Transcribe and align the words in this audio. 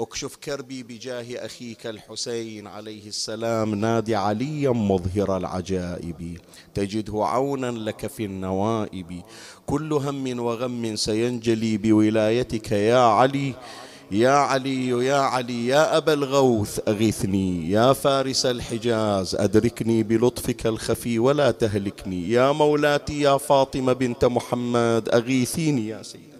اكشف 0.00 0.36
كربي 0.36 0.82
بجاه 0.82 1.46
أخيك 1.46 1.86
الحسين 1.86 2.66
عليه 2.66 3.08
السلام 3.08 3.74
نادي 3.74 4.14
عليا 4.14 4.70
مظهر 4.70 5.36
العجائب. 5.36 6.38
تجده 6.74 7.24
عونا 7.24 7.70
لك 7.70 8.06
في 8.06 8.24
النوائب. 8.24 9.22
كل 9.66 9.92
هم 9.92 10.40
وغم 10.40 10.96
سينجلي 10.96 11.76
بولايتك 11.76 12.72
يا 12.72 12.98
علي 12.98 13.54
يا 14.10 14.30
علي 14.30 14.88
يا 14.88 15.16
علي 15.16 15.66
يا 15.66 15.96
أبا 15.96 16.12
الغوث 16.12 16.80
أغثني. 16.88 17.70
يا 17.70 17.92
فارس 17.92 18.46
الحجاز 18.46 19.34
أدركني 19.34 20.02
بلطفك 20.02 20.66
الخفي 20.66 21.18
ولا 21.18 21.50
تهلكني. 21.50 22.30
يا 22.30 22.52
مولاتي 22.52 23.20
يا 23.20 23.36
فاطمة 23.36 23.92
بنت 23.92 24.24
محمد 24.24 25.08
أغيثيني 25.12 25.88
يا 25.88 26.02
سيدي. 26.02 26.35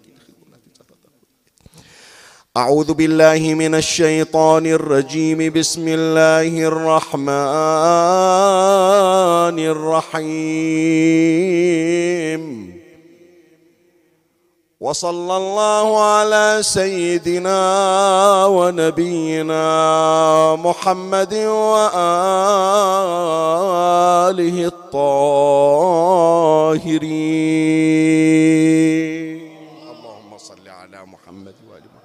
أعوذ 2.56 2.94
بالله 2.94 3.54
من 3.54 3.74
الشيطان 3.74 4.66
الرجيم. 4.66 5.52
بسم 5.52 5.84
الله 5.88 6.48
الرحمن 6.72 7.28
الرحيم. 9.60 10.46
وصلى 14.80 15.36
الله 15.36 15.88
على 16.04 16.58
سيدنا 16.62 17.60
ونبينا 18.46 19.66
محمد 20.56 21.34
وآله 21.34 21.86
الطاهرين 24.72 25.76
اللهم 29.92 30.38
صل 30.38 30.68
على 30.68 30.98
محمد 31.04 31.54
وآل 31.68 31.84
محمد 31.84 32.04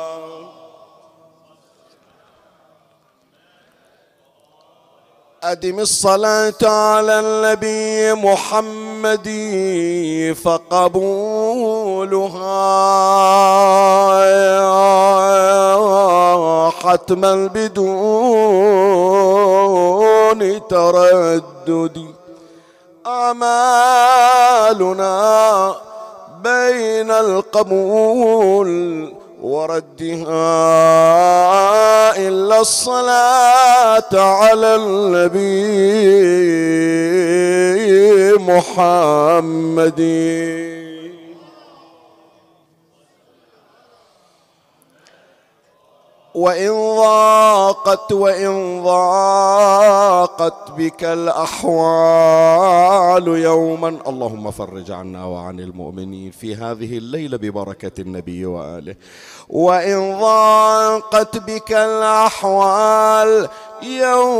أدم 5.43 5.79
الصلاة 5.79 6.53
على 6.63 7.19
النبي 7.19 8.13
محمد 8.13 9.29
فقبولها. 10.43 11.01
حتما 16.69 17.49
بدون 17.55 17.81
تردد. 20.67 22.05
أعمالنا 23.07 24.15
بين 26.43 27.11
القبول 27.11 28.71
وردها 29.41 30.27
إلا 32.27 32.61
الصلاة 32.61 34.13
على 34.13 34.75
النبي 34.75 36.21
محمد. 38.37 40.01
وإن 46.35 46.71
ضاقت 46.97 48.11
وإن 48.11 48.83
ضاقت 48.83 50.71
بك 50.77 51.03
الأحوال 51.03 51.67
يوما. 53.27 53.97
اللهم 54.07 54.51
فرج 54.51 54.91
عنا 54.91 55.25
وعن 55.25 55.59
المؤمنين 55.59 56.31
في 56.31 56.55
هذه 56.55 56.97
الليلة 56.97 57.37
ببركة 57.37 58.01
النبي 58.01 58.45
وآله. 58.45 58.95
وإن 59.49 60.19
ضاقت 60.19 61.37
بك 61.37 61.71
الأحوال 61.71 63.47
يوما 63.83 64.31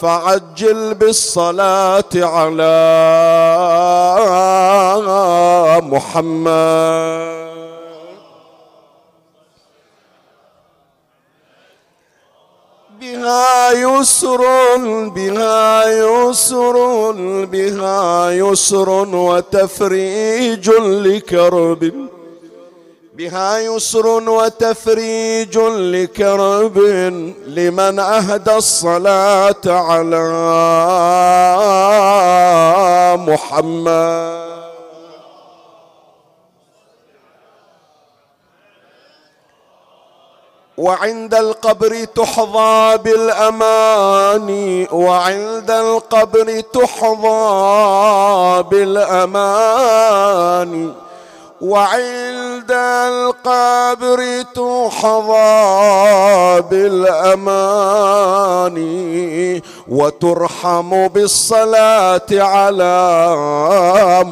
فعجل 0.00 0.94
بالصلاة 0.94 2.04
على 2.14 2.70
محمد. 5.82 7.59
بها 13.20 13.72
يسر 13.72 14.42
بها 15.14 15.84
يسر 15.88 16.76
بها 17.44 18.30
يسر 18.30 18.88
وتفريج 19.14 20.70
لكرب. 20.80 21.92
بها 23.14 23.58
يسر 23.58 24.06
وتفريج 24.06 25.58
لكرب 25.58 26.78
لمن 27.46 27.98
أهدى 27.98 28.56
الصلاة 28.56 29.64
على 29.66 30.24
محمد. 33.28 34.59
وعند 40.80 41.34
القبر 41.34 42.04
تحظى 42.04 42.98
بالأمان 43.04 44.86
وعند 44.92 45.70
القبر 45.70 46.60
تحظى 46.60 48.64
بالأمان. 48.70 50.92
وعند 51.60 52.72
القبر 52.72 54.44
تحظى 54.54 55.50
بالأمان. 56.70 58.76
وترحم 59.88 61.08
بالصلاة 61.08 62.30
على 62.32 63.24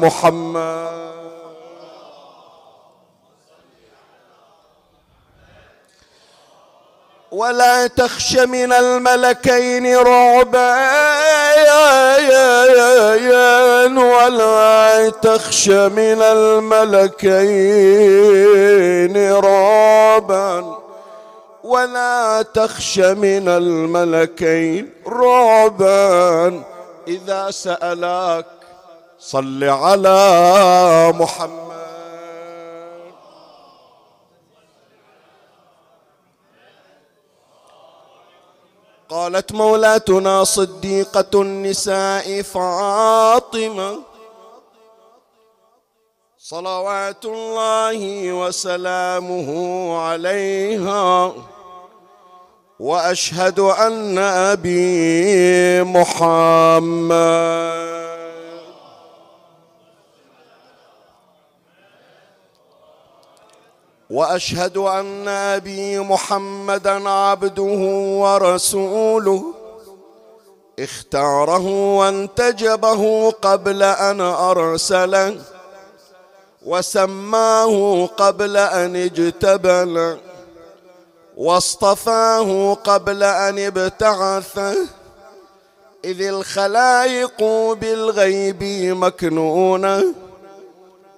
محمد. 0.01 1.08
ولا 7.31 7.87
تخش 7.87 8.35
من 8.35 8.73
الملكين 8.73 9.97
رعبا 9.97 10.75
ولا 14.03 15.09
تخش 15.09 15.69
من 15.69 16.21
الملكين 17.81 19.33
رعبا 19.33 20.75
ولا 21.63 22.45
تخش 22.53 22.99
من 22.99 23.47
الملكين 23.47 24.89
رعبا 25.07 26.63
إذا 27.07 27.51
سألاك 27.51 28.45
صل 29.19 29.63
على 29.63 31.13
محمد. 31.15 31.68
قالت 39.09 39.51
مولاتنا 39.51 40.43
صديقة 40.43 41.41
النساء 41.41 42.41
فاطمة 42.41 43.99
صلوات 46.37 47.25
الله 47.25 48.33
وسلامه 48.33 49.49
عليها 49.97 51.33
وأشهد 52.79 53.59
أن 53.59 54.17
أبي 54.17 55.83
محمد 55.83 57.19
وأشهد 64.09 64.77
أن 64.77 65.27
أبي 65.27 65.99
محمدا 65.99 67.09
عبده 67.09 67.81
ورسوله. 68.19 69.43
اختاره 70.79 71.95
وانتجبه 71.97 73.31
قبل 73.31 73.83
أن 73.83 74.21
أرسله. 74.21 75.41
وسماه 76.65 78.05
قبل 78.05 78.57
أن 78.57 78.95
اجتبل. 78.95 80.17
واصطفاه 81.37 82.73
قبل 82.73 83.23
أن 83.23 83.59
ابتعثه 83.59 84.75
إذ 86.05 86.21
الخلائق 86.21 87.43
بالغيب 87.73 88.63
مكنونة. 88.97 90.28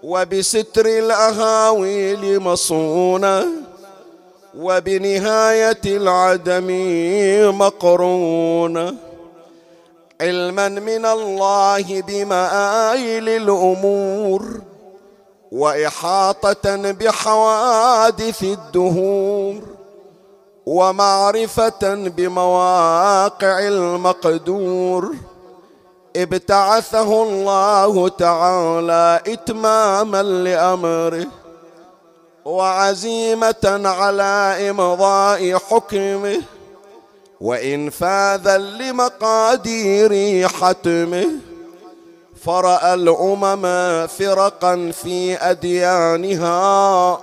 وبستر 0.04 0.86
الأهاويل 0.86 2.40
مصونة 2.40 3.46
وبنهاية 4.58 5.82
العدم 5.86 6.68
مقرونة. 7.58 8.94
علما 10.22 10.70
من 10.70 11.06
الله 11.06 12.02
بمآيل 12.02 13.30
الأمور 13.30 14.62
وإحاطة 15.52 16.92
بحوادث 16.92 18.44
الدهور 18.44 19.56
ومعرفة 20.66 21.96
بمواقع 21.96 23.60
المقدور. 23.68 25.16
ابتعثه 26.16 27.24
الله 27.24 28.10
تعالى 28.10 29.22
إتماما 29.28 30.24
لأمره 30.24 31.28
وعزيمة 32.46 33.82
على 33.86 34.70
إمضاء 34.70 35.58
حكمه 35.58 36.42
وانفاذا 37.42 38.58
لمقادير 38.58 40.48
حتمه 40.48 41.28
فرأى 42.46 42.94
الأمم 42.94 44.08
فرقا 44.08 44.92
في 44.92 45.38
أديانها 45.38 47.18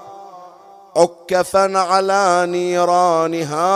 عكفا 0.96 1.78
على 1.78 2.46
نيرانها 2.48 3.68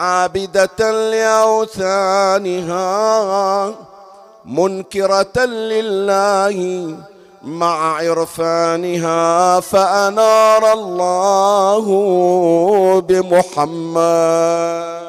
عابدة 0.00 1.10
لأوثانها 1.10 2.84
منكرة 4.44 5.44
لله 5.44 6.56
مع 7.42 7.96
عرفانها 7.96 9.60
فأنار 9.60 10.72
الله 10.72 11.86
بمحمد. 13.00 15.00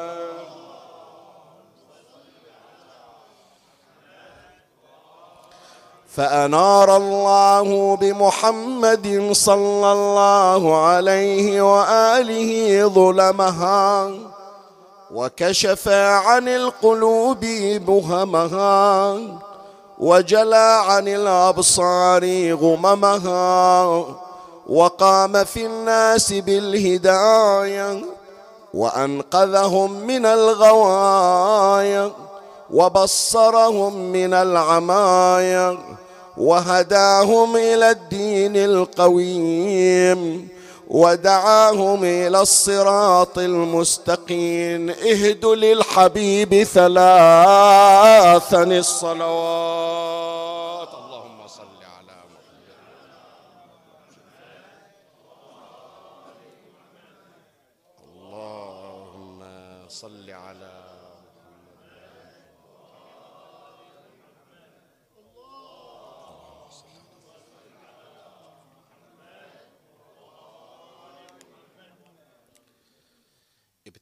فأنار 6.16 6.96
الله 6.96 7.96
بمحمد 7.96 9.32
صلى 9.32 9.92
الله 9.92 10.86
عليه 10.86 11.62
وآله 11.62 12.86
ظلمها. 12.88 14.10
وكشف 15.14 15.88
عن 15.88 16.48
القلوب 16.48 17.40
بهمها 17.86 19.18
وجلى 19.98 20.82
عن 20.86 21.08
الأبصار 21.08 22.52
غممها 22.54 23.84
وقام 24.68 25.44
في 25.44 25.66
الناس 25.66 26.32
بالهداية 26.32 28.04
وأنقذهم 28.74 29.92
من 29.92 30.26
الغوايه 30.26 32.12
وبصرهم 32.72 33.96
من 33.96 34.34
العمايه 34.34 35.78
وهداهم 36.36 37.56
إلى 37.56 37.90
الدين 37.90 38.56
القويم. 38.56 40.48
ودعاهم 40.92 42.04
إلى 42.04 42.40
الصراط 42.40 43.38
المستقيم. 43.38 44.90
اهدوا 44.90 45.54
للحبيب 45.54 46.62
ثلاثا 46.64 48.62
الصلوات 48.62 50.08
اللهم 50.94 51.48
صل 51.48 51.82
على 51.96 52.16
محمد 52.32 52.76
اللهم 58.04 59.40
صل 59.88 60.30
على 60.30 60.72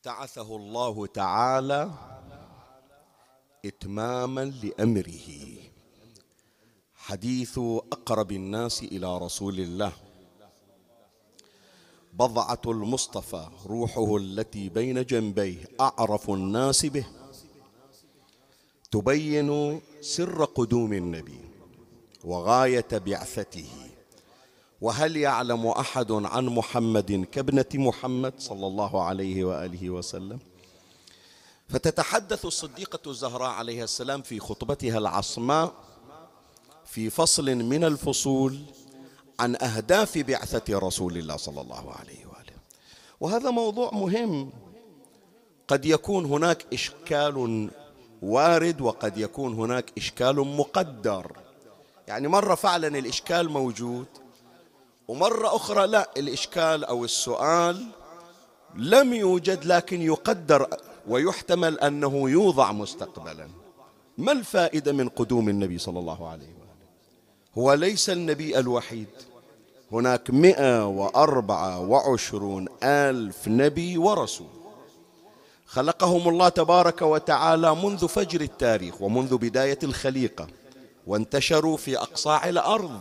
ابتعثه 0.01 0.57
الله 0.57 1.07
تعالى 1.07 1.91
إتماما 3.65 4.45
لأمره. 4.45 5.29
حديث 6.95 7.59
أقرب 7.93 8.33
الناس 8.33 8.83
إلى 8.83 9.19
رسول 9.19 9.61
الله. 9.61 9.93
بضعة 12.13 12.61
المصطفى 12.67 13.49
روحه 13.67 14.17
التي 14.17 14.69
بين 14.69 15.05
جنبيه 15.05 15.69
أعرف 15.81 16.31
الناس 16.31 16.87
به. 16.87 17.07
تبين 18.91 19.81
سر 20.01 20.45
قدوم 20.45 20.93
النبي 20.93 21.41
وغاية 22.25 22.89
بعثته. 22.93 23.69
وهل 24.81 25.17
يعلم 25.17 25.67
أحد 25.67 26.13
عن 26.13 26.47
محمد 26.47 27.27
كابنة 27.33 27.67
محمد 27.75 28.35
صلى 28.39 28.67
الله 28.67 29.03
عليه 29.05 29.45
وآله 29.45 29.91
وسلم؟ 29.91 30.39
فتتحدث 31.69 32.45
الصديقة 32.45 33.11
الزهراء 33.11 33.51
عليها 33.51 33.85
السلام 33.85 34.23
في 34.23 34.41
خطبتها 34.41 34.99
العصماء 34.99 35.73
في 36.87 37.11
فصل 37.11 37.55
من 37.55 37.85
الفصول 37.85 38.59
عن 39.41 39.57
أهداف 39.57 40.19
بعثة 40.19 40.79
رسول 40.79 41.17
الله 41.17 41.37
صلى 41.37 41.61
الله 41.61 41.93
عليه 41.93 42.27
وآله. 42.27 42.57
وهذا 43.21 43.51
موضوع 43.51 43.91
مهم. 43.93 44.51
قد 45.69 45.85
يكون 45.85 46.25
هناك 46.25 46.67
إشكال 46.73 47.71
وارد 48.23 48.81
وقد 48.81 49.19
يكون 49.19 49.55
هناك 49.55 49.93
إشكال 49.99 50.37
مقدر. 50.37 51.37
يعني 52.09 52.29
مرة 52.29 52.55
فعلا 52.55 52.99
الإشكال 52.99 53.49
موجود 53.51 54.07
ومرة 55.11 55.57
أخرى 55.57 55.87
لا 55.87 56.11
الإشكال 56.17 56.85
أو 56.85 57.05
السؤال 57.05 57.87
لم 58.77 59.15
يوجد 59.15 59.65
لكن 59.65 60.03
يقدر 60.03 60.67
ويحتمل 61.09 61.81
أنه 61.81 62.31
يوضع 62.31 62.73
مستقبلا. 62.73 63.49
ما 64.19 64.33
الفائدة 64.33 64.93
من 64.93 65.09
قدوم 65.09 65.49
النبي 65.49 65.79
صلى 65.79 65.99
الله 65.99 66.29
عليه 66.29 66.47
وآله 66.47 66.71
هو 67.59 67.73
ليس 67.73 68.11
النبي 68.11 68.59
الوحيد. 68.59 69.07
هناك 69.93 70.31
مئة 70.31 70.87
وأربعة 70.87 71.81
وعشرون 71.81 72.69
ألف 72.83 73.49
نبي 73.49 73.99
ورسول. 73.99 74.47
خلقهم 75.67 76.29
الله 76.29 76.49
تبارك 76.49 77.03
وتعالى 77.03 77.75
منذ 77.75 78.09
فجر 78.09 78.41
التاريخ 78.41 79.03
ومنذ 79.03 79.37
بداية 79.37 79.79
الخليقة 79.83 80.47
وانتشروا 81.07 81.77
في 81.77 81.99
أقصاع 81.99 82.49
الأرض. 82.49 83.01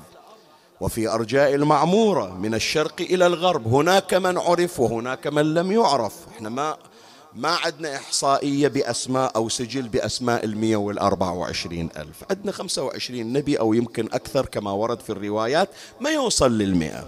وفي 0.81 1.07
أرجاء 1.07 1.55
المعمورة 1.55 2.33
من 2.38 2.53
الشرق 2.53 3.01
إلى 3.01 3.27
الغرب 3.27 3.67
هناك 3.67 4.13
من 4.13 4.38
عرف 4.38 4.79
وهناك 4.79 5.27
من 5.27 5.53
لم 5.53 5.71
يعرف. 5.71 6.13
إحنا 6.36 6.50
ما 6.50 6.77
ما 7.36 7.50
عندنا 7.50 7.95
إحصائية 7.95 8.67
بأسماء 8.67 9.31
أو 9.36 9.50
سجل 9.50 9.88
بأسماء 9.88 10.45
المية 10.45 10.75
والأربعة 10.75 11.33
وعشرين 11.33 11.89
ألف. 11.98 12.24
عندنا 12.29 12.51
خمسة 12.51 12.83
وعشرين 12.83 13.33
نبي 13.33 13.59
أو 13.59 13.74
يمكن 13.74 14.05
أكثر 14.05 14.45
كما 14.45 14.71
ورد 14.71 15.00
في 15.00 15.09
الروايات 15.09 15.69
ما 16.01 16.09
يوصل 16.09 16.57
للمئة. 16.57 17.07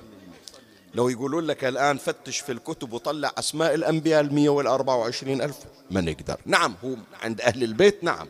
لو 0.95 1.09
يقولون 1.09 1.43
لك 1.43 1.63
الآن 1.63 1.97
فتش 1.97 2.39
في 2.39 2.51
الكتب 2.51 2.93
وطلع 2.93 3.31
أسماء 3.37 3.73
الأنبياء 3.73 4.21
المية 4.21 4.49
والأربعة 4.49 4.95
وعشرين 4.95 5.41
ألف 5.41 5.57
ما 5.91 6.01
نقدر 6.01 6.37
نعم 6.45 6.75
هو 6.85 6.95
عند 7.23 7.41
أهل 7.41 7.63
البيت 7.63 8.03
نعم. 8.03 8.27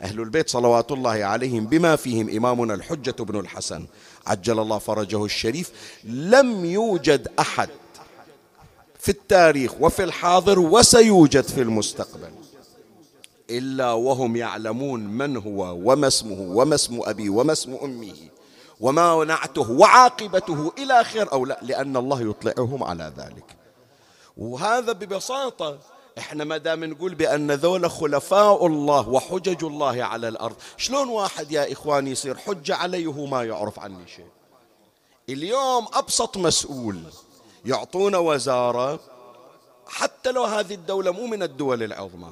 أهل 0.00 0.20
البيت 0.20 0.48
صلوات 0.48 0.92
الله 0.92 1.24
عليهم 1.24 1.66
بما 1.66 1.96
فيهم 1.96 2.30
إمامنا 2.30 2.74
الحجة 2.74 3.22
بن 3.22 3.40
الحسن. 3.40 3.86
عجل 4.26 4.58
الله 4.58 4.78
فرجه 4.78 5.24
الشريف 5.24 5.70
لم 6.04 6.64
يوجد 6.64 7.28
أحد 7.38 7.68
في 8.98 9.08
التاريخ 9.08 9.72
وفي 9.80 10.04
الحاضر 10.04 10.58
وسيوجد 10.58 11.44
في 11.44 11.62
المستقبل. 11.62 12.30
إلا 13.50 13.92
وهم 13.92 14.36
يعلمون 14.36 15.00
من 15.00 15.36
هو 15.36 15.90
وما 15.92 16.06
اسمه 16.06 16.40
وما 16.40 16.74
اسم 16.74 17.00
أبي 17.04 17.28
وما 17.28 17.52
اسم 17.52 17.74
أمه 17.82 18.16
وما 18.80 19.24
نعته 19.24 19.70
وعاقبته 19.70 20.72
إلى 20.78 21.04
خير 21.04 21.32
أو 21.32 21.46
لا 21.46 21.58
لأن 21.62 21.96
الله 21.96 22.30
يطلعهم 22.30 22.84
على 22.84 23.12
ذلك. 23.16 23.44
وهذا 24.36 24.92
ببساطة 24.92 25.78
إحنا 26.18 26.44
ما 26.44 26.56
دام 26.56 26.84
نقول 26.84 27.14
بأن 27.14 27.52
ذول 27.52 27.90
خلفاء 27.90 28.66
الله 28.66 29.08
وحجج 29.08 29.64
الله 29.64 30.02
على 30.04 30.28
الأرض 30.28 30.56
شلون 30.76 31.08
واحد 31.08 31.52
يا 31.52 31.72
إخواني 31.72 32.10
يصير 32.10 32.36
حجه 32.36 32.74
علي 32.74 33.06
وهو 33.06 33.26
ما 33.26 33.44
يعرف 33.44 33.78
عني 33.78 34.08
شيء؟ 34.16 34.26
اليوم 35.28 35.86
أبسط 35.92 36.36
مسؤول 36.36 37.02
يعطونا 37.64 38.18
وزارة 38.18 39.00
حتى 39.86 40.32
لو 40.32 40.44
هذه 40.44 40.74
الدولة 40.74 41.10
مو 41.10 41.26
من 41.26 41.42
الدول 41.42 41.82
العظمى 41.82 42.30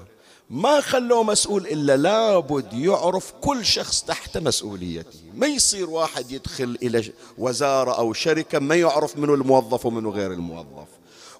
ما 0.51 0.81
خلوه 0.81 1.23
مسؤول 1.23 1.67
إلا 1.67 1.97
لابد 1.97 2.73
يعرف 2.73 3.33
كل 3.41 3.65
شخص 3.65 4.03
تحت 4.03 4.39
مسؤوليته. 4.39 5.19
ما 5.35 5.47
يصير 5.47 5.91
واحد 5.91 6.33
يدخل 6.33 6.79
إلى 6.83 7.13
وزارة 7.39 7.99
أو 7.99 8.13
شركة 8.13 8.59
ما 8.59 8.75
يعرف 8.75 9.17
منه 9.17 9.35
الموظف 9.35 9.87
ومنه 9.87 10.11
غير 10.11 10.33
الموظف. 10.33 10.89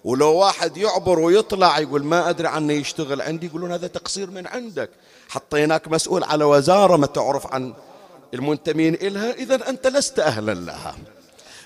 ولو 0.05 0.35
واحد 0.35 0.77
يعبر 0.77 1.19
ويطلع 1.19 1.79
يقول 1.79 2.05
ما 2.05 2.31
أدري 2.31 2.49
عنه 2.49 2.73
يشتغل 2.73 3.23
عندي 3.23 3.47
يقولون 3.47 3.73
هذا 3.73 3.87
تقصير 3.87 4.31
من 4.31 4.47
عندك. 4.47 4.91
حطيناك 5.29 5.89
مسؤول 5.89 6.25
على 6.25 6.45
وزارة 6.45 6.97
ما 6.97 7.07
تعرف 7.07 7.47
عن 7.47 7.75
المنتمين 8.35 8.95
إلها 8.95 9.33
إذا 9.33 9.69
أنت 9.69 9.87
لست 9.87 10.19
أهلا 10.19 10.55
لها. 10.55 10.97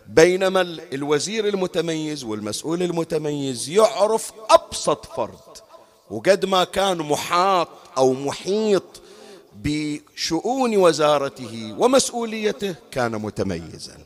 بينما 0.08 0.60
الوزير 0.92 1.48
المتميز 1.48 2.24
والمسؤول 2.24 2.82
المتميز 2.82 3.68
يعرف 3.68 4.32
أبسط 4.50 5.06
فرد. 5.06 5.58
وقد 6.10 6.44
ما 6.44 6.64
كان 6.64 6.98
محاط 6.98 7.68
أو 7.98 8.12
محيط 8.12 9.02
بشؤون 9.56 10.76
وزارته 10.76 11.74
ومسؤوليته 11.78 12.74
كان 12.90 13.12
متميزا. 13.12 13.98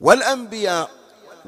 والأنبياء 0.00 0.90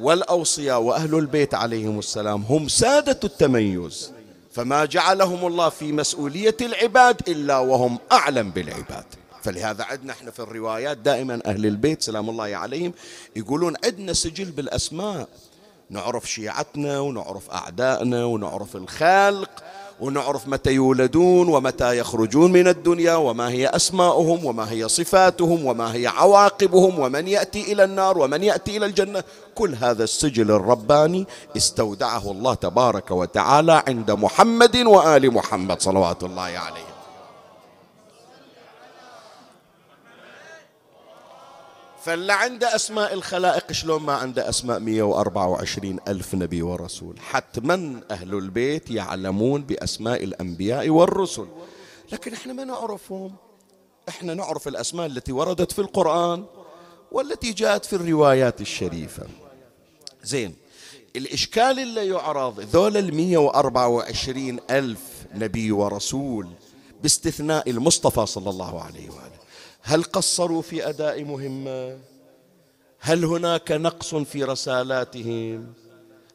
والأوصياء 0.01 0.81
وأهل 0.81 1.15
البيت 1.15 1.55
عليهم 1.55 1.99
السلام 1.99 2.43
هم 2.43 2.69
سادة 2.69 3.21
التميز 3.25 4.13
فما 4.53 4.85
جعلهم 4.85 5.47
الله 5.47 5.69
في 5.69 5.93
مسؤولية 5.93 6.57
العباد 6.61 7.29
إلا 7.29 7.59
وهم 7.59 7.99
أعلم 8.13 8.51
بالعباد. 8.51 9.05
فلهذا 9.43 9.85
عندنا 9.85 10.13
إحنا 10.13 10.31
في 10.31 10.41
الروايات 10.41 10.99
دائما 10.99 11.41
أهل 11.47 11.67
البيت 11.67 12.03
سلام 12.03 12.31
الله 12.31 12.57
عليهم 12.57 12.93
يقولون 13.37 13.75
عندنا 13.85 14.13
سجل 14.13 14.45
بالأسماء. 14.45 15.29
نعرف 15.91 16.31
شيعتنا 16.31 17.01
ونعرف 17.01 17.51
أعدائنا 17.51 18.25
ونعرف 18.25 18.77
الخلق 18.77 19.51
ونعرف 20.01 20.49
متى 20.49 20.73
يولدون 20.73 21.49
ومتى 21.49 21.99
يخرجون 21.99 22.53
من 22.53 22.69
الدنيا 22.69 23.15
وما 23.15 23.49
هي 23.49 23.67
أسماؤهم 23.69 24.45
وما 24.45 24.71
هي 24.71 24.89
صفاتهم 24.89 25.67
وما 25.67 25.95
هي 25.95 26.07
عواقبهم 26.07 26.99
ومن 26.99 27.29
يأتي 27.29 27.73
إلى 27.73 27.85
النار 27.85 28.19
ومن 28.19 28.43
يأتي 28.43 28.77
إلى 28.77 28.87
الجنة. 28.87 29.25
كل 29.55 29.75
هذا 29.75 30.05
السجل 30.05 30.51
الرباني 30.51 31.27
استودعه 31.57 32.31
الله 32.31 32.55
تبارك 32.55 33.11
وتعالى 33.11 33.83
عند 33.89 34.11
محمد 34.11 34.77
وآل 34.77 35.35
محمد 35.35 35.81
صلوات 35.81 36.23
الله 36.23 36.43
عليه. 36.43 36.90
فاللي 42.05 42.33
عنده 42.33 42.75
أسماء 42.75 43.15
الخلائق 43.15 43.73
شلون 43.73 44.03
ما 44.03 44.13
عنده 44.13 44.49
أسماء 44.49 44.79
124 44.79 45.99
ألف 46.09 46.35
نبي 46.35 46.63
ورسول؟ 46.63 47.21
حتما 47.21 48.03
أهل 48.11 48.35
البيت 48.35 48.91
يعلمون 48.91 49.63
بأسماء 49.63 50.25
الأنبياء 50.25 50.89
والرسل. 50.89 51.47
لكن 52.13 52.33
إحنا 52.33 52.53
ما 52.53 52.65
نعرفهم. 52.65 53.35
إحنا 54.09 54.35
نعرف 54.35 54.69
الأسماء 54.69 55.07
التي 55.07 55.33
وردت 55.33 55.73
في 55.73 55.79
القرآن 55.79 56.45
والتي 57.13 57.53
جاءت 57.53 57.85
في 57.85 57.93
الروايات 57.93 58.61
الشريفة. 58.61 59.27
زين 60.23 60.55
الإشكال 61.17 61.79
اللي 61.79 62.09
يعرض 62.09 62.61
ذول 62.61 62.97
المية 62.97 63.39
وأربعة 63.39 63.89
وعشرين 63.89 64.61
ألف 64.71 65.01
نبي 65.35 65.73
ورسول 65.73 66.49
باستثناء 67.03 67.71
المصطفى 67.71 68.27
صلى 68.27 68.51
الله 68.51 68.83
عليه 68.83 69.11
وآله. 69.11 69.30
هل 69.83 70.03
قصروا 70.03 70.63
في 70.63 70.89
أداء 70.89 71.25
مهمة 71.25 71.99
هل 73.01 73.25
هناك 73.25 73.73
نقص 73.73 74.15
في 74.15 74.45
رسالاتهم؟ 74.45 75.73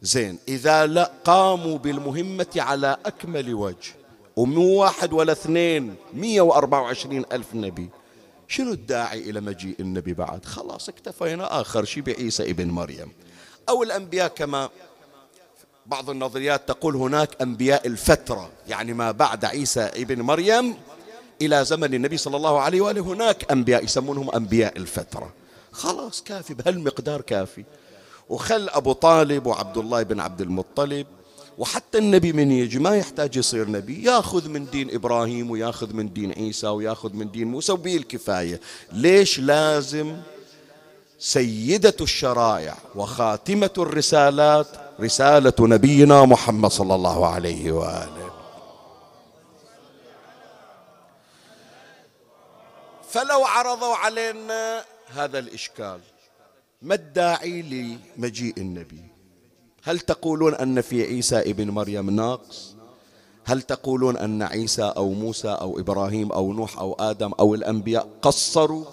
زين 0.02 0.38
إذا 0.48 0.86
لا 0.86 1.12
قاموا 1.24 1.78
بالمهمة 1.78 2.48
على 2.56 2.98
أكمل 3.06 3.54
وجه. 3.54 3.94
ومو 4.36 4.82
واحد 4.82 5.14
ولا 5.14 5.32
اثنين 5.32 5.96
مية 6.14 6.42
وأربعة 6.42 6.82
وعشرين 6.82 7.26
ألف 7.32 7.56
نبي. 7.56 7.90
شنو 8.48 8.72
الداعي 8.72 9.30
إلى 9.30 9.42
مجيء 9.42 9.76
النبي 9.80 10.14
بعد؟ 10.14 10.46
خلاص 10.46 10.90
اكتفينا. 10.90 11.62
آخر 11.62 11.86
شيء 11.86 12.04
بعيسى 12.04 12.50
ابن 12.52 12.68
مريم. 12.68 13.12
أو 13.70 13.84
الأنبياء 13.84 14.28
كما 14.28 14.70
بعض 15.86 16.10
النظريات 16.10 16.68
تقول 16.68 16.96
هناك 16.96 17.42
أنبياء 17.42 17.88
الفترة 17.88 18.50
يعني 18.68 18.94
ما 18.94 19.12
بعد 19.12 19.46
عيسى 19.46 19.82
ابن 19.82 20.22
مريم. 20.22 20.76
إلى 21.42 21.66
زمن 21.66 21.94
النبي 21.94 22.18
صلى 22.18 22.38
الله 22.38 22.60
عليه 22.60 22.82
وآله. 22.82 23.02
هناك 23.02 23.52
أنبياء 23.52 23.84
يسمونهم 23.84 24.32
أنبياء 24.32 24.78
الفترة 24.78 25.34
خلاص 25.72 26.24
كافي 26.24 26.54
بهالمقدار 26.54 27.22
كافي. 27.22 27.64
وخل 28.30 28.70
أبو 28.70 28.94
طالب 28.94 29.46
وعبد 29.46 29.78
الله 29.78 30.04
بن 30.04 30.20
عبد 30.20 30.42
المطلب 30.42 31.08
وحتى 31.58 31.98
النبي 31.98 32.34
من 32.34 32.52
يجي 32.52 32.80
ما 32.80 32.96
يحتاج 32.96 33.38
يصير 33.38 33.70
نبي. 33.70 34.04
ياخذ 34.04 34.50
من 34.50 34.70
دين 34.70 34.96
إبراهيم 34.96 35.52
وياخذ 35.52 35.94
من 35.94 36.14
دين 36.14 36.32
عيسى 36.32 36.68
وياخذ 36.68 37.14
من 37.14 37.32
دين 37.32 37.48
موسى 37.48 37.72
وبيه 37.72 37.98
الكفاية. 37.98 38.62
ليش 38.92 39.40
لازم 39.40 40.18
سيدة 41.20 41.96
الشرائع 42.02 42.78
وخاتمة 42.96 43.70
الرسالات 43.78 44.68
رسالة 45.02 45.54
نبينا 45.60 46.26
محمد 46.26 46.72
صلى 46.72 46.96
الله 46.96 47.28
عليه 47.28 47.72
وآله؟ 47.72 48.25
فلو 53.16 53.46
عرضوا 53.46 53.96
علينا 53.96 54.84
هذا 55.16 55.40
الإشكال 55.40 56.00
ما 56.82 56.96
الداعي 56.96 57.62
لمجيء 57.62 58.54
النبي؟ 58.58 59.02
هل 59.84 60.00
تقولون 60.00 60.56
أن 60.56 60.82
في 60.82 61.04
عيسى 61.04 61.40
ابن 61.40 61.70
مريم 61.70 62.10
ناقص؟ 62.10 62.76
هل 63.46 63.62
تقولون 63.62 64.18
أن 64.18 64.42
عيسى 64.42 64.94
أو 64.98 65.12
موسى 65.12 65.48
أو 65.48 65.80
إبراهيم 65.80 66.32
أو 66.32 66.54
نوح 66.54 66.80
أو 66.80 66.94
آدم 66.94 67.32
أو 67.40 67.56
الأنبياء 67.56 68.08
قصروا؟ 68.22 68.86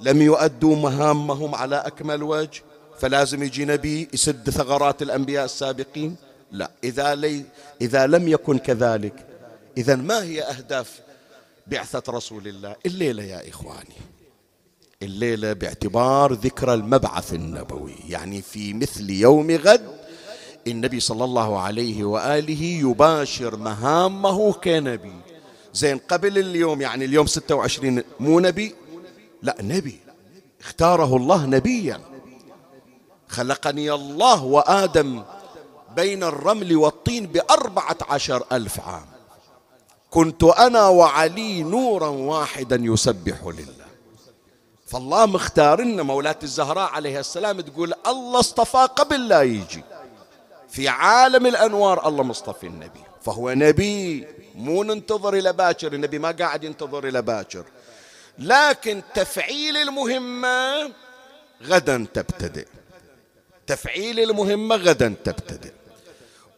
لم 0.00 0.22
يؤدوا 0.22 0.76
مهامهم 0.76 1.54
على 1.54 1.76
أكمل 1.76 2.22
وجه؟ 2.22 2.62
فلازم 2.98 3.42
يجي 3.42 3.64
نبي 3.64 4.08
يسد 4.12 4.50
ثغرات 4.50 5.02
الأنبياء 5.02 5.44
السابقين؟ 5.44 6.16
لا 6.52 6.70
إذا, 6.84 7.14
لي 7.14 7.44
إذا 7.80 8.06
لم 8.06 8.28
يكن 8.28 8.58
كذلك 8.58 9.26
إذا 9.78 9.96
ما 9.96 10.22
هي 10.22 10.42
أهداف 10.42 11.03
بعثة 11.66 12.12
رسول 12.12 12.48
الله. 12.48 12.76
الليلة 12.86 13.22
يا 13.22 13.48
إخواني. 13.48 13.96
الليلة 15.02 15.52
باعتبار 15.52 16.32
ذكرى 16.32 16.74
المبعث 16.74 17.34
النبوي. 17.34 17.94
يعني 18.08 18.42
في 18.42 18.74
مثل 18.74 19.10
يوم 19.10 19.50
غد 19.50 19.98
النبي 20.66 21.00
صلى 21.00 21.24
الله 21.24 21.60
عليه 21.60 22.04
وآله 22.04 22.62
يباشر 22.62 23.56
مهامه 23.56 24.52
كنبي. 24.52 25.12
زين 25.74 25.98
قبل 25.98 26.38
اليوم 26.38 26.80
يعني 26.80 27.04
اليوم 27.04 27.26
26 27.26 28.02
مو 28.20 28.40
نبي؟ 28.40 28.74
لا 29.42 29.56
نبي. 29.60 30.00
اختاره 30.60 31.16
الله 31.16 31.46
نبيا. 31.46 32.00
خلقني 33.28 33.92
الله 33.92 34.44
وآدم 34.44 35.22
بين 35.96 36.22
الرمل 36.22 36.76
والطين 36.76 37.26
بأربعة 37.26 37.98
عشر 38.08 38.44
ألف 38.52 38.80
عام. 38.80 39.13
كنت 40.14 40.44
أنا 40.44 40.88
وعلي 40.88 41.62
نورا 41.62 42.08
واحدا 42.08 42.78
يسبح 42.80 43.44
لله. 43.44 43.86
فالله 44.86 45.26
مختار 45.26 45.80
لنا 45.80 46.02
مولاة 46.02 46.38
الزهراء 46.42 46.90
عليها 46.90 47.20
السلام 47.20 47.60
تقول 47.60 47.94
الله 48.06 48.40
اصطفى 48.40 48.88
قبل 48.96 49.28
لا 49.28 49.42
يجي. 49.42 49.84
في 50.68 50.88
عالم 50.88 51.46
الأنوار 51.46 52.08
الله 52.08 52.22
مصطفى 52.22 52.66
النبي. 52.66 53.00
فهو 53.22 53.50
نبي 53.50 54.26
مو 54.54 54.82
ننتظر 54.84 55.34
إلى 55.34 55.52
باكر 55.52 55.92
النبي 55.92 56.18
ما 56.18 56.30
قاعد 56.30 56.64
ينتظر 56.64 57.08
إلى 57.08 57.22
باكر. 57.22 57.64
لكن 58.38 59.02
تفعيل 59.14 59.76
المهمة 59.76 60.90
غدا 61.62 62.06
تبتدئ. 62.14 62.66
تفعيل 63.66 64.20
المهمة 64.20 64.76
غدا 64.76 65.14
تبتدئ. 65.24 65.72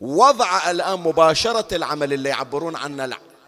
وضع 0.01 0.71
الآن 0.71 1.01
مباشرة 1.01 1.77
العمل 1.77 2.13
اللي 2.13 2.29
يعبرون 2.29 2.77
عنه 2.77 3.05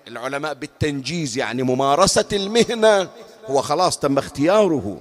العلماء 0.09 0.55
بالتنجيز 0.55 1.39
يعني 1.39 1.63
ممارسة 1.63 2.25
المهنة. 2.33 3.09
هو 3.47 3.63
خلاص 3.63 3.99
تم 3.99 4.19
اختياره 4.19 5.01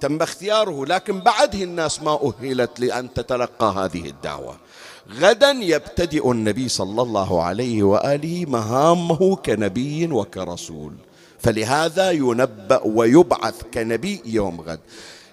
تم 0.00 0.22
اختياره 0.22 0.86
لكن 0.86 1.20
بعده 1.20 1.62
الناس 1.62 2.02
ما 2.02 2.32
أهلت 2.42 2.80
لأن 2.80 3.14
تتلقى 3.14 3.74
هذه 3.76 4.06
الدعوة. 4.08 4.56
غدا 5.20 5.50
يبتدئ 5.50 6.30
النبي 6.30 6.68
صلى 6.68 7.02
الله 7.02 7.42
عليه 7.42 7.82
وآله 7.82 8.44
مهامه 8.48 9.36
كنبي 9.36 10.06
وكرسول. 10.06 10.92
فلهذا 11.38 12.10
ينبأ 12.10 12.80
ويبعث 12.84 13.62
كنبي 13.74 14.22
يوم 14.24 14.60
غد. 14.60 14.80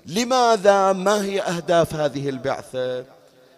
لماذا؟ 0.06 0.94
ما 0.94 1.24
هي 1.24 1.42
أهداف 1.42 1.96
هذه 1.96 2.30
البعثة؟ 2.30 3.06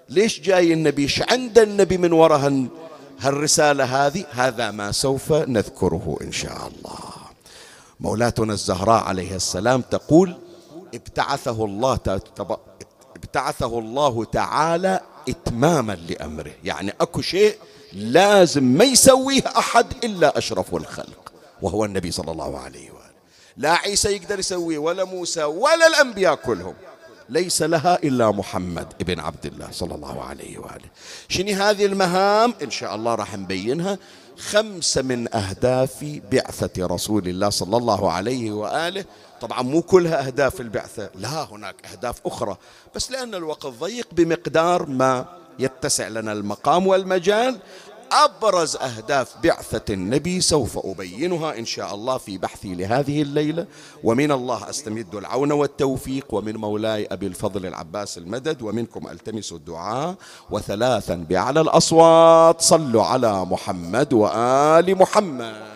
ليش 0.09 0.39
جاي 0.39 0.73
النبي؟ 0.73 1.03
إيش 1.03 1.21
عند 1.31 1.59
النبي 1.59 1.97
من 1.97 2.13
وراء 2.13 2.67
هالرسالة 3.19 3.83
هذه 3.83 4.25
هذا 4.31 4.71
ما 4.71 4.91
سوف 4.91 5.33
نذكره 5.33 6.17
إن 6.21 6.31
شاء 6.31 6.67
الله. 6.67 6.99
مولاتنا 7.99 8.53
الزهراء 8.53 9.03
عليه 9.03 9.35
السلام 9.35 9.81
تقول 9.81 10.37
ابتعثه 10.93 11.65
الله 11.65 11.99
ابتعثه 13.15 13.79
الله 13.79 14.25
تعالى 14.25 14.99
إتماما 15.29 15.93
لأمره. 15.93 16.51
يعني 16.63 16.93
أكو 17.01 17.21
شيء 17.21 17.57
لازم 17.93 18.63
ما 18.63 18.83
يسويه 18.83 19.43
أحد 19.57 19.85
إلا 20.03 20.37
أشرف 20.37 20.75
الخلق 20.75 21.33
وهو 21.61 21.85
النبي 21.85 22.11
صلى 22.11 22.31
الله 22.31 22.59
عليه 22.59 22.91
وآله. 22.91 23.05
لا 23.57 23.73
عيسى 23.73 24.09
يقدر 24.15 24.39
يسويه 24.39 24.77
ولا 24.77 25.03
موسى 25.03 25.43
ولا 25.43 25.87
الأنبياء 25.87 26.35
كلهم. 26.35 26.73
ليس 27.29 27.61
لها 27.61 28.03
إلا 28.03 28.31
محمد 28.31 28.93
ابن 29.01 29.19
عبد 29.19 29.45
الله 29.45 29.67
صلى 29.71 29.95
الله 29.95 30.23
عليه 30.23 30.57
وآله. 30.57 30.89
شنو 31.27 31.53
هذه 31.53 31.85
المهام؟ 31.85 32.53
إن 32.63 32.71
شاء 32.71 32.95
الله 32.95 33.15
راح 33.15 33.37
نبينها. 33.37 33.97
خمسة 34.37 35.01
من 35.01 35.35
أهداف 35.35 36.19
بعثة 36.31 36.85
رسول 36.85 37.27
الله 37.27 37.49
صلى 37.49 37.77
الله 37.77 38.11
عليه 38.11 38.51
وآله. 38.51 39.05
طبعا 39.41 39.61
مو 39.61 39.81
كلها 39.81 40.27
أهداف 40.27 40.61
البعثة 40.61 41.09
لا 41.15 41.43
هناك 41.43 41.75
أهداف 41.91 42.15
أخرى. 42.25 42.57
بس 42.95 43.11
لأن 43.11 43.35
الوقت 43.35 43.65
ضيق 43.65 44.07
بمقدار 44.11 44.85
ما 44.85 45.25
يتسع 45.59 46.07
لنا 46.07 46.31
المقام 46.31 46.87
والمجال 46.87 47.57
أبرز 48.11 48.75
أهداف 48.75 49.35
بعثة 49.43 49.93
النبي 49.93 50.41
سوف 50.41 50.77
أبينها 50.85 51.57
إن 51.59 51.65
شاء 51.65 51.95
الله 51.95 52.17
في 52.17 52.37
بحثي 52.37 52.75
لهذه 52.75 53.21
الليلة. 53.21 53.65
ومن 54.03 54.31
الله 54.31 54.69
أستمد 54.69 55.15
العون 55.15 55.51
والتوفيق. 55.51 56.33
ومن 56.33 56.55
مولاي 56.55 57.07
أبي 57.11 57.27
الفضل 57.27 57.65
العباس 57.65 58.17
المدد. 58.17 58.61
ومنكم 58.61 59.07
ألتمس 59.07 59.51
الدعاء. 59.51 60.15
وثلاثا 60.51 61.15
بأعلى 61.15 61.61
الأصوات. 61.61 62.61
صلوا 62.61 63.03
على 63.03 63.45
محمد 63.45 64.13
وآل 64.13 64.97
محمد. 64.97 65.74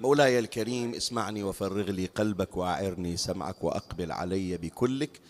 مولاي 0.00 0.38
الكريم 0.38 0.94
اسمعني 0.94 1.42
وفرغ 1.42 1.90
لي 1.90 2.06
قلبك 2.06 2.56
وأعرني 2.56 3.16
سمعك 3.16 3.64
وأقبل 3.64 4.12
علي 4.12 4.56
بكلك. 4.56 5.20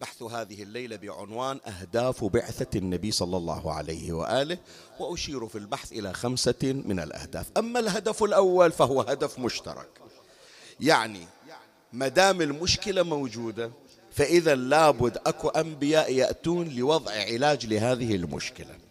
بحث 0.00 0.22
هذه 0.22 0.62
الليلة 0.62 0.96
بعنوان 0.96 1.60
أهداف 1.66 2.24
بعثة 2.24 2.78
النبي 2.78 3.10
صلى 3.10 3.36
الله 3.36 3.72
عليه 3.72 4.12
وآله 4.12 4.58
وأشير 5.00 5.48
في 5.48 5.58
البحث 5.58 5.92
إلى 5.92 6.12
خمسة 6.12 6.82
من 6.84 7.00
الأهداف. 7.00 7.50
أما 7.56 7.80
الهدف 7.80 8.22
الأول 8.22 8.72
فهو 8.72 9.00
هدف 9.00 9.38
مشترك. 9.38 9.88
يعني 10.80 11.26
ما 11.92 12.08
دام 12.08 12.40
المشكلة 12.40 13.02
موجودة 13.02 13.70
فإذا 14.10 14.54
لابد 14.54 15.18
أكو 15.26 15.48
أنبياء 15.48 16.12
يأتون 16.12 16.68
لوضع 16.68 17.12
علاج 17.12 17.66
لهذه 17.66 18.14
المشكلة. 18.14 18.89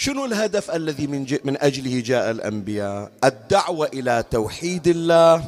شنو 0.00 0.24
الهدف 0.24 0.70
الذي 0.70 1.06
من, 1.06 1.38
من 1.44 1.56
أجله 1.60 2.00
جاء 2.00 2.30
الأنبياء؟ 2.30 3.12
الدعوة 3.24 3.86
إلى 3.86 4.24
توحيد 4.30 4.86
الله 4.86 5.44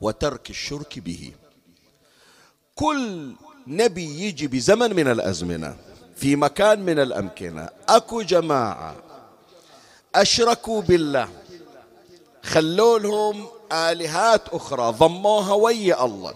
وترك 0.00 0.50
الشرك 0.50 0.98
به. 0.98 1.32
كل 2.74 3.34
نبي 3.66 4.20
يجي 4.20 4.46
بزمن 4.46 4.96
من 4.96 5.08
الأزمنة 5.08 5.76
في 6.16 6.36
مكان 6.36 6.80
من 6.80 6.98
الأمكنة 6.98 7.68
أكو 7.88 8.22
جماعة 8.22 8.96
أشركوا 10.14 10.82
بالله 10.82 11.28
خلوا 12.42 12.98
لهم 12.98 13.46
آلهات 13.72 14.48
أخرى 14.48 14.92
ضموها 14.92 15.52
ويا 15.54 16.04
الله. 16.04 16.34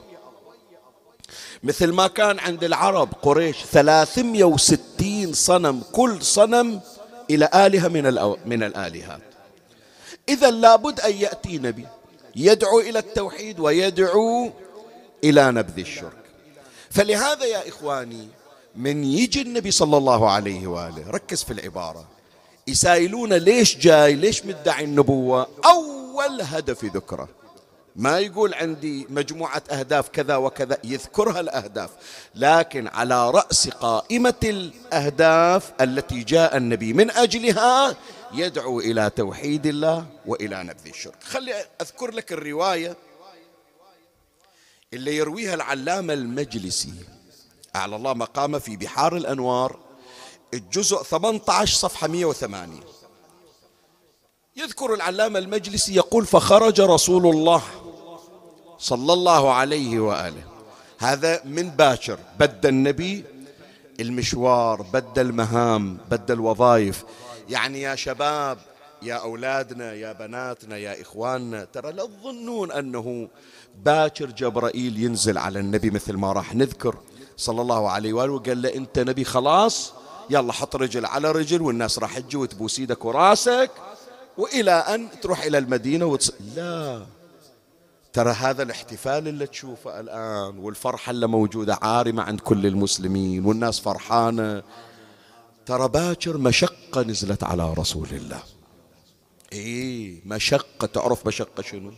مثل 1.62 1.92
ما 1.92 2.07
كان 2.07 2.38
عند 2.38 2.64
العرب 2.64 3.09
قريش 3.23 3.57
360 3.73 5.33
صنم 5.33 5.83
كل 5.92 6.23
صنم 6.23 6.81
إلى 7.31 7.49
آلهة 7.55 7.88
من, 7.88 8.03
من 8.46 8.62
الآلهات. 8.62 9.20
إذا 10.29 10.51
لابد 10.51 11.01
أن 11.01 11.12
يأتي 11.14 11.59
نبي 11.59 11.87
يدعو 12.37 12.81
إلى 12.81 12.99
التوحيد 12.99 13.61
ويدعو 13.61 14.51
إلى 15.25 15.51
نبذ 15.51 15.79
الشرك. 15.79 16.20
فلهذا 16.90 17.44
يا 17.44 17.68
إخواني 17.68 18.29
من 18.77 19.05
يجي 19.05 19.42
النبي 19.42 19.70
صلى 19.70 19.96
الله 19.96 20.31
عليه 20.31 20.66
وآله 20.66 21.11
ركز 21.11 21.42
في 21.42 21.53
العبارة. 21.53 22.05
يسائلون 22.66 23.33
ليش 23.33 23.77
جاي 23.77 24.14
ليش 24.14 24.44
مدعي 24.46 24.85
النبوة؟ 24.85 25.49
أول 25.64 26.42
هدف 26.42 26.85
ذكره. 26.85 27.29
ما 27.96 28.18
يقول 28.18 28.55
عندي 28.55 29.07
مجموعة 29.11 29.62
أهداف 29.70 30.09
كذا 30.09 30.37
وكذا 30.37 30.79
يذكرها 30.85 31.40
الأهداف 31.40 31.90
لكن 32.35 32.88
على 32.88 33.31
رأس 33.31 33.68
قائمة 33.68 34.35
الأهداف 34.44 35.72
التي 35.81 36.22
جاء 36.22 36.57
النبي 36.57 36.92
من 36.92 37.11
أجلها 37.11 37.96
يدعو 38.33 38.81
إلى 38.81 39.11
توحيد 39.11 39.66
الله 39.66 40.07
وإلى 40.26 40.62
نبذ 40.62 40.87
الشرك. 40.87 41.22
خلي 41.22 41.64
أذكر 41.81 42.11
لك 42.11 42.33
الرواية 42.33 42.96
اللي 44.92 45.16
يرويها 45.16 45.55
العلامة 45.55 46.12
المجلسي. 46.12 46.94
أعلى 47.76 47.96
الله 47.96 48.14
مقامه 48.14 48.59
في 48.59 48.76
بحار 48.76 49.16
الأنوار 49.16 49.79
الجزء 50.55 51.03
18 51.03 51.76
صفحة 51.76 52.07
180 52.09 52.81
يذكر 54.57 54.94
العلامة 54.94 55.38
المجلسي 55.38 55.94
يقول 55.94 56.26
فخرج 56.26 56.81
رسول 56.81 57.26
الله 57.26 57.62
صلى 58.81 59.12
الله 59.12 59.53
عليه 59.53 60.01
وآله. 60.01 60.43
هذا 60.99 61.40
من 61.45 61.71
باكر 61.71 62.19
بد 62.40 62.66
النبي 62.66 63.25
المشوار 64.01 64.83
بد 64.83 65.19
المهام 65.19 65.99
بد 66.11 66.31
الوظائف. 66.31 67.05
يعني 67.49 67.81
يا 67.81 67.95
شباب 67.95 68.59
يا 69.03 69.14
أولادنا 69.14 69.93
يا 69.93 70.12
بناتنا 70.12 70.77
يا 70.77 71.03
إخواننا 71.03 71.64
ترى 71.64 71.93
لا 71.93 72.07
تظنون 72.07 72.73
أنه 72.73 73.29
باكر 73.85 74.27
جبرائيل 74.27 75.03
ينزل 75.03 75.38
على 75.38 75.61
النبي 75.61 75.90
مثل 75.90 76.16
ما 76.16 76.33
راح 76.33 76.55
نذكر 76.55 76.97
صلى 77.37 77.62
الله 77.62 77.90
عليه 77.90 78.12
وآله 78.12 78.33
وقال 78.33 78.62
له 78.62 78.75
أنت 78.75 78.99
نبي 78.99 79.25
خلاص 79.25 79.93
يلا 80.31 80.53
حط 80.53 80.77
رجل 80.77 81.07
على 81.07 81.33
رجل 81.33 81.62
والناس 81.62 81.99
راح 81.99 82.19
تجي 82.19 82.37
وتبوس 82.37 82.79
إيدك 82.79 83.05
وراسك 83.05 83.71
وإلى 84.38 84.71
أن 84.71 85.09
تروح 85.23 85.43
إلى 85.43 85.59
المدينة 85.59 86.07
وتص... 86.07 86.33
لا. 86.57 87.03
ترى 88.12 88.31
هذا 88.31 88.62
الاحتفال 88.62 89.29
اللي 89.29 89.46
تشوفه 89.46 90.01
الآن 90.01 90.59
والفرحة 90.59 91.11
اللي 91.11 91.27
موجودة 91.27 91.79
عارمة 91.83 92.23
عند 92.23 92.40
كل 92.40 92.66
المسلمين 92.66 93.44
والناس 93.44 93.81
فرحانة 93.81 94.62
ترى 95.66 95.88
باكر 95.88 96.38
مشقة 96.38 97.03
نزلت 97.03 97.44
على 97.44 97.73
رسول 97.73 98.09
الله. 98.12 98.42
إيه 99.53 100.20
مشقة 100.27 100.87
تعرف 100.87 101.27
مشقة 101.27 101.62
شنو؟ 101.62 101.92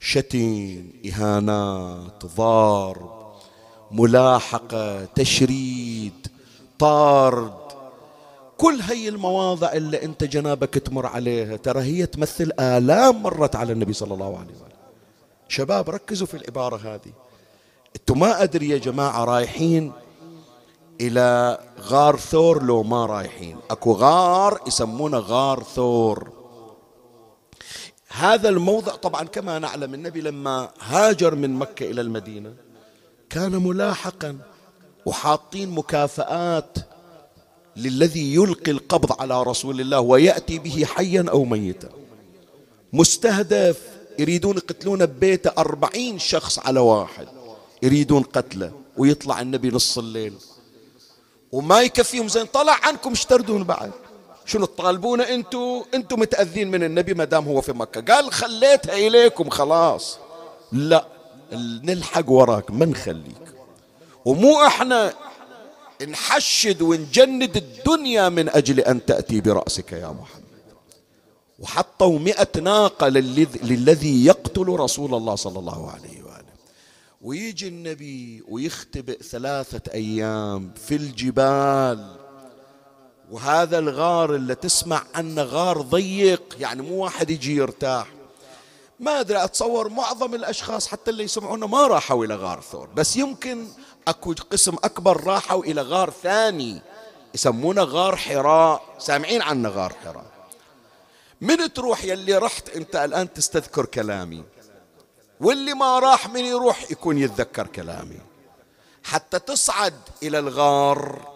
شتم 0.00 0.84
إهانات 1.06 2.26
ضرب 2.26 3.32
ملاحقة 3.90 5.04
تشريد 5.04 6.26
طرد. 6.78 7.66
كل 8.56 8.80
هي 8.82 9.08
المواضع 9.08 9.72
اللي 9.72 10.02
أنت 10.02 10.24
جنابك 10.24 10.74
تمر 10.74 11.06
عليها 11.06 11.56
ترى 11.56 11.82
هي 11.82 12.06
تمثل 12.06 12.52
آلام 12.60 13.22
مرت 13.22 13.56
على 13.56 13.72
النبي 13.72 13.92
صلى 13.92 14.14
الله 14.14 14.38
عليه 14.38 14.50
وسلم. 14.50 14.75
شباب 15.48 15.90
ركزوا 15.90 16.26
في 16.26 16.36
العبارة 16.36 16.76
هذه. 16.76 17.12
أنتم 17.96 18.18
ما 18.18 18.42
أدري 18.42 18.68
يا 18.68 18.78
جماعة 18.78 19.24
رايحين 19.24 19.92
إلى 21.00 21.58
غار 21.80 22.16
ثور 22.16 22.62
لو 22.62 22.82
ما 22.82 23.06
رايحين. 23.06 23.58
أكو 23.70 23.92
غار 23.92 24.60
يسمونه 24.66 25.18
غار 25.18 25.62
ثور. 25.62 26.30
هذا 28.08 28.48
الموضع 28.48 28.94
طبعا 28.94 29.24
كما 29.24 29.58
نعلم 29.58 29.94
النبي 29.94 30.20
لما 30.20 30.70
هاجر 30.80 31.34
من 31.34 31.54
مكة 31.54 31.90
إلى 31.90 32.00
المدينة 32.00 32.54
كان 33.30 33.52
ملاحقا 33.52 34.38
وحاطين 35.06 35.70
مكافآت 35.70 36.78
للذي 37.76 38.34
يلقي 38.34 38.70
القبض 38.70 39.20
على 39.20 39.42
رسول 39.42 39.80
الله 39.80 40.00
ويأتي 40.00 40.58
به 40.58 40.84
حيا 40.84 41.26
أو 41.28 41.44
ميتا. 41.44 41.88
مستهدف 42.92 43.95
يريدون 44.18 44.56
يقتلون 44.56 45.06
ببيته 45.06 45.50
أربعين 45.58 46.18
شخص 46.18 46.58
على 46.58 46.80
واحد. 46.80 47.28
يريدون 47.82 48.22
قتله 48.22 48.72
ويطلع 48.96 49.40
النبي 49.40 49.68
نص 49.70 49.98
الليل 49.98 50.34
وما 51.52 51.80
يكفيهم 51.80 52.28
زين 52.28 52.46
طلع 52.46 52.78
عنكم 52.82 53.12
اشتردون 53.12 53.64
بعد؟ 53.64 53.90
شنو 54.46 54.64
تطالبون 54.64 55.20
أنتم 55.20 55.82
أنتم 55.94 56.20
متأذين 56.20 56.70
من 56.70 56.84
النبي 56.84 57.14
ما 57.14 57.24
دام 57.24 57.44
هو 57.44 57.60
في 57.60 57.72
مكة. 57.72 58.14
قال 58.14 58.32
خليتها 58.32 58.94
إليكم 59.06 59.50
خلاص. 59.50 60.18
لا 60.72 61.06
نلحق 61.82 62.30
وراك 62.30 62.70
ما 62.70 62.86
نخليك. 62.86 63.46
ومو 64.24 64.66
إحنا 64.66 65.14
نحشد 66.08 66.82
ونجند 66.82 67.56
الدنيا 67.56 68.28
من 68.28 68.48
أجل 68.48 68.80
أن 68.80 69.06
تأتي 69.06 69.40
برأسك 69.40 69.92
يا 69.92 70.08
محمد. 70.08 70.45
وحطوا 71.58 72.18
مئة 72.18 72.60
ناقة 72.60 73.08
للذي 73.08 74.24
يقتل 74.24 74.68
رسول 74.68 75.14
الله 75.14 75.34
صلى 75.34 75.58
الله 75.58 75.90
عليه 75.90 76.22
وآله. 76.22 76.46
ويجي 77.22 77.68
النبي 77.68 78.42
ويختبئ 78.48 79.22
ثلاثة 79.22 79.92
أيام 79.92 80.74
في 80.86 80.94
الجبال. 80.96 82.16
وهذا 83.30 83.78
الغار 83.78 84.34
اللي 84.34 84.54
تسمع 84.54 85.02
عنه 85.14 85.42
غار 85.42 85.80
ضيق 85.80 86.56
يعني 86.60 86.82
مو 86.82 87.04
واحد 87.04 87.30
يجي 87.30 87.56
يرتاح. 87.56 88.06
ما 89.00 89.20
أدري 89.20 89.44
أتصور 89.44 89.88
معظم 89.88 90.34
الأشخاص 90.34 90.86
حتى 90.86 91.10
اللي 91.10 91.24
يسمعونا 91.24 91.66
ما 91.66 91.86
راحوا 91.86 92.24
إلى 92.24 92.34
غار 92.34 92.60
ثور. 92.60 92.88
بس 92.94 93.16
يمكن 93.16 93.66
أكو 94.08 94.34
قسم 94.50 94.74
أكبر 94.74 95.24
راحوا 95.24 95.64
إلى 95.64 95.82
غار 95.82 96.10
ثاني 96.22 96.82
يسمونه 97.34 97.82
غار 97.82 98.16
حراء. 98.16 98.82
سامعين 98.98 99.42
عنه 99.42 99.68
غار 99.68 99.92
حراء. 100.04 100.35
من 101.40 101.72
تروح 101.72 102.04
يلي 102.04 102.38
رحت 102.38 102.68
أنت 102.68 102.96
الآن 102.96 103.32
تستذكر 103.32 103.86
كلامي؟ 103.86 104.44
واللي 105.40 105.74
ما 105.74 105.98
راح 105.98 106.28
من 106.28 106.44
يروح 106.44 106.90
يكون 106.90 107.18
يتذكر 107.18 107.66
كلامي. 107.66 108.20
حتى 109.04 109.38
تصعد 109.38 109.94
إلى 110.22 110.38
الغار 110.38 111.28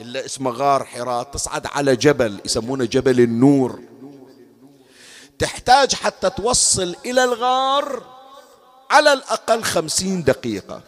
اللي 0.00 0.24
اسمه 0.24 0.50
غار 0.50 0.84
حراء 0.84 1.22
تصعد 1.22 1.66
على 1.66 1.96
جبل 1.96 2.40
يسمونه 2.44 2.84
جبل 2.84 3.20
النور. 3.20 3.80
تحتاج 5.38 5.94
حتى 5.94 6.30
توصل 6.30 6.96
إلى 7.06 7.24
الغار 7.24 8.02
على 8.90 9.12
الأقل 9.12 9.62
خمسين 9.62 10.24
دقيقة. 10.24 10.82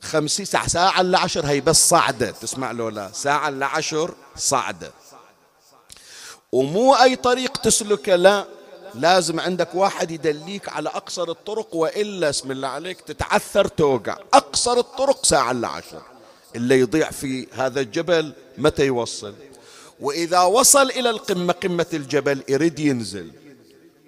خمسين 0.00 0.46
ساعة 0.46 0.68
ساعة 0.68 1.00
إلا 1.00 1.18
عشر 1.18 1.46
هي 1.46 1.60
بس 1.60 1.88
صعدة 1.88 2.30
تسمع 2.30 2.70
له 2.70 2.90
لا 2.90 3.10
ساعة 3.12 3.48
إلا 3.48 3.66
عشر 3.66 4.14
صعدة 4.36 4.92
ومو 6.56 6.94
أي 6.94 7.16
طريق 7.16 7.56
تسلكه 7.56 8.16
لا. 8.16 8.46
لازم 8.94 9.40
عندك 9.40 9.74
واحد 9.74 10.10
يدليك 10.10 10.68
على 10.68 10.88
أقصر 10.88 11.30
الطرق 11.30 11.74
وإلا 11.74 12.30
اسم 12.30 12.50
الله 12.50 12.68
عليك 12.68 13.00
تتعثر 13.00 13.68
توقع. 13.68 14.18
أقصر 14.34 14.78
الطرق 14.78 15.26
ساعة 15.26 15.50
إلا 15.50 15.68
عشر 15.68 16.02
اللي 16.54 16.80
يضيع 16.80 17.10
في 17.10 17.46
هذا 17.52 17.80
الجبل 17.80 18.32
متى 18.58 18.86
يوصل. 18.86 19.34
وإذا 20.00 20.40
وصل 20.42 20.90
إلى 20.90 21.10
القمة 21.10 21.52
قمة 21.52 21.86
الجبل 21.92 22.42
يريد 22.48 22.78
ينزل. 22.78 23.32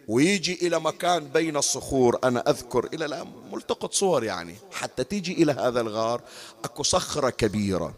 ويجي 0.08 0.66
إلى 0.66 0.80
مكان 0.80 1.28
بين 1.28 1.56
الصخور 1.56 2.18
أنا 2.24 2.50
أذكر 2.50 2.88
إلى 2.94 3.04
الآن 3.04 3.26
ملتقط 3.52 3.92
صور 3.92 4.24
يعني. 4.24 4.54
حتى 4.72 5.04
تيجي 5.04 5.32
إلى 5.32 5.52
هذا 5.52 5.80
الغار 5.80 6.20
أكو 6.64 6.82
صخرة 6.82 7.30
كبيرة. 7.30 7.94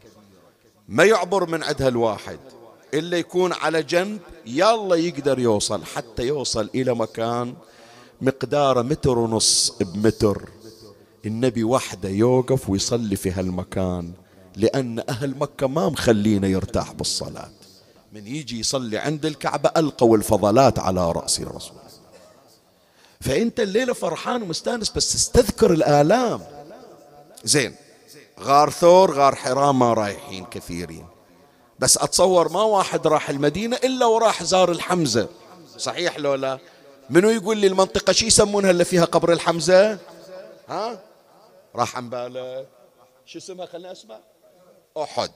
ما 0.89 1.05
يعبر 1.05 1.47
من 1.47 1.63
عندها 1.63 1.89
الواحد. 1.89 2.39
إلا 2.94 3.18
يكون 3.18 3.53
على 3.53 3.83
جنب 3.83 4.20
يلا 4.46 4.96
يقدر 4.96 5.38
يوصل 5.38 5.85
حتى 5.85 6.26
يوصل 6.26 6.70
إلى 6.74 6.94
مكان 6.94 7.55
مقداره 8.20 8.83
متر 8.83 9.18
ونص 9.18 9.72
بمتر. 9.81 10.48
النبي 11.26 11.64
وحده 11.64 12.09
يوقف 12.09 12.70
ويصلي 12.70 13.16
في 13.16 13.31
هالمكان 13.31 14.12
لأن 14.57 15.03
أهل 15.09 15.38
مكة 15.38 15.66
ما 15.66 15.88
مخلينا 15.88 16.48
يرتاح 16.48 16.92
بالصلاة. 16.92 17.50
من 18.12 18.26
يجي 18.26 18.61
يصلي 18.61 18.98
عند 18.98 19.26
الكعبة 19.26 19.70
ألقوا 19.76 20.16
الفضلات 20.16 20.79
على 20.79 21.12
رأس 21.12 21.40
الرسول. 21.40 21.76
فأنت 23.20 23.61
الليلة 23.61 23.92
فرحان 23.92 24.42
ومستانس 24.42 24.90
بس 24.90 25.12
تستذكر 25.12 25.72
الآلام. 25.72 26.40
زين 27.44 27.74
غار 28.40 28.70
ثور 28.70 29.12
غار 29.12 29.35
حراء 29.35 29.72
ما 29.72 29.92
رايحين 29.94 30.44
كثيرين. 30.44 31.07
بس 31.81 31.99
أتصور 31.99 32.53
ما 32.53 32.62
واحد 32.62 33.07
راح 33.07 33.31
المدينة 33.31 33.77
إلا 33.77 34.07
وراح 34.07 34.43
زار 34.43 34.71
الحمزة. 34.71 35.29
صحيح 35.79 36.19
لو 36.19 36.35
لا؟ 36.35 36.59
منو 37.11 37.31
يقول 37.31 37.57
لي 37.57 37.66
المنطقة 37.66 38.12
شي 38.12 38.27
يسمونها 38.27 38.71
اللي 38.71 38.85
فيها 38.85 39.05
قبر 39.05 39.33
الحمزة؟ 39.33 39.99
ها؟ 40.69 41.01
راح 41.75 41.97
عن 41.97 42.11
بالك 42.11 42.69
شو 43.27 43.38
اسمها؟ 43.38 43.66
خليني 43.66 43.93
أسمع. 43.93 44.19
أحد. 44.97 45.31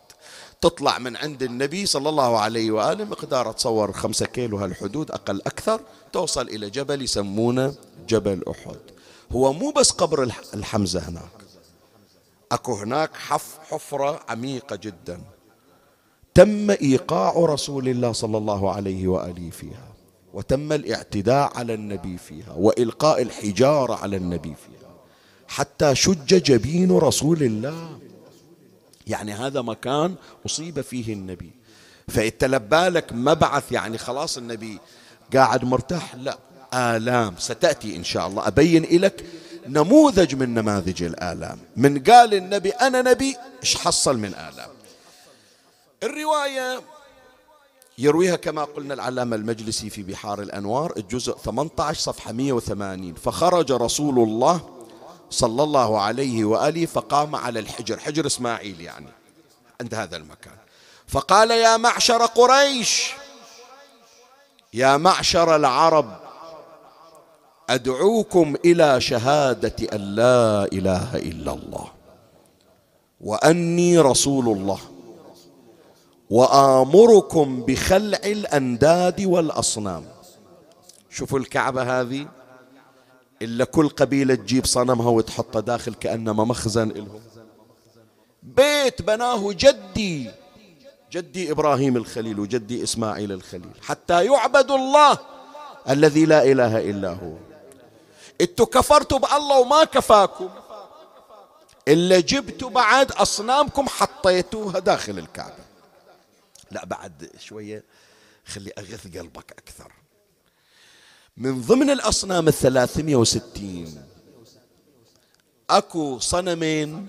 تطلع 0.61 0.99
من 0.99 1.17
عند 1.17 1.43
النبي 1.43 1.87
صلى 1.87 2.09
الله 2.09 2.39
عليه 2.39 2.71
وآله 2.71 3.05
مقدار 3.05 3.53
تصور 3.53 3.93
خمسة 3.93 4.27
كيلو 4.27 4.59
هالحدود 4.59 5.11
أقل 5.11 5.41
أكثر 5.47 5.81
توصل 6.13 6.49
إلى 6.49 6.71
جبل 6.71 7.03
يسمونه 7.03 7.75
جبل 8.09 8.43
أحد. 8.51 8.81
هو 9.33 9.53
مو 9.53 9.71
بس 9.71 9.91
قبر 9.91 10.23
الحمزة 10.55 11.01
هناك. 11.01 11.45
أكو 12.53 12.75
هناك 12.75 13.17
حف 13.17 13.59
حفرة 13.71 14.21
عميقة 14.29 14.77
جدا. 14.77 15.21
تم 16.35 16.71
إيقاع 16.71 17.33
رسول 17.37 17.89
الله 17.89 18.13
صلى 18.13 18.39
الله 18.39 18.73
عليه 18.73 19.09
وآله 19.09 19.51
فيها 19.51 19.89
وتم 20.35 20.73
الاعتداء 20.73 21.57
على 21.57 21.75
النبي 21.75 22.19
فيها 22.19 22.53
وإلقاء 22.57 23.23
الحجارة 23.23 23.95
على 23.95 24.17
النبي 24.17 24.55
فيها 24.55 24.91
حتى 25.49 25.95
شج 25.95 26.43
جبين 26.43 26.93
رسول 26.93 27.43
الله. 27.43 27.99
يعني 29.07 29.33
هذا 29.33 29.63
مكان 29.63 30.15
أصيب 30.47 30.81
فيه 30.81 31.13
النبي. 31.13 31.51
فإنت 32.09 32.45
لبالك 32.45 33.13
مبعث 33.13 33.73
يعني 33.73 33.99
خلاص 33.99 34.39
النبي 34.39 34.79
قاعد 35.35 35.65
مرتاح؟ 35.65 36.15
لا. 36.15 36.39
آلام. 36.75 37.35
ستأتي 37.39 37.97
إن 37.97 38.05
شاء 38.05 38.27
الله. 38.27 38.47
أبين 38.47 39.01
لك 39.01 39.25
نموذج 39.69 40.35
من 40.35 40.55
نماذج 40.55 41.03
الآلام. 41.03 41.59
من 41.77 42.03
قال 42.03 42.35
النبي 42.35 42.71
أنا 42.71 43.03
نبي 43.03 43.37
إيش 43.63 43.77
حصل 43.77 44.19
من 44.19 44.35
آلام؟ 44.35 44.71
الرواية 46.05 46.81
يرويها 47.99 48.37
كما 48.37 48.65
قلنا 48.65 48.95
العلامة 48.95 49.37
المجلسي 49.37 49.91
في 49.91 50.03
بحار 50.03 50.43
الأنوار 50.43 50.93
الجزء 50.97 51.33
18 51.33 52.01
صفحة 52.01 52.33
180 52.33 53.15
فخرج 53.15 53.73
رسول 53.73 54.19
الله 54.19 54.61
صلى 55.31 55.63
الله 55.63 56.01
عليه 56.01 56.45
وآله 56.45 56.87
فقام 56.87 57.37
على 57.37 57.61
الحجر 57.61 57.99
حجر 57.99 58.27
إسماعيل 58.27 58.81
يعني 58.81 59.07
عند 59.81 59.95
هذا 59.95 60.17
المكان. 60.17 60.57
فقال 61.09 61.51
يا 61.51 61.77
معشر 61.77 62.27
قريش 62.27 63.11
يا 64.75 64.97
معشر 64.97 65.57
العرب 65.57 66.17
أدعوكم 67.71 68.57
إلى 68.65 69.01
شهادة 69.01 69.77
أن 69.93 70.01
لا 70.01 70.65
إله 70.65 71.17
إلا 71.17 71.53
الله 71.53 71.89
وأني 73.21 73.99
رسول 73.99 74.49
الله. 74.49 74.94
وآمركم 76.35 77.63
بخلع 77.63 78.19
الأنداد 78.25 79.25
والأصنام. 79.25 80.05
شوفوا 81.11 81.39
الكعبة 81.39 82.01
هذه. 82.01 82.27
إلا 83.43 83.65
كل 83.65 83.89
قبيلة 83.89 84.35
تجيب 84.35 84.67
صنمها 84.67 85.11
وتحطه 85.11 85.61
داخل 85.61 85.95
كأنما 85.95 86.45
مخزن 86.45 86.91
إلهم 86.91 87.21
بيت 88.43 89.03
بناه 89.03 89.53
جدي 89.53 90.31
جدي 91.13 91.51
إبراهيم 91.51 91.97
الخليل 91.97 92.41
وجدي 92.41 92.83
إسماعيل 92.83 93.33
الخليل. 93.33 93.75
حتى 93.83 94.25
يعبد 94.25 94.71
الله 94.71 95.19
الذي 95.91 96.25
لا 96.25 96.43
إله 96.43 96.91
إلا 96.91 97.11
هو. 97.11 97.35
إنتوا 98.41 98.67
كفرتوا 98.67 99.19
بالله 99.19 99.61
وما 99.61 99.85
كفاكم. 99.85 100.49
إلا 101.89 102.21
جبتوا 102.21 102.71
بعد 102.71 103.13
أصنامكم 103.13 103.89
حطيتوها 103.89 104.79
داخل 104.79 105.19
الكعبة. 105.19 105.64
لا 106.75 106.85
بعد 106.85 107.31
شوية 107.39 107.85
خلي 108.47 108.73
أغث 108.79 109.17
قلبك 109.17 109.53
أكثر. 109.53 109.93
من 111.37 111.63
ضمن 111.63 111.91
الأصنام 111.91 112.49
الثلاثمية 112.49 113.17
وستين 113.17 114.03
أكو 115.71 116.19
صنمين 116.19 117.09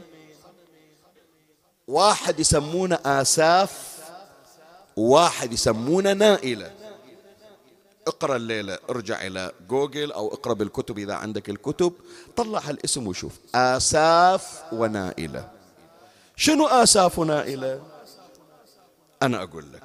واحد 1.87 2.39
يسمونه 2.39 2.99
آساف 3.05 3.95
وواحد 4.95 5.53
يسمونه 5.53 6.13
نائلة. 6.13 6.71
اقرأ 8.07 8.35
الليلة 8.35 8.79
ارجع 8.89 9.27
إلى 9.27 9.51
جوجل 9.67 10.11
أو 10.11 10.33
اقرأ 10.33 10.53
بالكتب 10.53 10.97
إذا 10.97 11.13
عندك 11.13 11.49
الكتب. 11.49 11.93
طلع 12.35 12.59
هالاسم 12.59 13.07
وشوف 13.07 13.39
آساف 13.55 14.63
ونائلة. 14.73 15.51
شنو 16.35 16.67
آساف 16.67 17.19
ونائلة؟ 17.19 17.94
أنا 19.25 19.43
أقول 19.43 19.73
لك. 19.73 19.83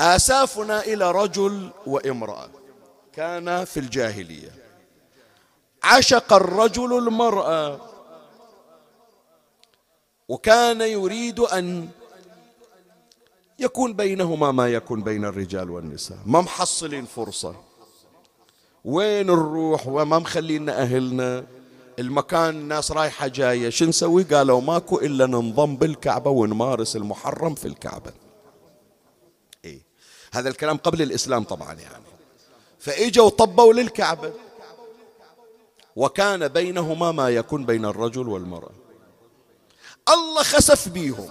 آساف 0.00 0.58
نائلة 0.58 1.10
رجل 1.10 1.70
وامرأة 1.86 2.48
كان 3.12 3.64
في 3.64 3.80
الجاهلية. 3.80 4.54
عشق 5.84 6.32
الرجل 6.32 6.98
المرأة 6.98 7.80
وكان 10.28 10.80
يريد 10.80 11.40
أن 11.40 11.88
يكون 13.58 13.92
بينهما 13.92 14.52
ما 14.52 14.68
يكون 14.68 15.02
بين 15.02 15.24
الرجال 15.24 15.70
والنساء. 15.70 16.18
ما 16.26 16.40
محصلين 16.40 17.04
فرصة. 17.04 17.54
وين 18.84 19.26
نروح 19.26 19.86
وما 19.86 20.18
مخلينا 20.18 20.82
أهلنا؟ 20.82 21.44
المكان 21.98 22.48
الناس 22.48 22.92
رايحة 22.92 23.26
جاية. 23.26 23.70
شو 23.70 23.84
نسوي؟ 23.84 24.22
قالوا 24.22 24.60
ماكو 24.60 24.98
إلا 24.98 25.26
ننضم 25.26 25.76
بالكعبة 25.76 26.30
ونمارس 26.30 26.96
المحرم 26.96 27.54
في 27.54 27.68
الكعبة. 27.68 28.12
هذا 30.32 30.48
الكلام 30.48 30.76
قبل 30.76 31.02
الإسلام 31.02 31.44
طبعا 31.44 31.72
يعني. 31.72 32.04
فإجوا 32.78 33.28
طبوا 33.28 33.72
للكعبة. 33.72 34.32
وكان 35.96 36.48
بينهما 36.48 37.12
ما 37.12 37.28
يكون 37.28 37.66
بين 37.66 37.84
الرجل 37.84 38.28
والمرأة. 38.28 38.72
الله 40.08 40.42
خسف 40.42 40.88
بيهم. 40.88 41.30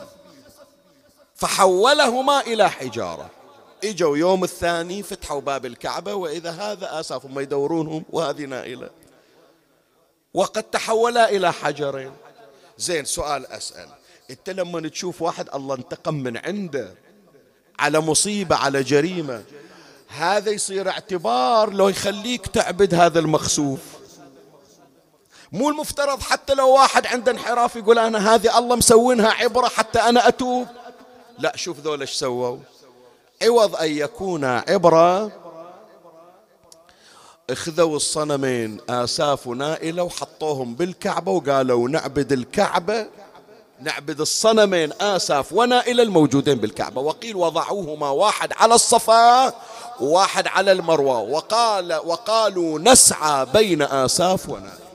فحولهما 1.36 2.42
إلى 2.42 2.70
حجارة. 2.70 3.30
إجوا 3.84 4.18
يوم 4.18 4.44
الثاني 4.44 5.04
فتحوا 5.04 5.42
باب 5.42 5.66
الكعبة 5.66 6.14
وإذا 6.14 6.52
هذا 6.52 7.00
آسف 7.00 7.26
هم 7.26 7.40
يدورونهم 7.40 8.06
وهذه 8.10 8.46
نائلة. 8.46 8.90
وقد 10.34 10.64
تحولا 10.64 11.30
إلى 11.30 11.54
حجرين. 11.54 12.12
زين 12.78 13.06
سؤال 13.06 13.48
أسأل. 13.48 13.90
أنت 14.30 14.50
لما 14.50 14.90
تشوف 14.90 15.22
واحد 15.22 15.50
الله 15.56 15.76
انتقم 15.76 16.14
من 16.14 16.38
عنده. 16.38 16.96
على 17.82 18.00
مصيبة 18.00 18.56
على 18.56 18.84
جريمة. 18.84 19.44
هذا 20.18 20.52
يصير 20.52 20.90
اعتبار 20.90 21.74
لو 21.74 21.90
يخليك 21.90 22.48
تعبد 22.48 22.94
هذا 22.94 23.20
المخسوف 23.20 23.80
مو 25.52 25.70
المفترض 25.70 26.22
حتى 26.22 26.54
لو 26.54 26.70
واحد 26.70 27.08
عنده 27.08 27.32
انحراف 27.32 27.76
يقول 27.76 28.00
أنا 28.00 28.34
هذه 28.36 28.58
الله 28.58 28.76
مسوينها 28.76 29.30
عبرة 29.30 29.68
حتى 29.68 30.00
أنا 30.00 30.28
أتوب. 30.28 30.68
لا 31.40 31.54
شوف 31.56 31.80
ذول 31.80 32.02
إيش 32.02 32.12
سووا. 32.12 32.58
عوض 33.44 33.76
أن 33.76 33.92
يكون 33.92 34.44
عبرة. 34.46 35.32
اخذوا 37.50 37.96
الصنمين 37.96 38.78
آساف 38.90 39.48
ونائلة 39.48 40.04
وحطوهم 40.04 40.76
بالكعبة 40.76 41.32
وقالوا 41.32 41.90
نعبد 41.90 42.32
الكعبة. 42.32 43.08
نعبد 43.82 44.22
الصنمين 44.22 44.94
آساف 45.02 45.54
ونائلة 45.54 46.04
الموجودين 46.04 46.58
بالكعبة. 46.58 47.02
وقيل 47.02 47.36
وضعوهما 47.36 48.10
واحد 48.10 48.54
على 48.54 48.76
الصفا 48.76 49.54
وواحد 50.00 50.48
على 50.48 50.72
المروة 50.72 51.20
وقال 51.20 51.94
وقالوا 51.94 52.80
نسعى 52.80 53.46
بين 53.46 53.82
آساف 53.82 54.50
ونائلة 54.50 54.92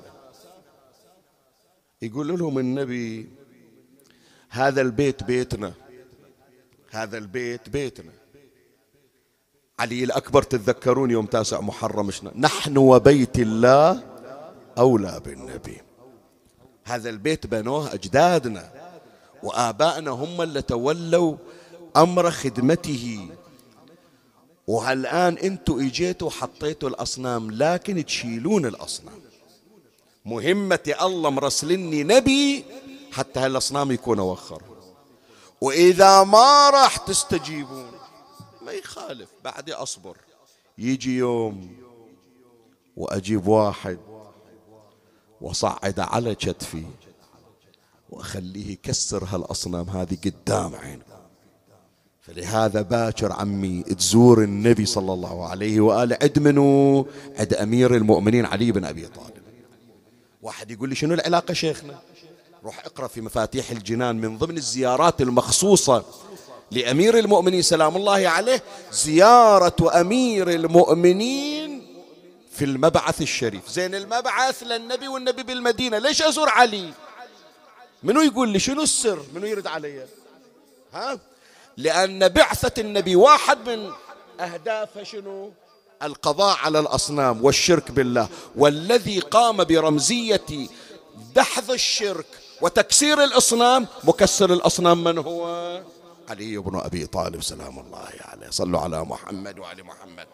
يقول 2.03 2.39
لهم 2.39 2.59
النبي 2.59 3.29
هذا 4.49 4.81
البيت 4.81 5.23
بيتنا 5.23 5.73
هذا 6.91 7.19
البيت 7.19 7.69
بيتنا. 7.69 8.13
علي 9.79 10.05
الأكبر 10.05 10.43
تتذكرون 10.43 11.11
يوم 11.11 11.27
تاسع 11.27 11.61
محرم 11.61 12.11
نحن 12.35 12.77
وبيت 12.77 13.39
الله 13.39 14.03
أولى 14.79 15.21
بالنبي. 15.25 15.86
هذا 16.87 17.11
البيت 17.11 17.47
بنوه 17.47 17.95
أجدادنا 17.95 18.71
وآبائنا 19.43 20.11
هم 20.11 20.43
اللي 20.43 20.63
تولوا 20.63 21.37
أمر 21.97 22.31
خدمته. 22.31 23.29
وهالآن 24.67 25.39
أنتوا 25.39 25.81
إجيتوا 25.81 26.29
وحطيتوا 26.29 26.89
الأصنام 26.89 27.51
لكن 27.51 28.05
تشيلون 28.05 28.67
الأصنام. 28.67 29.21
مهمة 30.25 30.95
الله 31.03 31.31
مرسلني 31.31 32.03
نبي 32.03 32.65
حتى 33.13 33.41
هالأصنام 33.41 33.93
يكونوا 33.93 34.33
وخر. 34.33 34.63
وإذا 35.61 36.25
ما 36.25 36.71
راح 36.71 36.97
تستجيبون 36.97 37.91
ما 38.63 38.73
يخالف 38.73 39.29
بعدي 39.45 39.75
أصبر. 39.75 40.17
يجي 40.79 41.17
يوم 41.17 41.77
وأجيب 42.97 43.47
واحد 43.47 43.99
وصعد 45.41 46.01
على 46.01 46.35
كتفي 46.35 46.85
وأخليه 48.11 48.73
يكسر 48.73 49.25
هالأصنام 49.25 49.89
هذه 49.89 50.19
قدام 50.25 50.75
عينه. 50.75 51.05
فلهذا 52.21 52.83
باكر 52.83 53.33
عمي 53.33 53.83
تزور 53.83 54.43
النبي 54.43 54.87
صلى 54.87 55.13
الله 55.13 55.49
عليه 55.49 55.81
وآله. 55.81 56.19
عد 56.23 56.39
منو؟ 56.39 57.07
عد 57.39 57.55
أمير 57.55 57.95
المؤمنين 57.97 58.47
علي 58.47 58.73
بن 58.73 58.85
أبي 58.85 59.07
طالب. 59.07 59.43
واحد 60.43 60.71
يقول 60.71 60.89
لي 60.89 60.95
شنو 60.95 61.15
العلاقة 61.15 61.55
شيخنا؟ 61.55 61.99
روح 62.65 62.87
اقرأ 62.87 63.07
في 63.07 63.21
مفاتيح 63.21 63.71
الجنان 63.71 64.17
من 64.17 64.39
ضمن 64.39 64.57
الزيارات 64.57 65.21
المخصوصة 65.21 66.05
لأمير 66.71 67.19
المؤمنين. 67.19 67.63
سلام 67.63 67.97
الله 67.97 68.29
عليه. 68.29 68.63
زيارة 68.93 70.01
أمير 70.01 70.51
المؤمنين 70.51 71.56
في 72.57 72.65
المبعث 72.65 73.23
الشريف. 73.23 73.69
زين 73.69 73.95
المبعث 73.95 74.63
للنبي 74.63 75.09
والنبي 75.09 75.43
بالمدينة. 75.43 75.99
ليش 75.99 76.23
أزور 76.23 76.49
علي؟ 76.49 76.93
منو 78.03 78.21
يقول 78.21 78.49
لي؟ 78.49 78.59
شنو 78.59 78.83
السر؟ 78.83 79.23
منو 79.35 79.47
يرد 79.47 79.67
علي؟ 79.67 80.07
ها؟ 80.93 81.19
لأن 81.77 82.29
بعثة 82.29 82.81
النبي 82.81 83.17
واحد 83.17 83.69
من 83.69 83.93
أهدافه 84.41 85.03
شنو؟ 85.03 85.53
القضاء 86.03 86.57
على 86.57 86.79
الأصنام 86.79 87.45
والشرك 87.45 87.91
بالله. 87.91 88.29
والذي 88.57 89.21
قام 89.21 89.65
برمزية 89.65 90.69
دحض 91.35 91.71
الشرك 91.71 92.27
وتكسير 92.61 93.25
الأصنام 93.25 93.87
مكسر 94.05 94.53
الأصنام 94.53 95.05
من 95.05 95.19
هو؟ 95.19 95.47
علي 96.29 96.57
بن 96.57 96.79
أبي 96.79 97.07
طالب 97.07 97.43
سلام 97.43 97.79
الله 97.79 98.09
عليه. 98.21 98.51
صلوا 98.51 98.81
على 98.81 99.05
محمد 99.05 99.59
وعلى 99.59 99.83
محمد. 99.83 100.27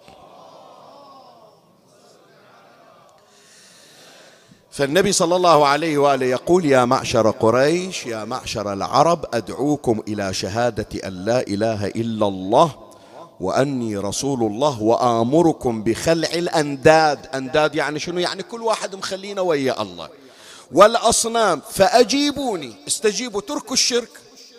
فالنبي 4.72 5.12
صلى 5.12 5.37
الله 5.37 5.66
عليه 5.66 5.98
وآله 5.98 6.26
يقول 6.26 6.64
يا 6.64 6.85
معشر 6.85 7.30
قريش 7.30 8.06
يا 8.06 8.24
معشر 8.24 8.72
العرب 8.72 9.24
أدعوكم 9.35 10.02
إلى 10.08 10.35
شهادة 10.35 10.87
أن 11.08 11.24
لا 11.24 11.40
إله 11.40 11.87
إلا 11.87 12.26
الله 12.28 12.74
وأني 13.40 13.96
رسول 13.96 14.42
الله 14.42 14.82
وآمركم 14.82 15.82
بخلع 15.82 16.28
الأنداد. 16.28 17.26
أنداد 17.35 17.74
يعني 17.74 17.98
شنو؟ 17.98 18.18
يعني 18.18 18.42
كل 18.42 18.62
واحد 18.62 18.94
مخلينا 18.94 19.40
ويا 19.40 19.82
الله. 19.82 20.08
والأصنام 20.72 21.61
فأجيبوني. 21.70 22.74
استجيبوا 22.88 23.40
تركوا 23.40 23.72
الشرك. 23.72 24.11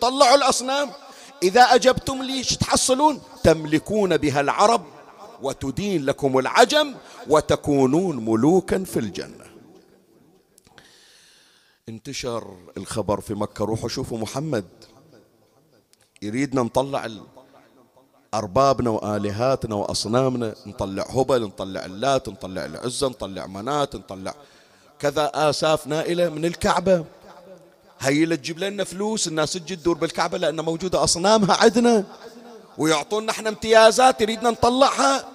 طلعوا 0.02 0.36
الأصنام. 0.36 0.90
إذا 1.44 1.62
أجبتم 1.62 2.24
لي 2.24 2.44
تحصلون؟ 2.44 3.22
تملكون 3.44 4.18
بها 4.18 4.42
العرب 4.42 4.82
وتدين 5.42 6.06
لكم 6.06 6.38
العجم 6.38 6.94
وتكونون 7.30 8.26
ملوكا 8.26 8.84
في 8.84 9.00
الجنة. 9.00 9.43
انتشر 11.90 12.58
الخبر 12.78 13.22
في 13.22 13.34
مكة. 13.34 13.66
روحوا 13.66 13.90
شوفوا 13.90 14.18
محمد. 14.18 14.66
يريدنا 16.22 16.62
نطلع 16.62 17.10
أربابنا 18.34 18.90
وآلهاتنا 18.90 19.76
وأصنامنا 19.76 20.56
نطلع 20.66 21.04
هبل 21.04 21.42
نطلع 21.42 21.86
اللات 21.86 22.30
نطلع 22.30 22.66
العزة 22.66 23.08
نطلع 23.08 23.48
منات 23.48 23.96
نطلع 23.96 24.36
كذا 25.00 25.32
آساف 25.34 25.88
نائلة 25.88 26.30
من 26.30 26.46
الكعبة. 26.46 27.06
هي 28.00 28.24
اللي 28.24 28.38
تجيب 28.38 28.60
لنا 28.60 28.84
فلوس 28.84 29.28
الناس 29.28 29.54
تجي 29.54 29.76
تدور 29.76 29.98
بالكعبة 29.98 30.38
لأن 30.38 30.62
موجودة 30.62 31.04
أصنامها 31.04 31.56
عندنا 31.56 32.06
ويعطونا 32.78 33.32
إحنا 33.32 33.50
امتيازات 33.50 34.22
يريدنا 34.22 34.52
نطلعها. 34.52 35.33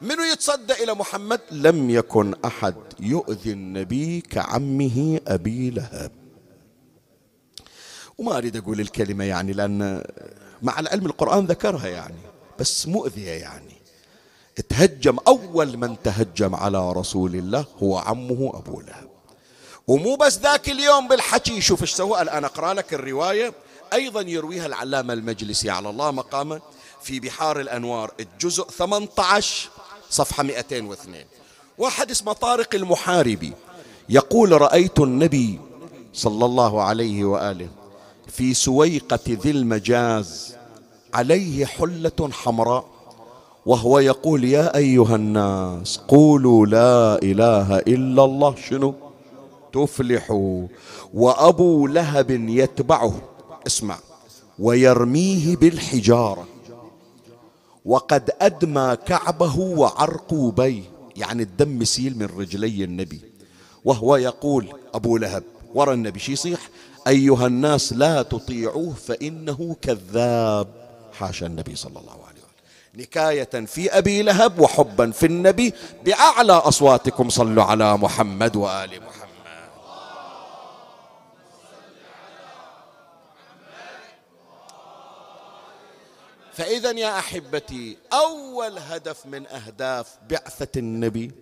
منو 0.00 0.22
يتصدى 0.32 0.72
إلى 0.72 0.94
محمد؟ 0.94 1.40
لم 1.50 1.90
يكن 1.90 2.34
أحد. 2.44 2.74
يؤذي 3.00 3.52
النبي 3.52 4.20
كعمه 4.20 5.20
أبي 5.26 5.70
لهب. 5.70 6.12
وما 8.18 8.36
أريد 8.36 8.56
أقول 8.56 8.80
الكلمة 8.80 9.24
يعني 9.24 9.52
لأن 9.52 10.04
مع 10.62 10.80
العلم 10.80 11.06
القرآن 11.06 11.46
ذكرها 11.46 11.86
يعني 11.86 12.18
بس 12.58 12.86
مؤذية 12.86 13.30
يعني. 13.30 13.76
تهجم 14.68 15.18
أول 15.28 15.76
من 15.76 15.96
تهجم 16.02 16.54
على 16.54 16.92
رسول 16.92 17.34
الله 17.34 17.64
هو 17.82 17.98
عمه 17.98 18.50
أبو 18.54 18.80
لهب. 18.80 19.08
ومو 19.86 20.16
بس 20.16 20.38
ذاك 20.38 20.68
اليوم 20.68 21.08
بالحكي 21.08 21.60
شوف 21.60 21.82
إيش 21.82 21.92
سوى. 21.92 22.22
الآن 22.22 22.44
أقرأ 22.44 22.74
لك 22.74 22.94
الرواية. 22.94 23.52
أيضا 23.92 24.20
يرويها 24.20 24.66
العلامة 24.66 25.12
المجلسي 25.12 25.70
على 25.70 25.90
الله 25.90 26.10
مقامه. 26.10 26.60
في 27.06 27.20
بحار 27.20 27.60
الأنوار 27.60 28.10
الجزء 28.20 28.64
18 28.70 29.68
صفحة 30.10 30.42
202 30.42 31.24
واحد 31.78 32.10
اسمه 32.10 32.32
طارق 32.32 32.74
المحاربي 32.74 33.52
يقول 34.08 34.60
رأيت 34.60 35.00
النبي 35.00 35.60
صلى 36.12 36.44
الله 36.44 36.82
عليه 36.82 37.24
وآله 37.24 37.68
في 38.28 38.54
سويقة 38.54 39.18
ذي 39.28 39.50
المجاز 39.50 40.54
عليه 41.14 41.66
حلة 41.66 42.30
حمراء 42.32 42.84
وهو 43.66 43.98
يقول 43.98 44.44
يا 44.44 44.76
أيها 44.76 45.16
الناس 45.16 46.00
قولوا 46.08 46.66
لا 46.66 47.22
إله 47.22 47.78
إلا 47.78 48.24
الله. 48.24 48.54
شنو؟ 48.68 48.94
تفلحوا 49.72 50.66
وأبو 51.14 51.86
لهب 51.86 52.30
يتبعه 52.30 53.14
اسمع 53.66 53.98
ويرميه 54.58 55.56
بالحجارة. 55.56 56.55
وقد 57.86 58.30
أدمى 58.40 58.96
كعبه 59.06 59.58
وعرقوا 59.58 60.52
بيه. 60.52 60.82
يعني 61.16 61.42
الدم 61.42 61.82
يسيل 61.82 62.18
من 62.18 62.26
رجلي 62.38 62.84
النبي. 62.84 63.20
وهو 63.84 64.16
يقول 64.16 64.72
أبو 64.94 65.16
لهب 65.16 65.42
ورا 65.74 65.94
النبي 65.94 66.18
شي 66.18 66.32
يصيح؟ 66.32 66.60
أيها 67.08 67.46
الناس 67.46 67.92
لا 67.92 68.22
تطيعوه 68.22 68.94
فإنه 69.06 69.76
كذاب. 69.82 70.68
حاشا 71.12 71.46
النبي 71.46 71.76
صلى 71.76 72.00
الله 72.00 72.12
عليه 72.12 72.22
وسلم. 72.22 73.02
نكاية 73.02 73.66
في 73.66 73.98
أبي 73.98 74.22
لهب 74.22 74.60
وحبا 74.60 75.10
في 75.10 75.26
النبي. 75.26 75.72
بأعلى 76.04 76.52
أصواتكم 76.52 77.28
صلوا 77.28 77.64
على 77.64 77.96
محمد 77.96 78.56
وآل 78.56 78.90
محمد. 78.90 79.25
فإذا 86.56 86.90
يا 86.90 87.18
أحبتي 87.18 87.96
أول 88.12 88.78
هدف 88.78 89.26
من 89.26 89.46
أهداف 89.46 90.18
بعثة 90.30 90.80
النبي 90.80 91.32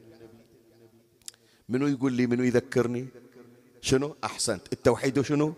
منو 1.69 1.87
يقول 1.87 2.13
لي 2.13 2.27
منو 2.27 2.43
يذكرني؟ 2.43 3.09
شنو؟ 3.81 4.17
أحسنت. 4.25 4.73
التوحيد 4.73 5.21
شنو؟ 5.21 5.55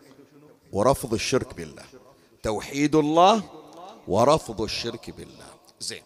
ورفض 0.73 1.15
الشرك 1.15 1.55
بالله. 1.55 1.85
توحيد 2.43 2.95
الله 2.95 3.43
ورفض 4.09 4.61
الشرك 4.63 5.11
بالله. 5.11 5.51
زين. 5.81 6.03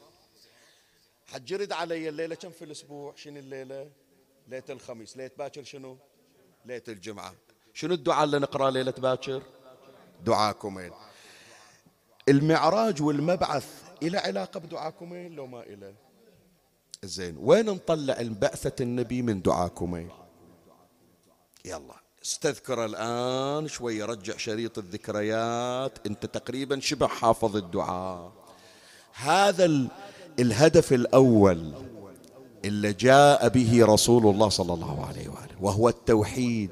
حجرد 1.26 1.72
علي 1.72 2.08
الليلة. 2.08 2.34
كم 2.34 2.50
في 2.50 2.64
الأسبوع؟ 2.64 3.14
شنو 3.16 3.38
الليلة؟ 3.38 3.90
ليلة 4.48 4.64
الخميس. 4.70 5.16
ليلة 5.16 5.30
باكر 5.38 5.64
شنو؟ 5.64 5.96
ليلة 6.66 6.82
الجمعة. 6.88 7.34
شنو 7.74 7.94
الدعاء 7.94 8.24
اللي 8.24 8.38
نقرأ 8.38 8.70
ليلة 8.70 8.94
باكر؟ 8.98 9.42
دعاكم 10.24 10.78
المعراج 12.28 13.02
والمبعث 13.02 13.66
إلى 14.02 14.18
علاقة 14.18 14.60
بدعاكم 14.60 15.14
لو 15.14 15.46
ما 15.46 15.62
إلى. 15.62 15.94
زين 17.04 17.36
وين 17.38 17.66
نطلع 17.66 18.16
بعثة 18.20 18.72
النبي 18.80 19.22
من 19.22 19.42
دعاكم 19.42 20.08
يلا 21.64 21.94
استذكر 22.24 22.84
الآن 22.84 23.68
شوي 23.68 24.02
رجع 24.02 24.36
شريط 24.36 24.78
الذكريات. 24.78 26.06
أنت 26.06 26.26
تقريبا 26.26 26.80
شبه 26.80 27.06
حافظ 27.06 27.56
الدعاء. 27.56 28.32
هذا 29.12 29.88
الهدف 30.38 30.92
الأول 30.92 31.72
اللي 32.64 32.92
جاء 32.92 33.48
به 33.48 33.84
رسول 33.84 34.26
الله 34.26 34.48
صلى 34.48 34.74
الله 34.74 35.06
عليه 35.06 35.28
وآله 35.28 35.56
وهو 35.60 35.88
التوحيد. 35.88 36.70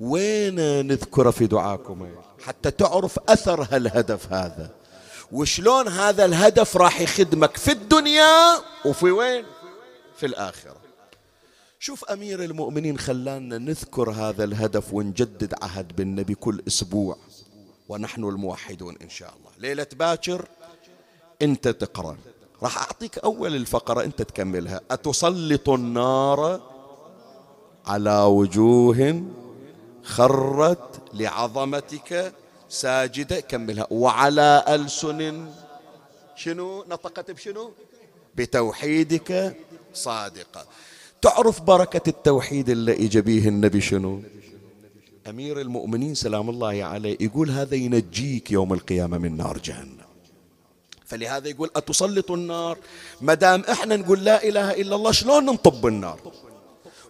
وين 0.00 0.86
نذكره 0.86 1.30
في 1.30 1.46
دعاكم 1.46 2.08
حتى 2.44 2.70
تعرف 2.70 3.18
أثر 3.28 3.68
هالهدف 3.70 4.32
هذا. 4.32 4.83
وشلون 5.32 5.88
هذا 5.88 6.24
الهدف 6.24 6.76
راح 6.76 7.00
يخدمك 7.00 7.56
في 7.56 7.72
الدنيا 7.72 8.56
وفي 8.84 9.10
وين؟ 9.10 9.44
في 10.16 10.26
الآخرة. 10.26 10.76
شوف 11.78 12.04
أمير 12.04 12.44
المؤمنين 12.44 12.98
خلانا 12.98 13.58
نذكر 13.58 14.10
هذا 14.10 14.44
الهدف 14.44 14.94
ونجدد 14.94 15.54
عهد 15.62 15.96
بالنبي 15.96 16.34
كل 16.34 16.62
أسبوع. 16.68 17.16
ونحن 17.88 18.24
الموحدون 18.24 18.96
إن 19.02 19.08
شاء 19.08 19.34
الله. 19.36 19.50
ليلة 19.58 19.86
باكر 19.92 20.48
أنت 21.42 21.68
تقرأ. 21.68 22.16
راح 22.62 22.78
أعطيك 22.78 23.18
أول 23.18 23.56
الفقرة 23.56 24.04
أنت 24.04 24.22
تكملها. 24.22 24.80
أتسلط 24.90 25.68
النار 25.68 26.60
على 27.86 28.18
وجوه 28.22 29.24
خرت 30.04 31.02
لعظمتك 31.14 32.34
ساجدة 32.74 33.40
كملها. 33.40 33.86
وعلى 33.90 34.64
ألسن. 34.68 35.46
شنو؟ 36.36 36.84
نطقت 36.88 37.30
بشنو؟ 37.30 37.70
بتوحيدك 38.34 39.56
صادقة. 39.94 40.66
تعرف 41.22 41.60
بركة 41.60 42.08
التوحيد 42.08 42.68
اللي 42.68 42.92
إجا 43.06 43.20
به 43.20 43.48
النبي 43.48 43.80
شنو؟ 43.80 44.22
أمير 45.28 45.60
المؤمنين 45.60 46.14
سلام 46.14 46.50
الله 46.50 46.84
عليه 46.84 47.16
يقول 47.20 47.50
هذا 47.50 47.74
ينجيك 47.74 48.50
يوم 48.50 48.72
القيامة 48.72 49.18
من 49.18 49.36
نار 49.36 49.58
جهنم. 49.58 50.08
فلهذا 51.06 51.48
يقول 51.48 51.70
أتسلط 51.76 52.30
النار؟ 52.30 52.78
مدام 53.20 53.60
إحنا 53.60 53.96
نقول 53.96 54.24
لا 54.24 54.48
إله 54.48 54.70
إلا 54.70 54.96
الله 54.96 55.12
شلون 55.12 55.46
ننطب 55.46 55.86
النار 55.86 56.20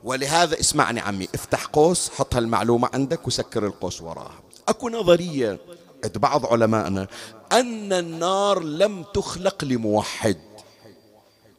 ولهذا 0.05 0.61
اسمعني 0.61 1.01
عمي 1.01 1.29
افتح 1.35 1.67
قوس 1.67 2.11
حط 2.11 2.35
هالمعلومة 2.35 2.91
عندك 2.95 3.27
وسكر 3.27 3.67
القوس 3.67 4.03
وراها. 4.03 4.44
أكو 4.69 4.89
نظرية 4.89 5.59
عند 6.05 6.19
بعض 6.19 6.47
علمائنا 6.47 7.07
أن 7.53 7.93
النار 7.93 8.63
لم 8.63 9.05
تخلق 9.15 9.65
لموحد. 9.65 10.37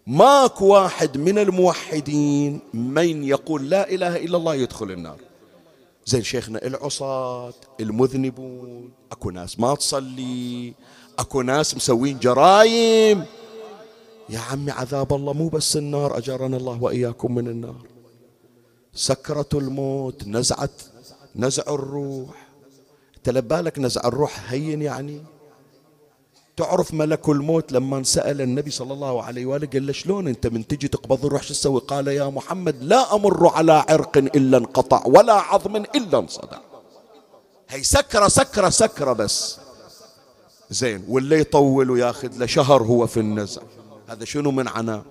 ماكو 0.08 0.66
واحد 0.66 1.18
من 1.18 1.40
الموحدين 1.40 2.60
من 2.74 3.24
يقول 3.24 3.70
لا 3.70 3.90
إله 3.90 4.16
إلا 4.16 4.38
الله 4.38 4.56
يدخل 4.56 4.92
النار. 4.92 5.18
زين 6.06 6.24
شيخنا 6.24 6.66
العصاة 6.66 7.54
المذنبون 7.80 8.92
أكو 9.12 9.30
ناس 9.30 9.60
ما 9.60 9.76
تصلي 9.76 10.74
أكو 11.20 11.42
ناس 11.42 11.76
مسوين 11.76 12.20
جرايم 12.20 13.26
يا 14.30 14.40
عمي 14.40 14.72
عذاب 14.72 15.14
الله 15.14 15.34
مو 15.34 15.48
بس 15.48 15.78
النار 15.78 16.18
اجرنا 16.18 16.58
الله 16.58 16.84
وإياكم 16.84 17.36
من 17.36 17.48
النار. 17.48 17.86
سكرة 18.94 19.50
الموت 19.54 20.28
نزعة 20.28 20.70
نزع 21.36 21.64
الروح. 21.68 22.45
تلبالك 23.26 23.80
نزع 23.80 24.02
الروح 24.06 24.52
هين 24.52 24.82
يعني؟ 24.82 25.24
تعرف 26.58 26.94
ملك 26.94 27.30
الموت 27.30 27.72
لما 27.72 28.04
سأل 28.04 28.42
النبي 28.42 28.72
صلى 28.72 28.94
الله 28.94 29.24
عليه 29.24 29.46
وآله 29.46 29.68
قال 29.68 29.88
له 29.88 29.94
شلون 29.94 30.28
أنت 30.28 30.48
من 30.48 30.68
تجي 30.68 30.88
تقبض 30.88 31.26
الروح 31.26 31.44
شو 31.44 31.54
تسوي؟ 31.54 31.80
قال 31.80 32.08
يا 32.08 32.26
محمد 32.30 32.84
لا 32.84 33.16
أمر 33.16 33.48
على 33.48 33.86
عرق 33.90 34.18
إلا 34.18 34.58
انقطع 34.58 35.04
ولا 35.06 35.34
عظم 35.34 35.76
إلا 35.76 36.18
انصدع. 36.18 36.58
هي 37.70 37.84
سكرة 37.84 38.28
سكرة 38.28 38.70
سكرة 38.70 39.14
بس. 39.14 39.58
زين 40.70 41.06
واللي 41.08 41.40
يطول 41.40 41.92
وياخذ 41.92 42.38
له 42.38 42.46
شهر 42.46 42.84
هو 42.84 43.08
في 43.08 43.20
النزع. 43.20 43.62
هذا 44.08 44.26
شنو 44.26 44.52
من 44.52 44.68
عناء 44.68 45.04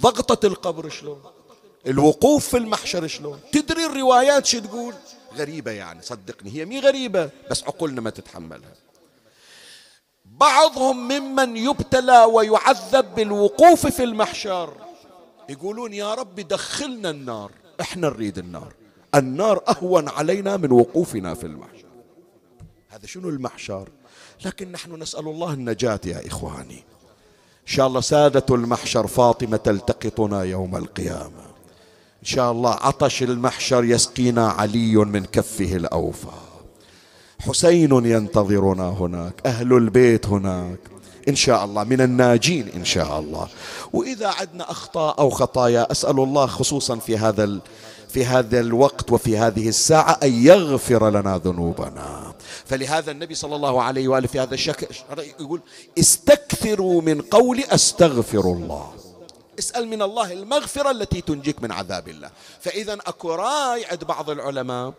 ضغطة 0.00 0.46
القبر 0.46 0.88
شلون؟ 0.88 1.20
الوقوف 1.86 2.48
في 2.48 2.56
المحشر 2.56 3.06
شلون؟ 3.06 3.38
تدري 3.52 3.86
الروايات 3.86 4.46
شو 4.46 4.58
تقول؟ 4.58 4.94
غريبة 5.34 5.70
يعني 5.70 6.02
صدقني 6.02 6.50
هي 6.50 6.64
مي 6.64 6.80
غريبة 6.80 7.30
بس 7.50 7.62
عقولنا 7.64 8.00
ما 8.00 8.10
تتحملها. 8.10 8.74
بعضهم 10.24 11.08
ممن 11.08 11.56
يبتلى 11.56 12.24
ويعذب 12.24 13.14
بالوقوف 13.14 13.86
في 13.86 14.04
المحشر. 14.04 14.74
يقولون 15.48 15.92
يا 15.92 16.14
رب 16.14 16.34
دخلنا 16.34 17.10
النار 17.10 17.50
إحنا 17.80 18.08
نريد 18.08 18.38
النار. 18.38 18.74
النار 19.14 19.62
أهون 19.68 20.08
علينا 20.08 20.56
من 20.56 20.72
وقوفنا 20.72 21.34
في 21.34 21.44
المحشر. 21.46 21.88
هذا 22.88 23.06
شنو 23.06 23.28
المحشر؟ 23.28 23.88
لكن 24.44 24.72
نحن 24.72 25.02
نسأل 25.02 25.28
الله 25.28 25.52
النجاة 25.52 26.00
يا 26.04 26.26
إخواني. 26.26 26.84
إن 27.62 27.66
شاء 27.66 27.86
الله 27.86 28.00
سادة 28.00 28.54
المحشر 28.54 29.06
فاطمة 29.06 29.56
تلتقطنا 29.56 30.42
يوم 30.42 30.76
القيامة. 30.76 31.49
إن 32.20 32.26
شاء 32.26 32.52
الله 32.52 32.70
عطش 32.70 33.22
المحشر 33.22 33.84
يسقينا 33.84 34.48
علي 34.48 34.96
من 34.96 35.24
كفه 35.24 35.76
الأوفى. 35.76 36.26
حسين 37.40 38.06
ينتظرنا 38.06 38.88
هناك 38.88 39.34
أهل 39.46 39.72
البيت 39.72 40.26
هناك. 40.26 40.78
إن 41.28 41.34
شاء 41.36 41.64
الله 41.64 41.84
من 41.84 42.00
الناجين 42.00 42.68
إن 42.68 42.84
شاء 42.84 43.20
الله. 43.20 43.48
وإذا 43.92 44.28
عدنا 44.28 44.70
أخطاء 44.70 45.18
أو 45.18 45.30
خطايا 45.30 45.92
أسأل 45.92 46.20
الله 46.20 46.46
خصوصا 46.46 46.96
في 46.96 47.18
هذا 47.18 47.58
في 48.08 48.24
هذا 48.24 48.60
الوقت 48.60 49.12
وفي 49.12 49.38
هذه 49.38 49.68
الساعة 49.68 50.18
أن 50.22 50.32
يغفر 50.32 51.10
لنا 51.10 51.40
ذنوبنا. 51.44 52.32
فلهذا 52.66 53.10
النبي 53.10 53.34
صلى 53.34 53.56
الله 53.56 53.82
عليه 53.82 54.08
وآله 54.08 54.26
في 54.26 54.40
هذا 54.40 54.54
الشكل 54.54 54.86
يقول 55.40 55.60
استكثروا 55.98 57.02
من 57.02 57.20
قول 57.20 57.60
أستغفر 57.60 58.40
الله. 58.40 58.99
اسأل 59.60 59.84
من 59.88 60.02
الله 60.02 60.32
المغفرة 60.32 60.90
التي 60.90 61.20
تنجيك 61.20 61.62
من 61.62 61.72
عذاب 61.72 62.08
الله. 62.08 62.30
فإذا 62.60 62.94
أكو 62.94 63.34
راي 63.34 63.84
عند 63.84 64.04
بعض 64.04 64.30
العلماء 64.30 64.92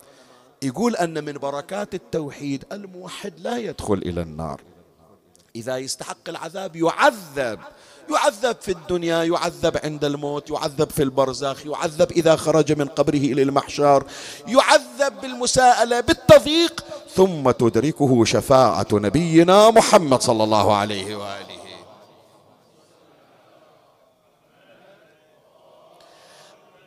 يقول 0.62 0.96
أن 0.96 1.26
من 1.26 1.34
بركات 1.34 1.94
التوحيد 1.94 2.66
الموحد 2.72 3.34
لا 3.40 3.58
يدخل 3.58 4.00
إلى 4.06 4.22
النار. 4.22 4.62
إذا 5.56 5.78
يستحق 5.78 6.26
العذاب 6.30 6.76
يعذب. 6.76 7.60
يعذب 8.12 8.56
في 8.62 8.72
الدنيا 8.72 9.24
يعذب 9.24 9.80
عند 9.84 10.06
الموت 10.06 10.50
يعذب 10.50 10.90
في 10.90 11.04
البرزخ 11.04 11.66
يعذب 11.66 12.12
إذا 12.12 12.36
خرج 12.36 12.80
من 12.80 12.88
قبره 12.88 13.24
إلى 13.32 13.42
المحشر 13.42 14.04
يعذب 14.48 15.22
بالمساءلة 15.22 16.00
بالتضييق 16.00 16.86
ثم 17.16 17.52
تدركه 17.52 18.26
شفاعة 18.26 18.88
نبينا 18.94 19.70
محمد 19.70 20.22
صلى 20.22 20.44
الله 20.44 20.76
عليه 20.76 21.16
وآله. 21.16 21.61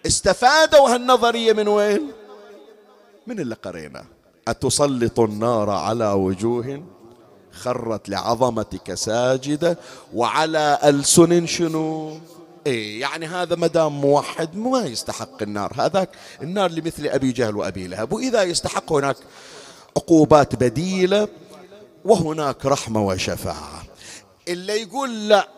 استفادوا 0.07 0.95
هالنظرية 0.95 1.53
من 1.53 1.69
وين؟ 1.69 2.13
من 3.27 3.41
اللي 3.41 3.55
قرينا. 3.55 4.05
أتسلط 4.49 5.21
النار 5.21 5.71
على 5.71 6.13
وجوه 6.13 6.83
خرت 7.53 8.09
لعظمتك 8.09 8.95
ساجدة 8.95 9.79
وعلى 10.15 10.79
ألسن 10.85 11.47
شنو؟ 11.47 12.19
إيه 12.67 13.01
يعني 13.01 13.27
هذا 13.27 13.57
مدام 13.57 14.01
موحد 14.01 14.57
ما 14.57 14.81
يستحق 14.85 15.43
النار. 15.43 15.73
هذاك 15.77 16.09
النار 16.43 16.71
لمثل 16.71 17.07
أبي 17.07 17.33
جهل 17.33 17.57
وأبي 17.57 17.87
لهب. 17.87 18.13
وإذا 18.13 18.43
يستحق 18.43 18.93
هناك 18.93 19.17
عقوبات 19.97 20.55
بديلة 20.55 21.29
وهناك 22.05 22.67
رحمة 22.67 23.07
وشفاعة. 23.07 23.83
اللي 24.49 24.83
يقول 24.83 25.29
لا 25.29 25.49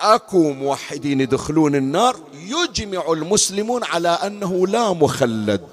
اكو 0.00 0.52
موحدين 0.52 1.20
يدخلون 1.20 1.74
النار 1.74 2.16
يجمع 2.34 3.12
المسلمون 3.12 3.84
على 3.84 4.08
أنه 4.08 4.66
لا 4.66 4.92
مخلد 4.92 5.68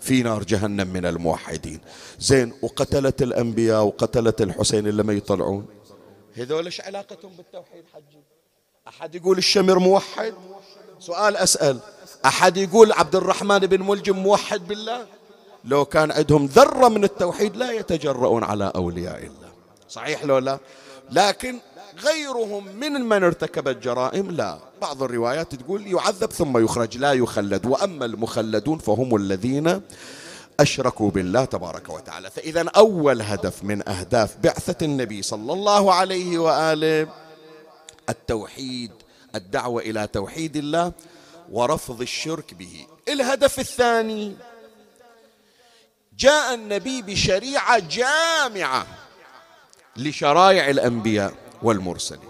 في 0.00 0.22
نار 0.22 0.42
جهنم 0.42 0.88
من 0.88 1.06
الموحدين. 1.06 1.80
زين 2.18 2.52
وقتلت 2.62 3.22
الأنبياء 3.22 3.84
وقتلت 3.84 4.42
الحسين 4.42 4.86
اللي 4.86 5.02
ما 5.02 5.12
يطلعون؟ 5.12 5.66
هذول 6.36 6.64
إيش 6.64 6.80
علاقتهم 6.80 7.30
بالتوحيد 7.36 7.84
حجي؟ 7.94 8.22
أحد 8.88 9.14
يقول 9.14 9.38
الشمر 9.38 9.78
موحد؟ 9.78 10.34
سؤال 10.98 11.36
أسأل. 11.36 11.78
أحد 12.24 12.56
يقول 12.56 12.92
عبد 12.92 13.16
الرحمن 13.16 13.58
بن 13.58 13.82
ملجم 13.82 14.16
موحد 14.16 14.68
بالله؟ 14.68 15.06
لو 15.64 15.84
كان 15.84 16.10
عندهم 16.10 16.46
ذرة 16.46 16.88
من 16.88 17.04
التوحيد 17.04 17.56
لا 17.56 17.72
يتجرؤون 17.72 18.44
على 18.44 18.72
أولياء 18.76 19.18
الله. 19.18 19.52
صحيح 19.88 20.24
لو 20.24 20.38
لا؟ 20.38 20.58
لكن 21.10 21.58
غيرهم 21.98 22.76
من 22.76 22.92
من 22.92 23.24
ارتكب 23.24 23.68
الجرائم؟ 23.68 24.30
لا. 24.30 24.58
بعض 24.80 25.02
الروايات 25.02 25.54
تقول 25.54 25.86
يعذب 25.86 26.32
ثم 26.32 26.64
يخرج 26.64 26.98
لا 26.98 27.12
يخلد. 27.12 27.66
وأما 27.66 28.04
المخلدون 28.04 28.78
فهم 28.78 29.16
الذين 29.16 29.80
أشركوا 30.60 31.10
بالله 31.10 31.44
تبارك 31.44 31.88
وتعالى. 31.88 32.30
فإذا 32.30 32.68
أول 32.76 33.22
هدف 33.22 33.64
من 33.64 33.88
أهداف 33.88 34.36
بعثة 34.36 34.86
النبي 34.86 35.22
صلى 35.22 35.52
الله 35.52 35.94
عليه 35.94 36.38
وآله 36.38 37.08
التوحيد 38.08 38.90
الدعوة 39.34 39.82
إلى 39.82 40.06
توحيد 40.06 40.56
الله 40.56 40.92
ورفض 41.52 42.00
الشرك 42.00 42.54
به. 42.54 42.86
الهدف 43.08 43.58
الثاني 43.58 44.36
جاء 46.18 46.54
النبي 46.54 47.02
بشريعة 47.02 47.78
جامعة 47.78 48.86
لشرائع 49.96 50.70
الأنبياء. 50.70 51.34
والمرسلين. 51.62 52.28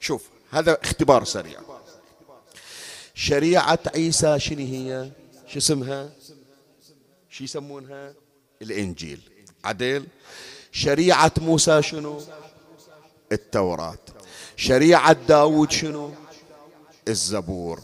شوف 0.00 0.28
هذا 0.50 0.78
اختبار 0.82 1.24
سريع. 1.24 1.60
شريعة 3.14 3.78
عيسى 3.94 4.38
شنو 4.38 4.58
هي؟ 4.58 5.10
شو 5.46 5.58
اسمها؟ 5.58 6.10
شو 7.30 7.44
يسمونها؟ 7.44 8.14
الإنجيل. 8.62 9.20
عدل 9.64 10.06
شريعة 10.72 11.32
موسى 11.38 11.82
شنو؟ 11.82 12.20
التوراة. 13.32 13.98
شريعة 14.56 15.12
داود 15.12 15.70
شنو؟ 15.70 16.10
الزبور. 17.08 17.82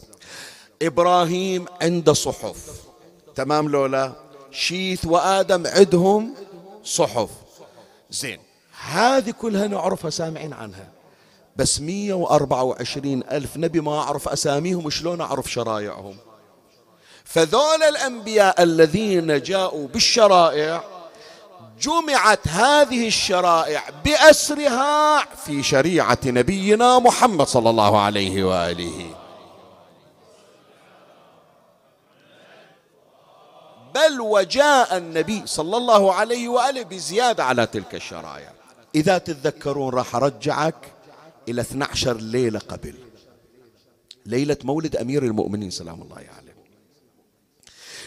إبراهيم 0.82 1.66
عنده 1.82 2.12
صحف. 2.12 2.70
تمام 3.34 3.68
لولا؟ 3.68 4.12
شيث 4.50 5.04
وآدم 5.04 5.66
عندهم 5.66 6.34
صحف. 6.84 7.30
زين. 8.10 8.40
هذه 8.90 9.30
كلها 9.30 9.66
نعرفها 9.66 10.10
سامعين 10.10 10.52
عنها. 10.52 10.88
بس 11.56 11.80
124 11.80 13.22
ألف 13.30 13.56
نبي 13.56 13.80
ما 13.80 13.98
أعرف 13.98 14.28
أساميهم 14.28 14.90
شلون 14.90 15.20
أعرف 15.20 15.52
شرائعهم. 15.52 16.16
فذول 17.24 17.82
الأنبياء 17.82 18.62
الذين 18.62 19.42
جاءوا 19.42 19.88
بالشرائع 19.88 20.84
جمعت 21.80 22.48
هذه 22.48 23.06
الشرائع 23.06 23.82
بأسرها 24.04 25.24
في 25.24 25.62
شريعة 25.62 26.18
نبينا 26.26 26.98
محمد 26.98 27.46
صلى 27.46 27.70
الله 27.70 28.00
عليه 28.00 28.44
وآله. 28.44 29.14
بل 33.94 34.20
وجاء 34.20 34.96
النبي 34.96 35.42
صلى 35.46 35.76
الله 35.76 36.14
عليه 36.14 36.48
وآله 36.48 36.82
بزيادة 36.82 37.44
على 37.44 37.66
تلك 37.66 37.94
الشرائع. 37.94 38.52
إذا 38.94 39.18
تتذكرون 39.18 39.94
راح 39.94 40.16
أرجعك 40.16 40.92
إلى 41.48 41.60
12 41.60 42.16
ليلة 42.16 42.58
قبل. 42.58 42.94
ليلة 44.26 44.56
مولد 44.64 44.96
أمير 44.96 45.22
المؤمنين 45.22 45.70
سلام 45.70 46.02
الله 46.02 46.16
عليه. 46.16 46.26
يعني. 46.26 46.54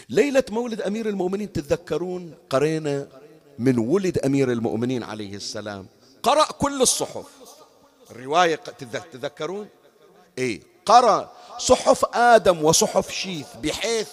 ليلة 0.08 0.44
مولد 0.50 0.80
أمير 0.80 1.08
المؤمنين 1.08 1.52
تتذكرون 1.52 2.34
قرينا 2.50 3.08
من 3.58 3.78
ولد 3.78 4.18
أمير 4.18 4.52
المؤمنين 4.52 5.02
عليه 5.02 5.36
السلام. 5.36 5.86
قرأ 6.22 6.44
كل 6.44 6.82
الصحف. 6.82 7.26
الرواية 8.10 8.54
تتذكرون؟ 8.54 9.68
إيه. 10.38 10.60
قرأ 10.86 11.32
صحف 11.58 12.04
آدم 12.14 12.64
وصحف 12.64 13.10
شيث 13.10 13.46
بحيث 13.62 14.08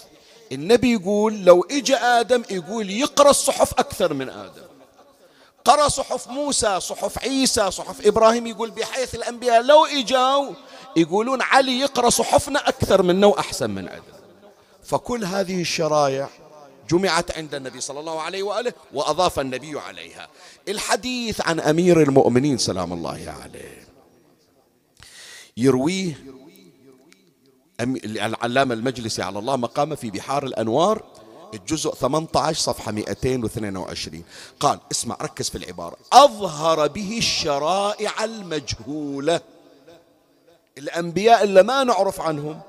النبي 0.52 0.94
يقول 0.94 1.46
لو 1.46 1.68
إجا 1.72 2.20
آدم 2.20 2.44
يقول 2.52 2.90
يقرأ 2.90 3.30
الصحف 3.30 3.74
أكثر 3.74 4.14
من 4.14 4.30
آدم. 4.30 4.75
قرأ 5.66 5.88
صحف 5.88 6.28
موسى 6.28 6.80
صحف 6.80 7.20
عيسى 7.20 7.72
صحف 7.72 8.08
إبراهيم 8.08 8.48
يقول 8.48 8.72
بحيث 8.72 9.16
الأنبياء 9.16 9.62
لو 9.62 9.86
إجاوا 9.86 10.54
يقولون 10.96 11.42
علي 11.42 11.80
يقرأ 11.80 12.10
صحفنا 12.10 12.70
أكثر 12.70 13.02
منا 13.02 13.28
وأحسن 13.28 13.70
من 13.70 13.88
عدل 13.88 14.16
فكل 14.84 15.26
هذه 15.26 15.62
الشرائع 15.62 16.30
جمعت 16.90 17.38
عند 17.38 17.56
النبي 17.56 17.82
صلى 17.82 18.00
الله 18.00 18.22
عليه 18.22 18.44
وآله 18.44 18.74
وأضاف 18.94 19.40
النبي 19.40 19.80
عليها. 19.80 20.28
الحديث 20.68 21.42
عن 21.42 21.60
أمير 21.60 22.02
المؤمنين 22.02 22.58
سلام 22.58 22.94
الله 22.94 23.36
عليه. 23.44 23.88
يرويه 25.58 26.24
العلامة 28.06 28.74
المجلسي 28.74 29.22
على 29.22 29.40
الله 29.40 29.56
مقامه 29.56 29.96
في 29.96 30.12
بحار 30.12 30.46
الأنوار 30.46 31.04
الجزء 31.54 31.94
18 31.94 32.60
صفحة 32.60 32.92
222 32.92 34.24
قال 34.60 34.80
اسمع 34.92 35.18
ركز 35.22 35.50
في 35.50 35.58
العبارة. 35.58 35.98
أظهر 36.14 36.88
به 36.88 37.18
الشرائع 37.18 38.24
المجهولة. 38.24 39.42
الأنبياء 40.78 41.44
اللي 41.44 41.64
ما 41.64 41.84
نعرف 41.84 42.22
عنهم 42.22 42.62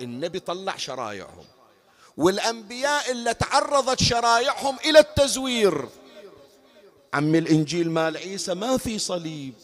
النبي 0.00 0.40
طلع 0.40 0.76
شرائعهم. 0.76 1.44
والأنبياء 2.16 3.10
اللي 3.10 3.34
تعرضت 3.34 4.02
شرائعهم 4.02 4.76
إلى 4.84 4.98
التزوير. 4.98 5.88
عم 7.14 7.34
الإنجيل 7.34 7.90
مال 7.90 8.16
عيسى 8.16 8.54
ما 8.54 8.76
في 8.76 8.98
صليب. 8.98 9.54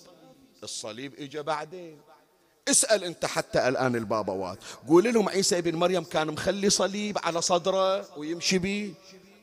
الصليب 0.62 1.14
إجا 1.18 1.40
بعدين. 1.40 2.07
اسأل 2.70 3.04
أنت 3.04 3.26
حتى 3.26 3.68
الآن 3.68 3.96
البابوات 3.96 4.58
قول 4.88 5.14
لهم 5.14 5.28
عيسى 5.28 5.58
ابن 5.58 5.76
مريم 5.76 6.04
كان 6.04 6.26
مخلي 6.26 6.70
صليب 6.70 7.18
على 7.18 7.42
صدره 7.42 8.18
ويمشي 8.18 8.58
به. 8.58 8.94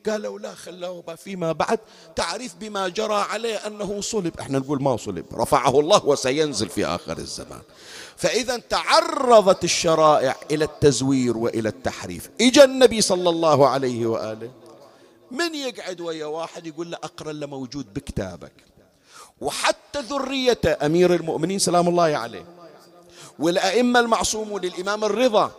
قالوا 0.10 0.40
لا 0.40 0.56
خلوه 0.56 1.16
فيما 1.16 1.52
بعد. 1.52 1.80
تعريف 2.16 2.56
بما 2.56 2.88
جرى 2.88 3.14
عليه 3.14 3.56
أنه 3.56 4.02
صلب. 4.02 4.40
إحنا 4.40 4.60
نقول 4.60 4.84
ما 4.84 4.98
صلب. 4.98 5.26
رفعه 5.34 5.80
الله 5.80 6.06
وسينزل 6.06 6.70
في 6.70 6.86
آخر 6.86 7.18
الزمان. 7.18 7.62
فإذا 8.18 8.58
تعرضت 8.58 9.64
الشرائع 9.64 10.36
إلى 10.52 10.66
التزوير 10.66 11.38
وإلى 11.38 11.70
التحريف. 11.70 12.30
إجا 12.42 12.64
النبي 12.64 13.02
صلى 13.02 13.30
الله 13.30 13.70
عليه 13.70 14.06
وآله. 14.06 14.52
من 15.32 15.56
يقعد 15.56 16.02
ويا 16.02 16.26
واحد 16.26 16.68
يقول 16.68 16.92
له 16.92 16.98
أقرأ 17.04 17.32
اللي 17.32 17.48
موجود 17.48 17.94
بكتابك. 17.94 18.54
وحتى 19.42 20.00
ذرية 20.00 20.78
أمير 20.82 21.16
المؤمنين 21.16 21.60
سلام 21.60 21.88
الله 21.88 22.18
عليه. 22.18 22.46
والأئمة 23.40 24.00
المعصومون 24.00 24.62
للإمام 24.62 25.04
الرضا 25.04 25.52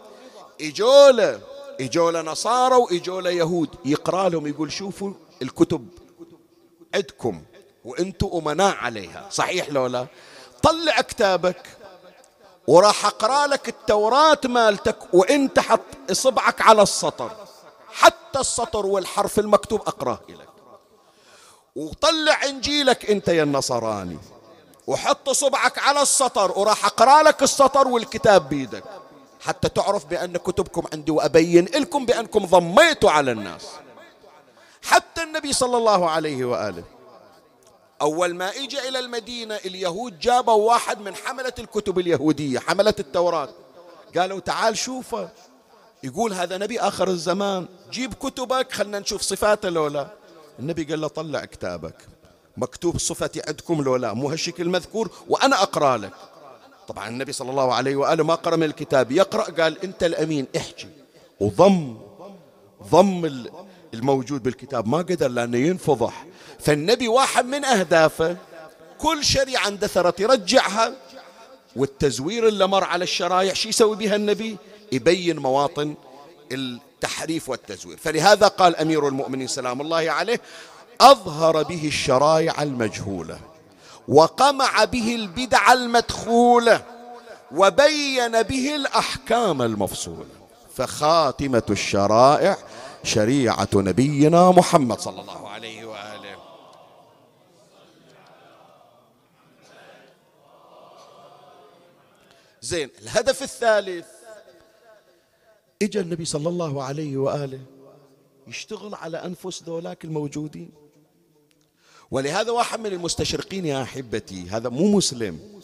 إجولة 0.60 1.40
إجولة 1.80 2.22
نصارى 2.22 2.74
وإجولة 2.74 3.30
يهود. 3.30 3.68
يقرأ 3.84 4.28
لهم 4.28 4.46
يقول 4.46 4.72
شوفوا 4.72 5.12
الكتب 5.42 5.88
عندكم 6.94 7.42
وأنتم 7.84 8.30
أمناء 8.34 8.76
عليها. 8.76 9.28
صحيح 9.30 9.68
لو 9.68 9.86
لا؟ 9.86 10.06
طلع 10.62 11.00
كتابك 11.00 11.66
وراح 12.66 13.06
أقرأ 13.06 13.46
لك 13.46 13.68
التوراة 13.68 14.40
مالتك 14.44 14.98
وانت 15.14 15.58
حط 15.58 15.80
إصبعك 16.10 16.60
على 16.60 16.82
السطر. 16.82 17.30
حتى 17.92 18.40
السطر 18.40 18.86
والحرف 18.86 19.38
المكتوب 19.38 19.80
أقرأه 19.80 20.20
لك 20.28 20.48
وطلع 21.76 22.44
إنجيلك 22.44 23.10
أنت 23.10 23.28
يا 23.28 23.42
النصراني. 23.42 24.18
وحط 24.86 25.30
صبعك 25.30 25.78
على 25.78 26.02
السطر 26.02 26.58
وراح 26.58 26.84
أقرأ 26.84 27.22
لك 27.22 27.42
السطر 27.42 27.88
والكتاب 27.88 28.48
بيدك. 28.48 28.84
حتى 29.40 29.68
تعرف 29.68 30.06
بأن 30.06 30.36
كتبكم 30.36 30.82
عندي 30.92 31.10
وأبين 31.10 31.64
لكم 31.64 32.06
بأنكم 32.06 32.46
ضميتوا 32.46 33.10
على 33.10 33.32
الناس. 33.32 33.66
حتى 34.82 35.22
النبي 35.22 35.52
صلى 35.52 35.76
الله 35.76 36.10
عليه 36.10 36.44
وآله. 36.44 36.84
أول 38.02 38.34
ما 38.34 38.50
اجى 38.50 38.88
إلى 38.88 38.98
المدينة 38.98 39.54
اليهود 39.54 40.18
جابوا 40.18 40.72
واحد 40.72 41.00
من 41.00 41.14
حملة 41.14 41.52
الكتب 41.58 41.98
اليهودية 41.98 42.58
حملة 42.58 42.94
التوراة. 42.98 43.48
قالوا 44.16 44.40
تعال 44.40 44.78
شوفه. 44.78 45.28
يقول 46.02 46.32
هذا 46.32 46.58
نبي 46.58 46.80
آخر 46.80 47.08
الزمان. 47.08 47.68
جيب 47.90 48.14
كتبك 48.14 48.72
خلنا 48.72 48.98
نشوف 48.98 49.22
صفاته 49.22 49.68
لولا. 49.68 50.08
النبي 50.58 50.84
قال 50.84 51.00
له 51.00 51.08
طلع 51.08 51.44
كتابك. 51.44 51.96
مكتوب 52.56 52.98
صفتي 52.98 53.42
عندكم 53.48 53.82
لو 53.82 53.96
لا 53.96 54.12
مو 54.12 54.30
هالشكل 54.30 54.62
المذكور 54.62 55.10
وأنا 55.28 55.62
أقرأ 55.62 55.96
لك. 55.96 56.12
طبعا 56.88 57.08
النبي 57.08 57.32
صلى 57.32 57.50
الله 57.50 57.74
عليه 57.74 57.96
وآله 57.96 58.24
ما 58.24 58.34
قرأ 58.34 58.56
من 58.56 58.62
الكتاب 58.62 59.12
يقرأ 59.12 59.42
قال 59.42 59.84
أنت 59.84 60.04
الأمين 60.04 60.46
احكي. 60.56 60.88
وضم 61.40 61.98
ضم 62.90 63.46
الموجود 63.94 64.42
بالكتاب 64.42 64.88
ما 64.88 64.98
قدر 64.98 65.28
لأنه 65.28 65.58
ينفضح. 65.58 66.26
فالنبي 66.60 67.08
واحد 67.08 67.46
من 67.46 67.64
أهدافه 67.64 68.36
كل 68.98 69.24
شريعة 69.24 69.68
اندثرت 69.68 70.20
يرجعها 70.20 70.92
والتزوير 71.76 72.48
اللي 72.48 72.66
مر 72.66 72.84
على 72.84 73.04
الشرايع 73.04 73.54
شو 73.54 73.68
يسوي 73.68 73.96
بها 73.96 74.16
النبي؟ 74.16 74.56
يبين 74.92 75.38
مواطن 75.38 75.94
التحريف 76.52 77.48
والتزوير. 77.48 77.96
فلهذا 77.96 78.48
قال 78.48 78.76
أمير 78.76 79.08
المؤمنين 79.08 79.46
سلام 79.46 79.80
الله 79.80 80.10
عليه 80.10 80.40
أظهر 81.00 81.62
به 81.62 81.86
الشرايع 81.86 82.62
المجهولة 82.62 83.40
وقمع 84.08 84.84
به 84.84 85.14
البدع 85.14 85.72
المدخولة 85.72 86.84
وبين 87.52 88.42
به 88.42 88.76
الأحكام 88.76 89.62
المفصولة. 89.62 90.26
فخاتمة 90.74 91.62
الشرائع 91.70 92.56
شريعة 93.04 93.68
نبينا 93.74 94.50
محمد 94.50 95.00
صلى 95.00 95.20
الله 95.20 95.48
عليه 95.48 95.84
وآله. 95.84 96.36
زين 102.62 102.90
الهدف 103.02 103.42
الثالث. 103.42 104.06
اجى 105.82 106.00
النبي 106.00 106.24
صلى 106.24 106.48
الله 106.48 106.82
عليه 106.82 107.16
وآله 107.16 107.60
يشتغل 108.46 108.94
على 108.94 109.16
أنفس 109.16 109.62
ذولاك 109.62 110.04
الموجودين. 110.04 110.85
ولهذا 112.10 112.50
واحد 112.50 112.80
من 112.80 112.86
المستشرقين 112.86 113.66
يا 113.66 113.82
أحبتي 113.82 114.48
هذا 114.48 114.68
مو 114.68 114.96
مسلم. 114.96 115.62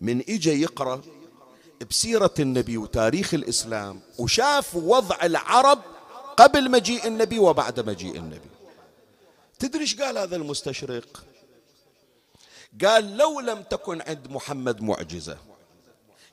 من 0.00 0.20
اجى 0.20 0.62
يقرأ 0.62 1.02
بسيرة 1.90 2.34
النبي 2.40 2.76
وتاريخ 2.76 3.34
الإسلام 3.34 4.00
وشاف 4.18 4.76
وضع 4.76 5.16
العرب 5.22 5.78
قبل 6.36 6.70
مجيء 6.70 7.06
النبي 7.06 7.38
وبعد 7.38 7.80
مجيء 7.80 8.16
النبي. 8.16 8.50
تدري 9.58 9.80
إيش 9.80 10.00
قال 10.00 10.18
هذا 10.18 10.36
المستشرق؟ 10.36 11.24
قال 12.84 13.16
لو 13.16 13.40
لم 13.40 13.62
تكن 13.62 14.02
عند 14.02 14.30
محمد 14.30 14.82
معجزة. 14.82 15.38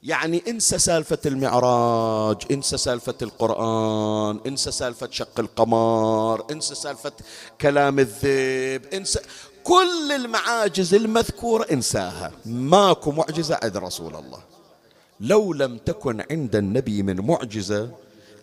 يعني 0.04 0.44
انسى 0.48 0.80
سالفة 0.80 1.18
المعراج 1.26 2.38
انسى 2.52 2.78
سالفة 2.78 3.14
القرآن 3.22 4.40
انسى 4.48 4.72
سالفة 4.72 5.08
شق 5.12 5.40
القمر 5.40 6.52
انسى 6.52 6.76
سالفة 6.76 7.12
كلام 7.62 8.00
الذئب 8.00 8.86
انسى 8.94 9.20
كل 9.64 10.12
المعاجز 10.16 10.94
المذكورة 10.94 11.68
انساها. 11.72 12.32
ماكو 12.46 13.12
معجزة 13.12 13.60
عند 13.64 13.78
رسول 13.78 14.16
الله. 14.16 14.40
لو 15.20 15.54
لم 15.54 15.78
تكن 15.78 16.24
عند 16.32 16.56
النبي 16.56 17.04
من 17.04 17.22
معجزة 17.26 17.92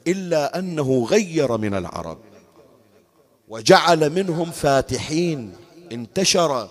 إلا 0.07 0.59
أنه 0.59 1.05
غير 1.11 1.57
من 1.57 1.75
العرب. 1.75 2.19
وجعل 3.49 4.11
منهم 4.11 4.51
فاتحين 4.51 5.57
انتشر 5.93 6.69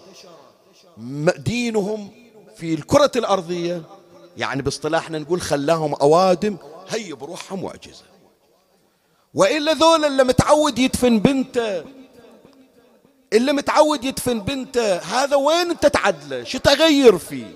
دينهم 1.37 2.11
في 2.55 2.73
الكرة 2.73 3.11
الأرضية. 3.15 3.98
يعني 4.39 4.61
باصطلاحنا 4.61 5.19
نقول 5.19 5.41
خلاهم 5.41 5.93
أوادم 5.93 6.57
هي 6.89 7.13
بروحها 7.13 7.57
معجزة. 7.57 8.03
وإلا 9.33 9.73
ذول 9.73 10.05
اللي 10.05 10.23
متعود 10.23 10.79
يدفن 10.79 11.19
بنته 11.19 11.83
اللي 13.33 13.53
متعود 13.53 14.03
يدفن 14.03 14.39
بنته 14.39 14.95
هذا 14.95 15.35
وين 15.35 15.69
انت 15.69 15.85
تعدله؟ 15.85 16.43
شو 16.43 16.57
تغير 16.57 17.17
فيه؟ 17.17 17.53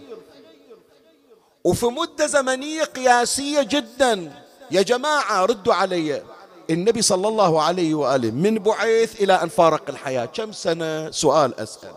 وفي 1.63 1.85
مدة 1.85 2.27
زمنية 2.27 2.83
قياسية 2.83 3.61
جدا 3.61 4.43
يا 4.71 4.81
جماعة 4.81 5.45
ردوا 5.45 5.73
علي. 5.73 6.23
النبي 6.69 7.01
صلى 7.01 7.27
الله 7.27 7.61
عليه 7.61 7.93
وآله 7.93 8.31
من 8.31 8.59
بعث 8.59 9.21
إلى 9.21 9.33
أن 9.33 9.49
فارق 9.49 9.89
الحياة. 9.89 10.25
كم 10.25 10.51
سنة؟ 10.51 11.11
سؤال 11.11 11.59
أسأل. 11.59 11.93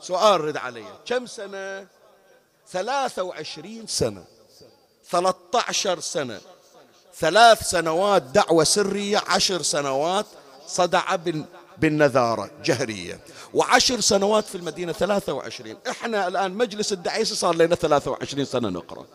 سؤال 0.00 0.40
رد 0.40 0.56
علي. 0.56 0.84
كم 1.06 1.26
سنة؟ 1.26 1.86
ثلاثة 2.70 3.22
وعشرين 3.22 3.86
سنة. 3.86 4.24
ثلاثة 5.10 5.64
عشر 5.68 6.00
سنة. 6.00 6.40
ثلاث 7.18 7.68
سنوات 7.70 8.22
دعوة 8.22 8.64
سرية 8.64 9.22
عشر 9.26 9.62
سنوات 9.62 10.26
صدع 10.66 11.16
بالنذارة 11.78 12.50
جهرية. 12.64 13.20
وعشر 13.54 14.00
سنوات 14.00 14.44
في 14.44 14.54
المدينة 14.54 14.92
ثلاثة 14.92 15.32
وعشرين. 15.32 15.76
إحنا 15.90 16.28
الآن 16.28 16.54
مجلس 16.54 16.92
الدعيس 16.92 17.32
صار 17.32 17.54
لنا 17.54 17.74
ثلاثة 17.74 18.10
وعشرين 18.10 18.44
سنة 18.44 18.68
نقرأ. 18.68 19.06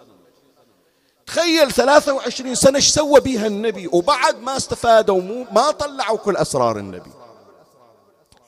تخيل 1.28 1.72
ثلاثة 1.72 2.14
وعشرين 2.14 2.56
سنة 2.56 2.76
إيش 2.76 2.90
سوى 2.90 3.20
بيها 3.20 3.48
النبي؟ 3.48 3.88
وبعد 3.88 4.40
ما 4.40 4.58
استفادوا 4.58 5.46
ما 5.52 5.72
طلعوا 5.72 6.18
كل 6.18 6.38
أسرار 6.38 6.78
النبي. 6.78 7.12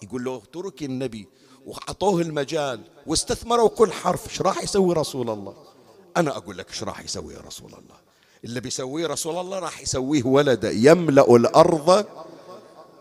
يقول 0.02 0.24
له 0.24 0.42
ترك 0.54 0.84
النبي. 0.84 1.28
وأعطوه 1.66 2.22
المجال 2.22 2.82
واستثمروا 3.08 3.70
كل 3.70 3.92
حرف. 3.92 4.30
إيش 4.30 4.42
راح 4.42 4.64
يسوي 4.64 4.94
رسول 4.94 5.30
الله؟ 5.30 5.54
أنا 6.18 6.38
أقول 6.38 6.58
لك 6.58 6.70
إيش 6.70 6.84
راح 6.84 7.00
يسوي 7.00 7.36
رسول 7.36 7.70
الله. 7.70 7.96
اللي 8.44 8.60
بيسويه 8.60 9.08
رسول 9.08 9.38
الله 9.38 9.60
راح 9.60 9.82
يسويه 9.82 10.24
ولده. 10.24 10.70
يملأ 10.72 11.36
الأرض 11.36 12.06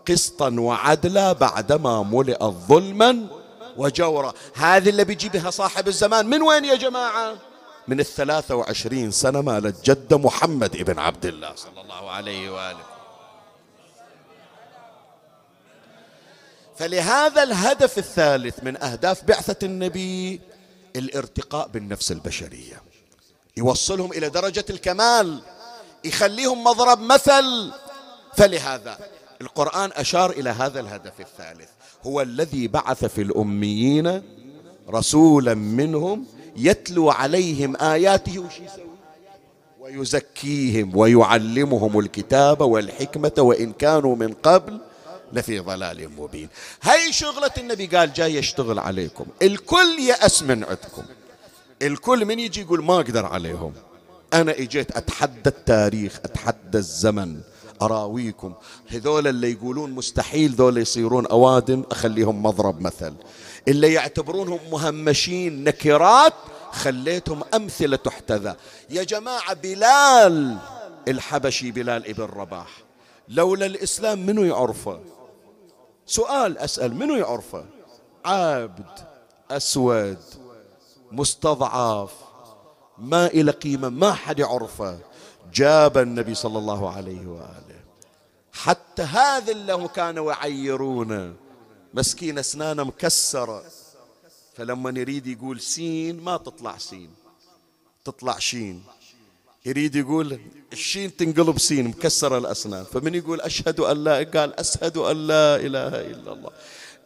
قسطا 0.07 0.55
وعدلا 0.59 1.33
بعدما 1.33 2.03
ملئت 2.03 2.43
ظلما 2.43 3.27
وجورا. 3.77 4.33
هذه 4.53 4.89
اللي 4.89 5.03
بيجي 5.03 5.29
بها 5.29 5.49
صاحب 5.49 5.87
الزمان. 5.87 6.25
من 6.25 6.41
وين 6.41 6.65
يا 6.65 6.75
جماعة؟ 6.75 7.35
من 7.87 7.99
الثلاثة 7.99 8.55
وعشرين 8.55 9.11
سنة 9.11 9.41
مالت 9.41 9.89
جد 9.89 10.13
محمد 10.13 10.75
ابن 10.75 10.99
عبد 10.99 11.25
الله 11.25 11.55
صلى 11.55 11.81
الله 11.81 12.09
عليه 12.09 12.49
وآله. 12.49 12.90
فلهذا 16.81 17.43
الهدف 17.43 17.97
الثالث 17.97 18.63
من 18.63 18.83
أهداف 18.83 19.23
بعثة 19.23 19.65
النبي 19.65 20.41
الارتقاء 20.95 21.67
بالنفس 21.67 22.11
البشرية. 22.11 22.81
يوصلهم 23.57 24.11
إلى 24.11 24.29
درجة 24.29 24.65
الكمال 24.69 25.41
يخليهم 26.03 26.63
مضرب 26.63 26.99
مثل. 26.99 27.71
فلهذا 28.37 28.97
القرآن 29.41 29.89
أشار 29.93 30.31
إلى 30.31 30.49
هذا 30.49 30.79
الهدف 30.79 31.19
الثالث. 31.19 31.69
هو 32.03 32.21
الذي 32.21 32.67
بعث 32.67 33.05
في 33.05 33.21
الأميين 33.21 34.21
رسولا 34.89 35.53
منهم 35.53 36.25
يتلو 36.55 37.09
عليهم 37.09 37.75
آياته 37.75 38.45
ويزكيهم 39.79 40.97
ويعلمهم 40.97 41.99
الكتاب 41.99 42.61
والحكمة 42.61 43.33
وإن 43.37 43.73
كانوا 43.73 44.15
من 44.15 44.33
قبل 44.33 44.90
لفي 45.33 45.59
ضلال 45.59 46.09
مبين. 46.17 46.49
هاي 46.81 47.13
شغلة 47.13 47.51
النبي 47.57 47.85
قال 47.85 48.13
جاي 48.13 48.35
يشتغل 48.35 48.79
عليكم. 48.79 49.25
الكل 49.41 49.99
يأس 49.99 50.43
من 50.43 50.63
عندكم. 50.63 51.03
الكل 51.81 52.25
من 52.25 52.39
يجي 52.39 52.61
يقول 52.61 52.83
ما 52.83 52.95
أقدر 52.95 53.25
عليهم. 53.25 53.73
أنا 54.33 54.51
إجيت 54.51 54.97
أتحدى 54.97 55.49
التاريخ 55.49 56.19
أتحدى 56.25 56.77
الزمن 56.77 57.39
أراويكم. 57.81 58.53
هذول 58.87 59.27
اللي 59.27 59.51
يقولون 59.51 59.91
مستحيل 59.91 60.51
ذول 60.51 60.77
يصيرون 60.77 61.25
أوادم 61.25 61.83
أخليهم 61.91 62.43
مضرب 62.43 62.81
مثل. 62.81 63.13
اللي 63.67 63.93
يعتبرونهم 63.93 64.59
مهمشين 64.71 65.63
نكرات 65.63 66.33
خليتهم 66.71 67.43
أمثلة 67.53 67.97
تحتذى. 67.97 68.55
يا 68.89 69.03
جماعة 69.03 69.53
بلال 69.53 70.57
الحبشي 71.07 71.71
بلال 71.71 72.07
ابن 72.07 72.23
رباح. 72.23 72.67
لولا 73.29 73.65
الإسلام 73.65 74.25
منو 74.25 74.43
يعرفه؟ 74.43 74.99
سؤال 76.11 76.57
أسأل 76.57 76.95
منو 76.95 77.15
يعرفه 77.15 77.65
عابد 78.25 78.99
أسود 79.51 80.17
مستضعف 81.11 82.13
ما 82.97 83.27
إلى 83.27 83.51
قيمة 83.51 83.89
ما 83.89 84.13
حد 84.13 84.39
يعرفه 84.39 84.99
جاب 85.53 85.97
النبي 85.97 86.35
صلى 86.35 86.57
الله 86.57 86.95
عليه 86.95 87.27
وآله. 87.27 87.79
حتى 88.53 89.01
هذا 89.01 89.51
اللي 89.51 89.87
كانوا 89.87 90.31
يعيرونه 90.31 91.33
مسكين 91.93 92.37
أسنانه 92.37 92.83
مكسرة. 92.83 93.63
فلما 94.55 94.99
يريد 94.99 95.27
يقول 95.27 95.61
سين 95.61 96.19
ما 96.23 96.37
تطلع 96.37 96.77
سين 96.77 97.09
تطلع 98.05 98.39
شين. 98.39 98.83
يريد 99.65 99.95
يقول 99.95 100.39
الشين 100.73 101.15
تنقلب 101.15 101.59
سين 101.59 101.87
مكسرة 101.87 102.37
الأسنان 102.37 102.83
فمن 102.83 103.15
يقول 103.15 103.41
أشهد 103.41 103.79
أن 103.79 104.03
لا 104.03 104.17
قال 104.17 104.59
أشهد 104.59 104.97
أن 104.97 105.27
لا 105.27 105.55
إله 105.55 105.87
إلا 105.87 106.33
الله. 106.33 106.49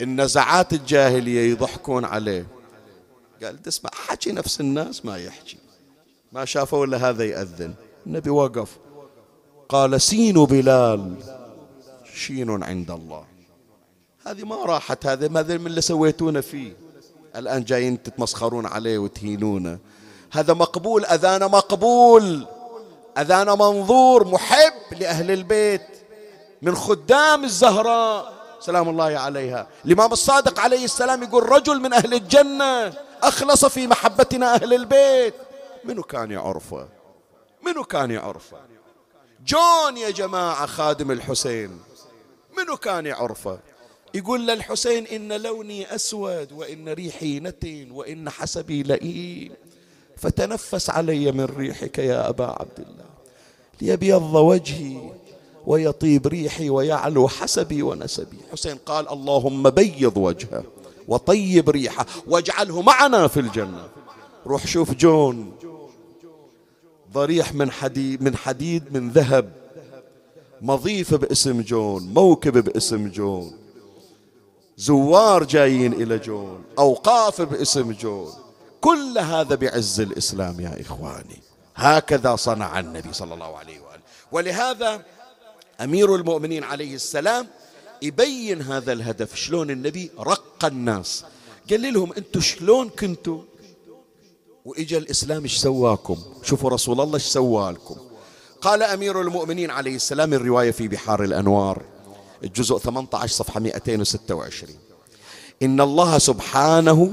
النزعات 0.01 0.73
الجاهلية 0.73 1.51
يضحكون 1.51 2.05
عليه. 2.05 2.47
قال 3.43 3.61
تسمع 3.61 3.89
حكي 3.93 4.31
نفس 4.31 4.61
الناس 4.61 5.05
ما 5.05 5.17
يحكي. 5.17 5.57
ما 6.31 6.45
شافوا 6.45 6.85
إلا 6.85 7.09
هذا 7.09 7.25
يأذن. 7.25 7.73
النبي 8.07 8.29
وقف. 8.29 8.77
قال 9.69 10.01
سين 10.01 10.45
بلال 10.45 11.15
شين 12.15 12.63
عند 12.63 12.91
الله. 12.91 13.25
هذه 14.27 14.43
ما 14.43 14.65
راحت 14.65 15.05
هذا 15.05 15.27
ماذا 15.27 15.57
من 15.57 15.67
اللي 15.67 15.81
سويتونا 15.81 16.41
فيه. 16.41 16.73
الآن 17.35 17.63
جايين 17.63 18.03
تتمسخرون 18.03 18.65
عليه 18.65 18.97
وتهينونه. 18.97 19.79
هذا 20.31 20.53
مقبول 20.53 21.05
أذان 21.05 21.51
مقبول. 21.51 22.47
أذان 23.17 23.47
منظور 23.47 24.27
محب 24.27 24.73
لأهل 24.99 25.31
البيت. 25.31 25.87
من 26.61 26.75
خدام 26.75 27.43
الزهراء 27.43 28.33
سلام 28.59 28.89
الله 28.89 29.19
عليها. 29.19 29.67
الإمام 29.85 30.11
الصادق 30.11 30.59
عليه 30.59 30.85
السلام 30.85 31.23
يقول 31.23 31.49
رجل 31.49 31.79
من 31.79 31.93
أهل 31.93 32.13
الجنة 32.13 32.93
أخلص 33.23 33.65
في 33.65 33.87
محبتنا 33.87 34.55
أهل 34.55 34.73
البيت. 34.73 35.33
منو 35.83 36.03
كان 36.03 36.31
يعرفه؟ 36.31 36.87
منو 37.65 37.83
كان 37.83 38.11
يعرفه؟ 38.11 38.57
جون 39.45 39.97
يا 39.97 40.09
جماعة 40.09 40.65
خادم 40.65 41.11
الحسين. 41.11 41.79
منو 42.57 42.77
كان 42.77 43.05
يعرفه؟ 43.05 43.59
يقول 44.13 44.47
للحسين 44.47 45.07
إن 45.07 45.33
لوني 45.41 45.95
أسود 45.95 46.51
وإن 46.51 46.89
ريحي 46.89 47.39
نتن 47.39 47.91
وإن 47.91 48.29
حسبي 48.29 48.83
لئيم. 48.83 49.53
فتنفس 50.17 50.89
علي 50.89 51.31
من 51.31 51.45
ريحك 51.45 51.99
يا 51.99 52.29
أبا 52.29 52.45
عبد 52.45 52.79
الله. 52.79 53.05
ليبيض 53.81 54.33
وجهي 54.33 54.97
ويطيب 55.65 56.27
ريحي 56.27 56.69
ويعلو 56.69 57.27
حسبي 57.27 57.81
ونسبي. 57.81 58.37
حسين 58.51 58.75
قال 58.85 59.09
اللهم 59.09 59.69
بيض 59.69 60.17
وجهه 60.17 60.63
وطيب 61.07 61.69
ريحه 61.69 62.05
واجعله 62.27 62.81
معنا 62.81 63.27
في 63.27 63.39
الجنة. 63.39 63.87
روح 64.47 64.67
شوف 64.67 64.93
جون. 64.93 65.51
ضريح 67.13 67.53
من 67.53 67.71
حديد 67.71 68.23
من 68.23 68.35
حديد 68.35 68.97
من 68.97 69.09
ذهب. 69.09 69.51
مضيف 70.61 71.13
باسم 71.13 71.61
جون 71.61 72.03
موكب 72.13 72.63
باسم 72.63 73.07
جون. 73.09 73.53
زوار 74.77 75.43
جايين 75.43 75.93
إلى 75.93 76.17
جون. 76.17 76.63
أوقاف 76.79 77.41
باسم 77.41 77.91
جون. 77.91 78.44
كل 78.85 79.17
هذا 79.17 79.55
بعز 79.55 79.99
الإسلام 79.99 80.59
يا 80.59 80.81
إخواني. 80.81 81.41
هكذا 81.75 82.35
صنع 82.35 82.79
النبي 82.79 83.13
صلى 83.13 83.33
الله 83.33 83.57
عليه 83.57 83.79
وآله. 83.79 84.01
ولهذا 84.31 85.01
أمير 85.81 86.15
المؤمنين 86.15 86.63
عليه 86.63 86.95
السلام 86.95 87.47
يبين 88.01 88.61
هذا 88.61 88.93
الهدف 88.93 89.35
شلون 89.35 89.71
النبي 89.71 90.11
رق 90.19 90.65
الناس. 90.65 91.25
قال 91.69 91.93
لهم 91.93 92.13
أنتم 92.13 92.41
شلون 92.41 92.89
كنتوا؟ 92.89 93.41
وإجا 94.65 94.97
الإسلام 94.97 95.43
إيش 95.43 95.57
سواكم؟ 95.57 96.17
شوفوا 96.43 96.69
رسول 96.69 97.01
الله 97.01 97.13
إيش 97.13 97.23
سوالكم؟ 97.23 97.95
قال 98.61 98.83
أمير 98.83 99.21
المؤمنين 99.21 99.71
عليه 99.71 99.95
السلام 99.95 100.33
الرواية 100.33 100.71
في 100.71 100.87
بحار 100.87 101.23
الأنوار 101.23 101.81
الجزء 102.43 102.77
18 102.77 103.33
صفحة 103.33 103.59
226 103.59 104.75
إن 105.63 105.81
الله 105.81 106.17
سبحانه 106.17 107.11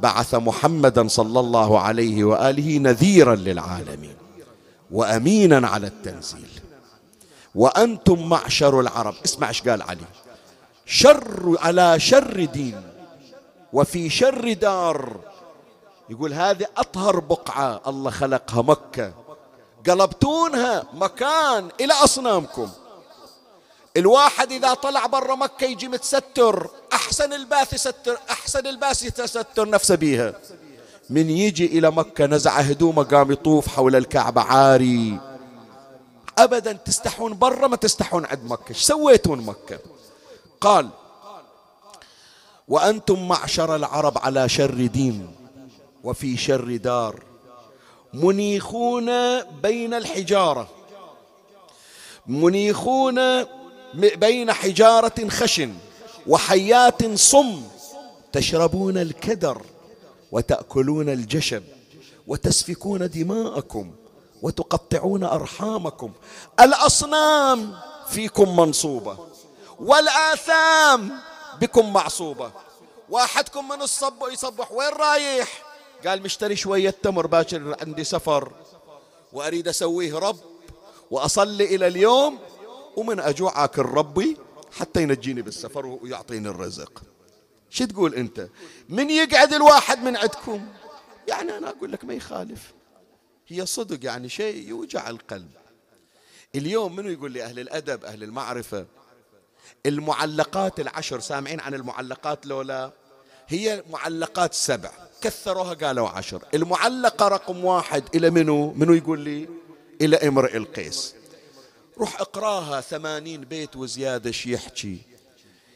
بعث 0.00 0.34
محمدا 0.34 1.08
صلى 1.08 1.40
الله 1.40 1.80
عليه 1.80 2.24
وآله 2.24 2.78
نذيرا 2.78 3.34
للعالمين 3.34 4.16
وأمينا 4.90 5.68
على 5.68 5.86
التنزيل. 5.86 6.48
وأنتم 7.54 8.28
معشر 8.28 8.80
العرب. 8.80 9.14
اسمع 9.24 9.48
إيش 9.48 9.62
قال 9.62 9.82
علي. 9.82 10.00
شر 10.86 11.56
على 11.60 12.00
شر 12.00 12.44
دين 12.44 12.82
وفي 13.72 14.10
شر 14.10 14.52
دار. 14.52 15.16
يقول 16.10 16.32
هذه 16.32 16.66
أطهر 16.76 17.20
بقعة 17.20 17.80
الله 17.86 18.10
خلقها 18.10 18.62
مكة. 18.62 19.12
قلبتونها 19.88 20.84
مكان 20.94 21.68
إلى 21.80 21.92
أصنامكم. 21.92 22.68
الواحد 23.96 24.52
إذا 24.52 24.74
طلع 24.74 25.06
برا 25.06 25.34
مكة 25.34 25.64
يجي 25.64 25.88
متستر. 25.88 26.70
أحسن 26.92 27.32
الباس 27.32 27.72
يستر 27.72 28.18
أحسن 28.30 28.66
الباس 28.66 29.02
يتستر 29.02 29.68
نفسه 29.68 29.94
بيها. 29.94 30.34
من 31.10 31.30
يجي 31.30 31.66
إلى 31.66 31.90
مكة 31.90 32.26
نزع 32.26 32.60
هدومه 32.60 33.02
قام 33.02 33.32
يطوف 33.32 33.68
حول 33.68 33.96
الكعبة 33.96 34.40
عاري. 34.42 35.20
أبدا 36.38 36.72
تستحون 36.72 37.38
برا 37.38 37.68
ما 37.68 37.76
تستحون 37.76 38.26
عند 38.26 38.44
مكة. 38.44 38.68
إيش 38.68 38.82
سويتون 38.82 39.38
مكة؟ 39.38 39.78
قال 40.60 40.88
وأنتم 42.68 43.28
معشر 43.28 43.76
العرب 43.76 44.18
على 44.18 44.48
شر 44.48 44.86
دين 44.86 45.34
وفي 46.04 46.36
شر 46.36 46.76
دار. 46.76 47.22
منيخون 48.14 49.40
بين 49.42 49.94
الحجارة. 49.94 50.68
منيخون 52.26 53.18
بين 53.96 54.52
حجارة 54.52 55.28
خشن 55.28 55.74
وحيات 56.26 57.14
صم 57.14 57.62
تشربون 58.32 58.98
الكدر 58.98 59.62
وتأكلون 60.32 61.08
الجشب 61.08 61.62
وتسفكون 62.26 63.10
دماءكم 63.10 63.94
وتقطعون 64.42 65.24
أرحامكم. 65.24 66.12
الأصنام 66.60 67.74
فيكم 68.08 68.56
منصوبة 68.56 69.18
والآثام 69.80 71.12
بكم 71.60 71.92
معصوبة. 71.92 72.50
واحدكم 73.10 73.68
من 73.68 73.82
الصب 73.82 74.22
يصبح 74.32 74.72
وين 74.72 74.88
رايح؟ 74.88 75.62
قال 76.06 76.22
مشتري 76.22 76.56
شوية 76.56 76.90
تمر 76.90 77.26
باكر 77.26 77.76
عندي 77.80 78.04
سفر 78.04 78.52
وأريد 79.32 79.68
أسويه 79.68 80.18
رب 80.18 80.38
وأصلي 81.10 81.64
إلى 81.64 81.86
اليوم 81.86 82.38
ومن 82.96 83.20
أجوع 83.20 83.64
آكل 83.64 83.82
ربي 83.82 84.36
حتى 84.72 85.02
ينجيني 85.02 85.42
بالسفر 85.42 85.86
ويعطيني 85.86 86.48
الرزق. 86.48 87.02
شو 87.70 87.84
تقول 87.84 88.14
أنت؟ 88.14 88.48
من 88.88 89.10
يقعد 89.10 89.52
الواحد 89.52 90.02
من 90.02 90.16
عندكم؟ 90.16 90.66
يعني 91.28 91.56
أنا 91.56 91.68
أقول 91.68 91.92
لك 91.92 92.04
ما 92.04 92.14
يخالف. 92.14 92.72
هي 93.48 93.66
صدق 93.66 94.04
يعني 94.04 94.28
شيء 94.28 94.68
يوجع 94.68 95.10
القلب. 95.10 95.50
اليوم 96.54 96.96
منو 96.96 97.08
يقول 97.10 97.32
لي 97.32 97.44
أهل 97.44 97.58
الأدب 97.58 98.04
أهل 98.04 98.22
المعرفة؟ 98.22 98.86
المعلقات 99.86 100.80
العشر 100.80 101.20
سامعين 101.20 101.60
عن 101.60 101.74
المعلقات 101.74 102.46
لولا؟ 102.46 102.92
هي 103.48 103.82
معلقات 103.90 104.54
سبع. 104.54 104.90
كثروها 105.20 105.74
قالوا 105.74 106.08
عشر. 106.08 106.42
المعلقة 106.54 107.28
رقم 107.28 107.64
واحد 107.64 108.04
إلى 108.14 108.30
منو؟ 108.30 108.72
منو 108.72 108.92
يقول 108.92 109.20
لي؟ 109.20 109.48
إلى 110.00 110.16
امرئ 110.16 110.56
القيس. 110.56 111.14
روح 111.98 112.20
اقراها 112.20 112.80
ثمانين 112.80 113.40
بيت 113.40 113.76
وزيادة 113.76 114.30
شي 114.30 114.52
يحكي. 114.52 114.98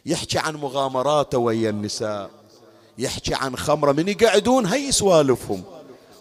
يحكي 0.06 0.38
عن 0.38 0.56
مغامراته 0.56 1.38
ويا 1.38 1.70
النساء. 1.70 2.30
يحكي 2.98 3.34
عن 3.34 3.56
خمرة. 3.56 3.92
من 3.92 4.08
يقعدون 4.08 4.66
هي 4.66 4.92
سوالفهم. 4.92 5.62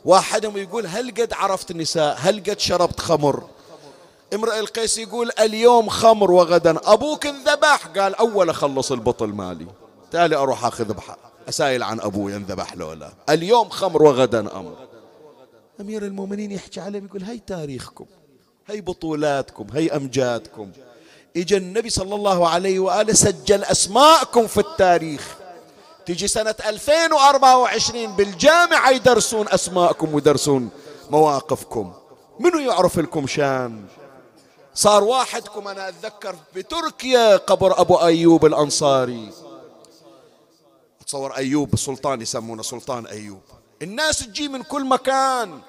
واحدهم 0.06 0.58
يقول 0.58 0.88
هل 0.88 1.12
قد 1.12 1.34
عرفت 1.34 1.72
النساء 1.72 2.18
هل 2.20 2.43
قد 2.43 2.60
شربت 2.60 3.00
خمر؟ 3.00 3.47
امرئ 4.34 4.60
القيس 4.60 4.97
يقول 4.97 5.32
اليوم 5.39 5.89
خمر 5.89 6.32
وغدا. 6.32 6.80
أبوك 6.84 7.26
انذبح. 7.26 7.88
قال 7.88 8.16
أول 8.16 8.50
أخلص 8.50 8.91
البطل 8.91 9.28
مالي. 9.28 9.68
تالي 10.12 10.36
أروح 10.36 10.66
أخذ 10.66 10.93
أسائل 11.50 11.84
عن 11.84 12.00
أبوي 12.00 12.36
انذبح 12.36 12.76
لولا. 12.76 13.14
اليوم 13.30 13.70
خمر 13.70 14.04
وغدا 14.04 14.39
أمر 14.39 14.76
أمير 15.82 16.06
المؤمنين 16.06 16.52
يحكي 16.52 16.80
عليهم 16.80 17.06
يقول 17.06 17.24
هاي 17.24 17.41
تاريخكم. 17.47 18.06
هي 18.72 18.82
بطولاتكم 18.82 19.67
هي 19.74 19.89
أمجادكم. 19.89 20.72
إجا 21.38 21.57
النبي 21.57 21.89
صلى 21.89 22.15
الله 22.15 22.49
عليه 22.49 22.80
وآله 22.80 23.13
سجل 23.13 23.63
أسماءكم 23.63 24.47
في 24.47 24.59
التاريخ. 24.59 25.36
تجي 26.05 26.28
سنة 26.28 26.55
2024 26.65 28.15
بالجامعة 28.15 28.89
يدرسون 28.91 29.47
أسماءكم 29.49 30.13
ويدرسون 30.13 30.70
مواقفكم. 31.09 31.93
منو 32.39 32.59
يعرف 32.59 32.99
لكم 32.99 33.28
شان؟ 33.28 33.86
صار 34.74 35.03
واحدكم 35.03 35.67
أنا 35.67 35.89
أتذكر 35.89 36.36
بتركيا 36.55 37.38
قبر 37.38 37.82
أبو 37.82 37.95
أيوب 37.95 38.45
الأنصاري. 38.45 39.32
تصور 41.07 41.38
أيوب 41.38 41.76
سلطان 41.76 42.22
يسمونه 42.22 42.63
سلطان 42.63 43.07
أيوب. 43.07 43.41
الناس 43.82 44.20
تجي 44.20 44.47
من 44.47 44.63
كل 44.63 44.86
مكان. 44.86 45.59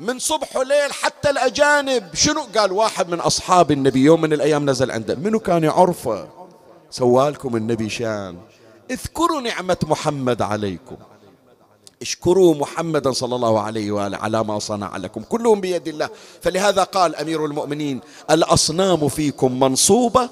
من 0.00 0.18
صبح 0.18 0.56
وليل 0.56 0.92
حتى 0.92 1.30
الأجانب. 1.30 2.14
شنو 2.14 2.42
قال 2.56 2.72
واحد 2.72 3.08
من 3.08 3.20
أصحاب 3.20 3.70
النبي 3.70 4.04
يوم 4.04 4.20
من 4.20 4.32
الأيام 4.32 4.70
نزل 4.70 4.90
عنده؟ 4.90 5.14
منو 5.14 5.38
كان 5.38 5.64
يعرفه؟ 5.64 6.28
سوالكم 6.90 7.56
النبي 7.56 7.88
شان. 7.88 8.38
اذكروا 8.90 9.40
نعمة 9.40 9.76
محمد 9.82 10.42
عليكم. 10.42 10.96
اشكروا 12.02 12.54
محمدا 12.54 13.12
صلى 13.12 13.36
الله 13.36 13.60
عليه 13.60 13.90
وآله 13.92 14.16
على 14.18 14.44
ما 14.44 14.58
صنع 14.58 14.96
لكم. 14.96 15.22
كلهم 15.22 15.60
بيد 15.60 15.88
الله. 15.88 16.10
فلهذا 16.42 16.82
قال 16.82 17.16
أمير 17.16 17.44
المؤمنين 17.44 18.00
الأصنام 18.30 19.08
فيكم 19.08 19.60
منصوبة 19.60 20.30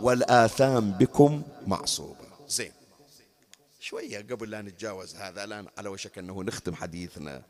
والآثام 0.00 0.90
بكم 0.90 1.42
معصوبة. 1.66 2.26
زين. 2.48 2.72
شوية 3.80 4.18
قبل 4.30 4.50
لا 4.50 4.62
نتجاوز 4.62 5.16
هذا 5.16 5.44
الآن 5.44 5.66
على 5.78 5.88
وشك 5.88 6.18
أنه 6.18 6.42
نختم 6.42 6.74
حديثنا. 6.74 7.42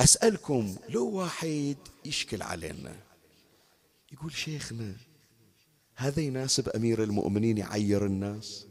أسألكم 0.00 0.76
لو 0.88 1.10
واحد 1.10 1.76
يشكل 2.04 2.42
علينا 2.42 2.96
يقول 4.12 4.32
شيخنا 4.32 4.94
هذا 5.94 6.20
يناسب 6.20 6.68
أمير 6.68 7.02
المؤمنين 7.02 7.58
يعير 7.58 8.06
الناس؟ 8.06 8.66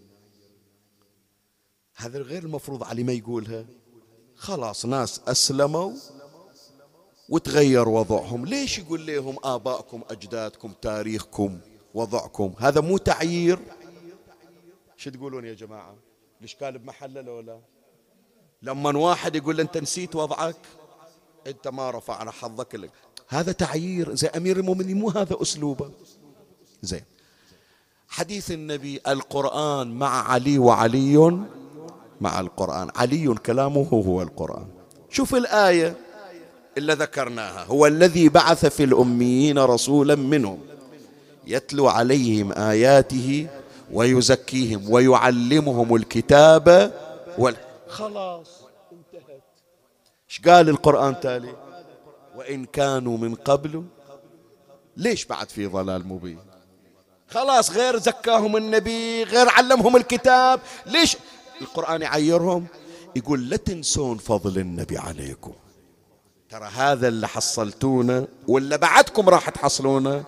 هذا 1.95 2.19
غير 2.19 2.43
المفروض 2.43 2.84
علي 2.84 3.03
ما 3.03 3.13
يقولها؟ 3.13 3.65
خلاص 4.36 4.86
ناس 4.86 5.21
أسلموا 5.28 5.93
وتغير 7.30 7.89
وضعهم. 7.89 8.45
ليش 8.45 8.80
يقول 8.80 9.05
لهم 9.05 9.38
آبائكم 9.43 10.03
أجدادكم 10.09 10.73
تاريخكم 10.82 11.59
وضعكم؟ 11.93 12.53
هذا 12.59 12.82
مو 12.82 12.97
تعيير؟ 12.97 13.59
شو 14.97 15.09
تقولون 15.09 15.45
يا 15.45 15.53
جماعة؟ 15.53 15.95
الإشكال 16.39 16.78
بمحله 16.78 17.21
لو 17.21 17.39
لا؟ 17.39 17.59
لما 18.61 18.97
واحد 18.97 19.36
يقول 19.36 19.59
أنت 19.59 19.78
نسيت 19.78 20.15
وضعك؟ 20.15 20.55
أنت 21.48 21.68
ما 21.68 21.91
رفعنا 21.91 22.32
حظك 22.32 22.76
لك. 22.76 22.91
هذا 23.30 23.52
تعيير. 23.52 24.16
زي 24.16 24.28
أمير 24.28 24.58
المؤمنين 24.58 24.98
مو 24.98 25.10
هذا 25.10 25.38
أسلوبه. 25.41 25.91
زين. 26.82 27.04
حديث 28.08 28.52
النبي 28.52 29.02
القرآن 29.08 29.91
مع 29.91 30.32
علي 30.32 30.58
وعلي 30.60 31.39
مع 32.22 32.39
القرآن. 32.39 32.89
علي 32.95 33.36
كلامه 33.45 33.88
هو 33.93 34.22
القرآن. 34.22 34.68
شوف 35.10 35.36
الآية 35.36 35.95
إلا 36.78 36.93
ذكرناها. 36.93 37.64
هو 37.64 37.86
الذي 37.86 38.30
بعث 38.30 38.66
في 38.66 38.84
الأميين 38.84 39.60
رسولا 39.60 40.16
منهم. 40.16 40.60
يتلو 41.48 41.88
عليهم 41.88 42.52
آياته 42.52 43.48
ويزكيهم 43.91 44.89
ويعلمهم 44.89 45.95
الكتاب 45.95 46.93
وال... 47.38 47.56
خلاص. 47.88 48.66
إيش 50.38 50.48
قال 50.48 50.70
القرآن 50.70 51.20
تالي 51.20 51.56
وإن 52.36 52.66
كانوا 52.66 53.18
من 53.18 53.36
قبل 53.36 53.84
ليش 54.98 55.26
بعد 55.26 55.50
في 55.50 55.66
ضلال 55.66 56.08
مبين؟ 56.08 56.40
خلاص 57.30 57.72
غير 57.72 57.98
زكاهم 57.98 58.58
النبي 58.58 59.24
غير 59.24 59.50
علمهم 59.50 59.96
الكتاب 59.96 60.60
ليش؟ 60.86 61.18
القرآن 61.62 62.02
يعيرهم 62.02 62.66
يقول 63.16 63.50
لا 63.50 63.58
تنسون 63.58 64.18
فضل 64.18 64.60
النبي 64.60 64.98
عليكم. 64.98 65.54
ترى 66.50 66.66
هذا 66.66 67.08
اللي 67.08 67.28
حصلتونه 67.28 68.28
ولا 68.48 68.76
بعدكم 68.76 69.30
راح 69.30 69.50
تحصلونه؟ 69.50 70.24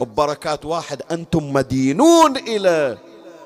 ببركات 0.00 0.64
واحد 0.64 1.02
أنتم 1.10 1.52
مدينون 1.52 2.36
إلى 2.36 2.98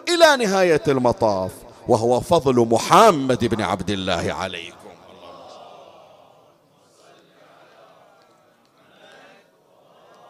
إلى 0.09 0.45
نهاية 0.45 0.83
المطاف 0.89 1.53
وهو 1.89 2.21
فضل 2.21 2.69
محمد 2.69 3.45
بن 3.45 3.63
عبد 3.63 3.91
الله 3.91 4.33
عليكم. 4.33 4.86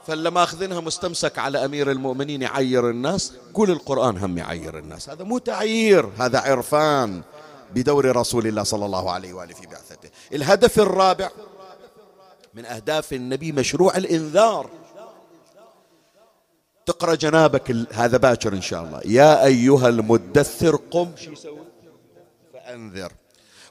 فاللي 0.07 0.31
ماخذينها 0.31 0.81
مستمسك 0.81 1.39
على 1.39 1.65
أمير 1.65 1.91
المؤمنين 1.91 2.43
يعير 2.43 2.91
الناس 2.91 3.33
قول 3.55 3.71
القرآن 3.71 4.19
هم 4.19 4.39
يعير 4.39 4.79
الناس. 4.79 5.09
هذا 5.09 5.25
مو 5.25 5.39
تعيير 5.39 6.11
هذا 6.19 6.39
عرفان 6.39 7.23
بدور 7.75 8.17
رسول 8.17 8.47
الله 8.47 8.63
صلى 8.63 8.87
الله 8.87 9.11
عليه 9.11 9.33
وآله 9.33 9.55
في 9.55 9.67
بعثته. 9.67 10.11
الهدف 10.33 10.79
الرابع 10.79 11.31
من 12.55 12.65
أهداف 12.65 13.13
النبي 13.13 13.53
مشروع 13.53 13.97
الإنذار. 13.97 14.71
تقرأ 16.87 17.15
جنابك 17.15 17.77
هذا 17.93 18.17
باكر 18.17 18.53
إن 18.53 18.63
شاء 18.63 18.85
الله. 18.85 19.01
يا 19.05 19.45
أيها 19.45 19.89
المدثر 19.89 20.77
قم. 20.77 21.13
فأنذر. 22.53 23.13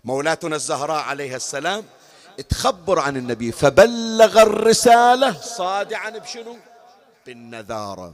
مولاتنا 0.04 0.56
الزهراء 0.56 1.04
عليها 1.04 1.36
السلام 1.36 1.84
تخبر 2.44 3.00
عن 3.00 3.18
النبي 3.18 3.52
فبلغ 3.52 4.42
الرسالة 4.42 5.42
صادعا 5.42 6.10
بشنو؟ 6.10 6.58
بالنذارة. 7.26 8.14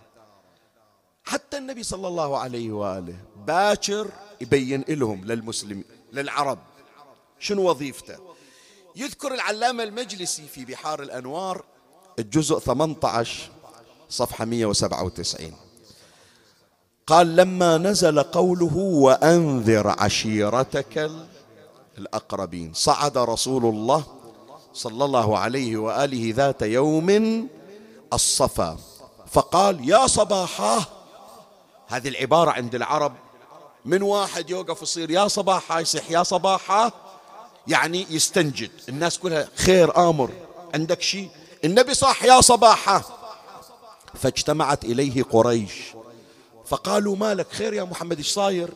حتى 1.24 1.58
النبي 1.58 1.84
صلى 1.84 2.08
الله 2.08 2.38
عليه 2.38 2.72
وآله 2.72 3.16
باكر 3.48 4.08
يبين 4.42 4.84
لهم 4.90 5.26
للمسلمين 5.26 5.86
للعرب 6.14 6.60
شنو 7.40 7.70
وظيفته. 7.70 8.18
يذكر 8.96 9.34
العلامة 9.34 9.84
المجلسي 9.84 10.48
في 10.48 10.66
بحار 10.66 11.02
الأنوار 11.02 11.66
الجزء 12.20 12.60
18 12.60 13.52
صفحة 14.10 14.46
197 14.46 15.54
قال 17.08 17.36
لما 17.36 17.78
نزل 17.78 18.24
قوله 18.24 18.78
وأنذر 18.78 19.96
عشيرتك 20.00 21.12
الأقربين. 21.98 22.74
صعد 22.74 23.18
رسول 23.18 23.66
الله 23.66 24.04
صلى 24.74 25.06
الله 25.06 25.38
عليه 25.38 25.78
وآله 25.78 26.34
ذات 26.36 26.62
يوم 26.62 27.48
الصفا. 28.14 28.78
فقال 29.32 29.90
يا 29.90 30.08
صباحاه 30.08 30.86
هذه 31.88 32.08
العبارة 32.08 32.52
عند 32.52 32.76
العرب 32.76 33.14
من 33.86 34.02
واحد 34.02 34.50
يوقف 34.50 34.82
يصير 34.82 35.12
يا 35.12 35.28
صباحا. 35.28 35.80
يصيح 35.80 36.12
يا 36.12 36.24
صباحا. 36.24 36.92
يعني 37.68 38.08
يستنجد. 38.10 38.72
الناس 38.90 39.20
كلها 39.20 39.48
خير 39.56 40.10
آمر 40.10 40.32
عندك 40.74 41.02
شيء؟ 41.02 41.30
النبي 41.66 41.94
صاح 41.94 42.24
يا 42.24 42.42
صباحا. 42.42 43.04
فاجتمعت 44.14 44.86
إليه 44.86 45.24
قريش. 45.24 45.74
فقالوا 46.66 47.16
مالك 47.16 47.52
خير 47.52 47.74
يا 47.74 47.84
محمد؟ 47.84 48.18
إيش 48.18 48.34
صاير؟ 48.34 48.70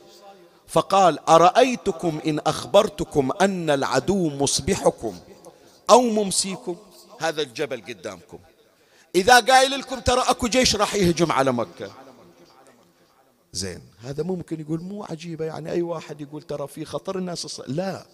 فقال 0.67 1.19
أرأيتكم 1.19 2.19
إن 2.27 2.39
أخبرتكم 2.39 3.31
أن 3.41 3.69
العدو 3.69 4.29
مصبحكم 4.29 5.19
أو 5.89 6.01
ممسيكم؟ 6.01 6.75
هذا 7.19 7.41
الجبل 7.41 7.81
قدامكم. 7.81 8.39
إذا 9.15 9.39
قايل 9.39 9.71
لكم 9.79 9.99
ترى 9.99 10.21
أكو 10.27 10.47
جيش 10.47 10.75
راح 10.75 10.95
يهجم 10.95 11.31
على 11.31 11.51
مكة. 11.51 11.91
زين 13.53 13.81
هذا 14.03 14.23
ممكن 14.23 14.61
يقول 14.61 14.81
مو 14.81 15.03
عجيبة 15.03 15.45
يعني 15.45 15.71
أي 15.71 15.81
واحد 15.81 16.21
يقول 16.21 16.41
ترى 16.41 16.67
في 16.67 16.85
خطر 16.85 17.17
الناس 17.17 17.45
الص... 17.45 17.61
لا. 17.67 18.05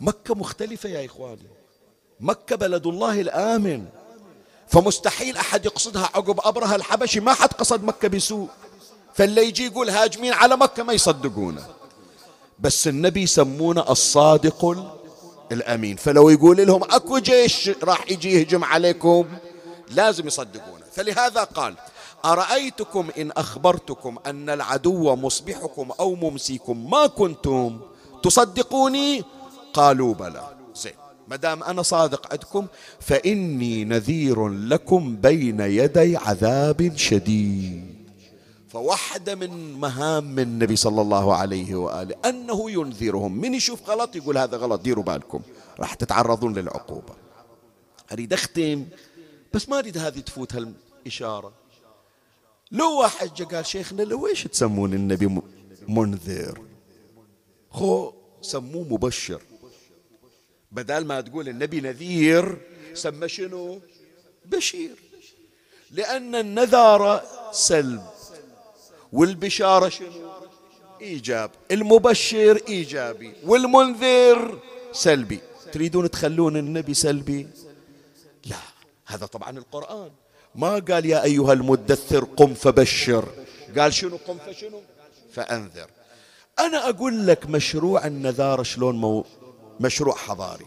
مكة 0.00 0.34
مختلفة 0.34 0.88
يا 0.88 1.06
إخواني. 1.06 1.46
مكة 2.20 2.56
بلد 2.56 2.86
الله 2.86 3.20
الآمن. 3.20 3.86
فمستحيل 4.68 5.36
أحد 5.36 5.66
يقصدها. 5.66 6.10
عقب 6.14 6.40
أبرهة 6.44 6.74
الحبشي 6.74 7.20
ما 7.20 7.34
حد 7.34 7.52
قصد 7.52 7.84
مكة 7.84 8.08
بسوء. 8.08 8.48
فاللي 9.14 9.48
يجي 9.48 9.66
يقول 9.66 9.90
هاجمين 9.90 10.32
على 10.32 10.56
مكة 10.56 10.82
ما 10.82 10.92
يصدقونه. 10.92 11.79
بس 12.60 12.88
النبي 12.88 13.22
يسمونه 13.22 13.84
الصادق 13.90 14.76
الأمين. 15.52 15.96
فلو 15.96 16.28
يقول 16.28 16.66
لهم 16.66 16.82
أكو 16.82 17.18
جيش 17.18 17.70
راح 17.84 18.10
يجي 18.10 18.32
يهجم 18.32 18.64
عليكم 18.64 19.26
لازم 19.90 20.26
يصدقونه. 20.26 20.84
فلهذا 20.92 21.44
قال 21.44 21.74
أرأيتكم 22.24 23.08
إن 23.18 23.30
أخبرتكم 23.30 24.16
أن 24.26 24.50
العدو 24.50 25.16
مصبحكم 25.16 25.90
أو 26.00 26.14
ممسيكم 26.14 26.90
ما 26.90 27.06
كنتم 27.06 27.80
تصدقوني؟ 28.22 29.24
قالوا 29.74 30.14
بلى. 30.14 30.48
زين 30.74 30.92
ما 31.28 31.36
دام 31.36 31.62
أنا 31.62 31.82
صادق 31.82 32.32
عندكم 32.32 32.66
فإني 33.00 33.84
نذير 33.84 34.48
لكم 34.48 35.16
بين 35.16 35.60
يدي 35.60 36.16
عذاب 36.16 36.92
شديد. 36.96 37.89
فواحدة 38.70 39.34
من 39.34 39.72
مهام 39.72 40.38
النبي 40.38 40.76
صلى 40.76 41.02
الله 41.02 41.34
عليه 41.36 41.74
وآله 41.74 42.16
أنه 42.24 42.70
ينذرهم. 42.70 43.40
من 43.40 43.54
يشوف 43.54 43.90
غلط 43.90 44.16
يقول 44.16 44.38
هذا 44.38 44.56
غلط 44.56 44.80
ديروا 44.80 45.04
بالكم. 45.04 45.40
راح 45.80 45.94
تتعرضون 45.94 46.58
للعقوبة. 46.58 47.14
أريد 48.12 48.32
أختم 48.32 48.86
بس 49.54 49.68
ما 49.68 49.78
أريد 49.78 49.98
هذه 49.98 50.18
تفوت 50.18 50.54
هالإشارة. 50.54 51.52
لو 52.70 53.00
واحد 53.00 53.34
جا 53.34 53.44
قال 53.44 53.66
شيخنا 53.66 54.02
لو 54.02 54.26
إيش 54.26 54.42
تسمون 54.44 54.94
النبي 54.94 55.40
منذر؟ 55.88 56.60
خو 57.70 58.12
سموه 58.42 58.84
مبشر. 58.84 59.42
بدل 60.72 61.04
ما 61.04 61.20
تقول 61.20 61.48
النبي 61.48 61.80
نذير 61.80 62.58
سمى 62.94 63.28
شنو؟ 63.28 63.80
بشير. 64.44 64.96
لأن 65.90 66.34
النذارة 66.34 67.22
سلب. 67.52 68.09
والبشارة 69.12 69.88
شنو؟ 69.88 70.30
إيجاب. 71.00 71.50
المبشر 71.70 72.60
إيجابي. 72.68 73.34
والمنذر 73.44 74.58
سلبي. 74.92 75.40
تريدون 75.72 76.10
تخلون 76.10 76.56
النبي 76.56 76.94
سلبي؟ 76.94 77.48
لا. 78.46 78.56
هذا 79.06 79.26
طبعا 79.26 79.58
القرآن. 79.58 80.10
ما 80.54 80.78
قال 80.78 81.06
يا 81.06 81.24
أيها 81.24 81.52
المدثر 81.52 82.24
قم 82.24 82.54
فبشر. 82.54 83.28
قال 83.78 83.94
شنو؟ 83.94 84.16
قم 84.16 84.38
فشنو؟ 84.38 84.82
فأنذر. 85.32 85.90
أنا 86.58 86.88
أقول 86.88 87.26
لك 87.26 87.46
مشروع 87.46 88.06
النذارة 88.06 88.62
شلون 88.62 88.96
مو؟ 88.96 89.24
مشروع 89.80 90.16
حضاري. 90.16 90.66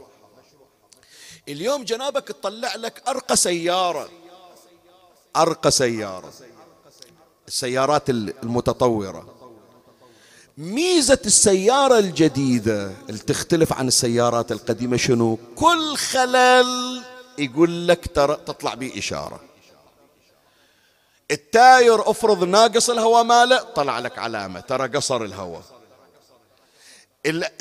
اليوم 1.48 1.84
جنابك 1.84 2.28
تطلع 2.28 2.76
لك 2.76 3.04
أرقى 3.08 3.36
سيارة. 3.36 4.10
أرقى 5.36 5.72
سيارة. 5.72 6.34
السيارات 7.48 8.10
المتطورة. 8.10 9.34
ميزة 10.58 11.20
السيارة 11.26 12.00
الجديدة 12.00 12.92
اللي 13.10 13.20
تختلف 13.20 13.74
عن 13.74 13.88
السيارات 13.88 14.52
القديمة 14.52 14.98
شنو؟ 14.98 15.40
كل 15.56 15.96
خلل 15.96 17.02
يقول 17.38 17.88
لك 17.88 18.16
ترى 18.16 18.36
تطلع 18.36 18.74
به 18.74 18.94
إشارة. 18.98 19.40
التاير 21.32 22.10
افرض 22.10 22.44
ناقص 22.44 22.90
الهواء 22.90 23.24
ماله 23.24 23.58
طلع 23.58 24.00
لك 24.00 24.20
علامة 24.20 24.60
ترى 24.60 24.88
قصر 24.88 25.24
الهواء. 25.24 25.64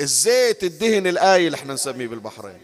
الزيت 0.01 0.65
الدهن 0.65 1.07
الآية 1.07 1.47
اللي 1.47 1.57
إحنا 1.57 1.75
نسميه 1.75 2.07
بالبحرين. 2.07 2.61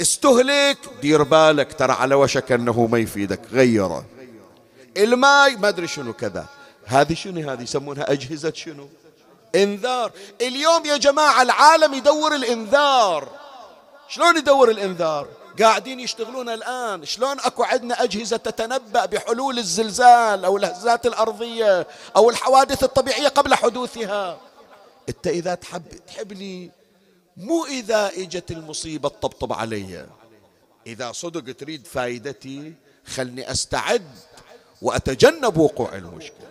استهلك 0.00 0.78
دير 1.02 1.22
بالك 1.22 1.72
ترى 1.72 1.92
على 1.92 2.14
وشك 2.14 2.52
أنه 2.52 2.86
ما 2.86 2.98
يفيدك 2.98 3.40
غيره. 3.52 4.04
الماي 4.96 5.56
ما 5.56 5.68
أدري 5.68 5.88
شنو 5.88 6.12
كذا. 6.12 6.46
هذه 6.84 7.14
شنو؟ 7.14 7.50
هذه 7.50 7.62
يسمونها 7.62 8.12
أجهزة 8.12 8.52
شنو؟ 8.52 8.88
إنذار. 9.54 10.12
اليوم 10.40 10.86
يا 10.86 10.96
جماعة 10.96 11.42
العالم 11.42 11.94
يدور 11.94 12.34
الإنذار. 12.34 13.28
شلون 14.08 14.36
يدور 14.36 14.70
الإنذار؟ 14.70 15.28
قاعدين 15.60 16.00
يشتغلون 16.00 16.48
الآن. 16.48 17.04
شلون 17.04 17.40
أكو 17.40 17.62
عندنا 17.62 18.02
أجهزة 18.02 18.36
تتنبأ 18.36 19.06
بحلول 19.06 19.58
الزلزال 19.58 20.44
أو 20.44 20.56
الهزات 20.56 21.06
الأرضية 21.06 21.86
أو 22.16 22.30
الحوادث 22.30 22.84
الطبيعية 22.84 23.28
قبل 23.28 23.54
حدوثها؟ 23.54 24.40
أنت 25.08 25.26
إذا 25.26 25.54
تحب 25.54 25.82
تحب 26.06 26.32
لي 26.32 26.70
مو 27.36 27.64
إذا 27.64 28.06
إجت 28.16 28.50
المصيبة 28.50 29.08
تطبطب 29.08 29.52
علي. 29.52 30.06
إذا 30.86 31.12
صدق 31.12 31.56
تريد 31.56 31.86
فائدتي 31.86 32.74
خلني 33.06 33.50
أستعد. 33.50 34.10
وأتجنب 34.82 35.56
وقوع 35.56 35.94
المشكلة 35.94 36.50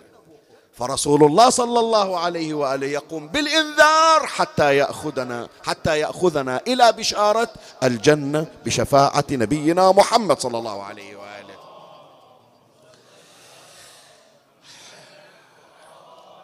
فرسول 0.74 1.24
الله 1.24 1.50
صلى 1.50 1.80
الله 1.80 2.18
عليه 2.18 2.54
وآله 2.54 2.86
يقوم 2.86 3.28
بالإنذار 3.28 4.26
حتى 4.26 4.76
ياخذنا 4.76 5.48
حتى 5.62 5.98
يأخذنا 5.98 6.60
إلى 6.66 6.92
بشارة 6.92 7.48
الجنة 7.82 8.46
بشفاعة 8.64 9.24
نبينا 9.30 9.92
محمد 9.92 10.40
صلى 10.40 10.58
الله 10.58 10.82
عليه 10.82 11.16
وآله. 11.16 11.54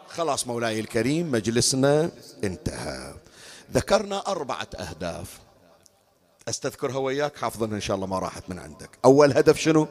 خلاص 0.09 0.47
مولاي 0.47 0.79
الكريم 0.79 1.31
مجلسنا 1.31 2.09
انتهى. 2.43 3.13
ذكرنا 3.73 4.23
أربعة 4.27 4.67
أهداف. 4.79 5.39
أستذكرها 6.49 6.97
وياك 6.97 7.35
حافظنها 7.37 7.75
إن 7.75 7.81
شاء 7.81 7.95
الله 7.95 8.07
ما 8.07 8.19
راحت 8.19 8.43
من 8.47 8.59
عندك. 8.59 8.89
أول 9.05 9.37
هدف 9.37 9.59
شنو؟ 9.59 9.87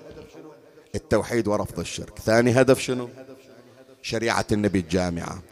التوحيد 0.97 1.49
ورفض 1.49 1.81
الشرك. 1.81 2.19
ثاني 2.19 2.61
هدف 2.61 2.81
شنو؟ 2.81 3.09
شريعة 4.03 4.47
النبي 4.53 4.79
الجامعة. 4.79 5.43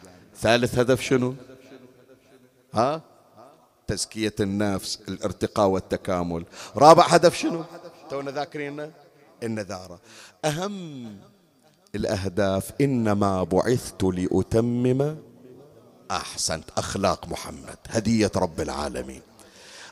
ثالث 0.41 0.79
هدف 0.79 1.01
شنو؟ 1.01 1.35
ها؟ 2.73 3.01
تزكية 3.87 4.35
النفس 4.39 4.99
الارتقاء 5.07 5.67
والتكامل. 5.67 6.45
رابع 6.75 7.05
هدف 7.07 7.37
شنو؟ 7.37 7.63
تونا 8.09 8.31
ذاكرين 8.31 8.91
النذارة. 9.43 9.99
أهم 10.45 11.17
الأهداف 11.95 12.71
إنما 12.81 13.43
بعثت 13.43 14.03
لأتمم 14.03 15.15
أحسنت 16.11 16.65
أخلاق 16.77 17.27
محمد. 17.27 17.77
هدية 17.89 18.31
رب 18.35 18.61
العالمين. 18.61 19.21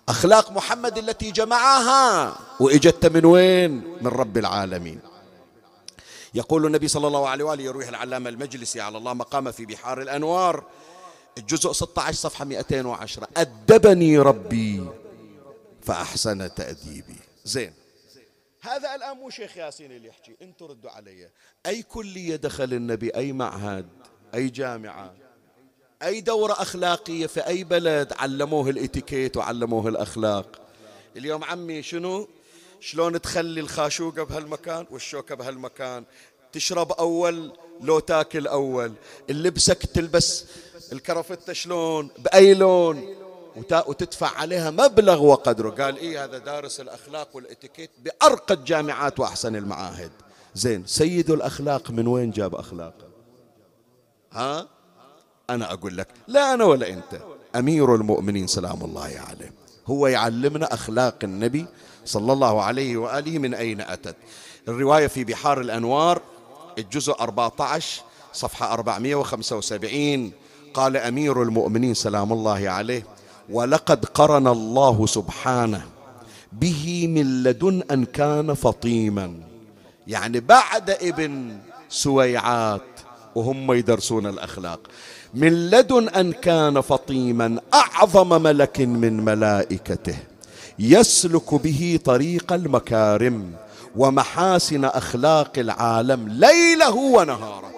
أخلاق 0.10 0.52
محمد 0.52 0.98
التي 0.98 1.32
جمعها 1.32 2.36
وإجت 2.60 3.06
من 3.06 3.26
وين؟ 3.26 3.72
من 4.02 4.08
رب 4.08 4.38
العالمين. 4.38 5.00
يقول 6.34 6.66
النبي 6.66 6.88
صلى 6.88 7.08
الله 7.08 7.30
عليه 7.30 7.46
وآله 7.46 7.64
يرويه 7.64 7.90
العلامة 7.90 8.30
المجلسي 8.30 8.82
على 8.82 8.98
الله 8.98 9.14
مقام 9.14 9.52
في 9.52 9.66
بحار 9.66 10.02
الأنوار 10.02 10.64
الجزء 11.38 11.72
16 11.72 12.18
صفحة 12.18 12.46
210 12.46 13.28
أدبني 13.38 14.20
ربي 14.20 14.88
فأحسن 15.82 16.56
تأديبي. 16.56 17.16
زين. 17.46 17.74
هذا 18.62 18.96
الآن 18.96 19.18
مو 19.18 19.30
شيخ 19.30 19.58
ياسين 19.58 19.92
اللي 19.92 20.08
يحكي 20.08 20.36
أنتم 20.42 20.66
ردوا 20.66 20.92
علي. 20.92 21.30
أي 21.66 21.84
كلية 21.84 22.36
دخل 22.36 22.74
النبي؟ 22.74 23.10
أي 23.16 23.32
معهد؟ 23.32 23.86
أي 24.36 24.50
جامعة؟ 24.50 25.14
أي 26.04 26.22
دورة 26.22 26.54
أخلاقية 26.54 27.28
في 27.28 27.48
أي 27.48 27.64
بلد 27.64 28.14
علموه 28.14 28.70
الإتيكيت 28.70 29.38
وعلموه 29.38 29.88
الأخلاق؟ 29.88 30.62
اليوم 31.18 31.44
عمي 31.44 31.84
شنو؟ 31.84 32.28
شلون 32.84 33.22
تخلي 33.22 33.62
الخاشوقة 33.62 34.24
بهالمكان 34.24 34.86
والشوكة 34.92 35.36
بهالمكان؟ 35.36 36.04
تشرب 36.52 36.92
أول 36.92 37.54
لو 37.82 38.00
تاكل 38.00 38.48
أول. 38.48 38.94
اللبسك 39.30 39.86
تلبس 39.86 40.46
الكرفتة 40.92 41.54
شلون؟ 41.54 42.10
بأي 42.18 42.54
لون؟ 42.54 43.16
وتدفع 43.72 44.28
عليها 44.28 44.72
مبلغ 44.72 45.24
وقدره. 45.24 45.70
قال 45.70 45.98
إيه 45.98 46.24
هذا 46.24 46.38
دارس 46.38 46.80
الأخلاق 46.80 47.36
والإتيكيت 47.36 47.90
بأرقى 48.00 48.54
الجامعات 48.54 49.20
وأحسن 49.20 49.56
المعاهد. 49.56 50.12
زين 50.56 50.86
سيد 50.86 51.32
الأخلاق 51.32 51.92
من 51.92 52.08
وين 52.08 52.32
جاب 52.32 52.56
أخلاقه؟ 52.56 53.08
ها؟ 54.32 54.68
أنا 55.50 55.74
أقول 55.74 55.98
لك 55.98 56.08
لا 56.28 56.54
أنا 56.54 56.64
ولا 56.64 56.90
أنت. 56.90 57.22
أمير 57.56 57.96
المؤمنين 57.96 58.48
سلام 58.48 58.84
الله 58.84 59.24
عليه. 59.30 59.54
هو 59.88 60.08
يعلمنا 60.08 60.74
أخلاق 60.74 61.16
النبي 61.24 61.66
صلى 62.06 62.34
الله 62.34 62.62
عليه 62.62 62.98
وآله 62.98 63.40
من 63.40 63.54
أين 63.54 63.82
أتت. 63.82 64.16
الرواية 64.68 65.08
في 65.08 65.24
بحار 65.24 65.62
الأنوار 65.62 66.22
الجزء 66.78 67.16
14 67.20 68.02
صفحة 68.34 68.74
475 68.74 70.32
قال 70.74 70.98
أمير 70.98 71.44
المؤمنين 71.44 71.94
سلام 71.94 72.34
الله 72.34 72.70
عليه 72.70 73.04
ولقد 73.50 74.06
قرن 74.06 74.48
الله 74.48 75.06
سبحانه 75.06 75.86
به 76.52 77.08
من 77.08 77.44
لدن 77.44 77.84
أن 77.92 78.06
كان 78.06 78.54
فطيما. 78.54 79.34
يعني 80.08 80.40
بعد 80.40 80.90
ابن 80.90 81.58
سويعات 81.90 82.82
وهم 83.36 83.72
يدرسون 83.74 84.26
الأخلاق. 84.28 84.80
من 85.34 85.70
لدن 85.70 86.10
أن 86.10 86.32
كان 86.32 86.82
فطيما 86.82 87.60
أعظم 87.74 88.42
ملك 88.44 88.82
من 88.82 89.26
ملائكته. 89.26 90.33
يسلك 90.80 91.54
به 91.54 92.00
طريق 92.06 92.54
المكارم 92.54 93.52
ومحاسن 93.96 94.86
أخلاق 94.86 95.52
العالم 95.58 96.28
ليله 96.30 96.96
ونهاره. 96.96 97.72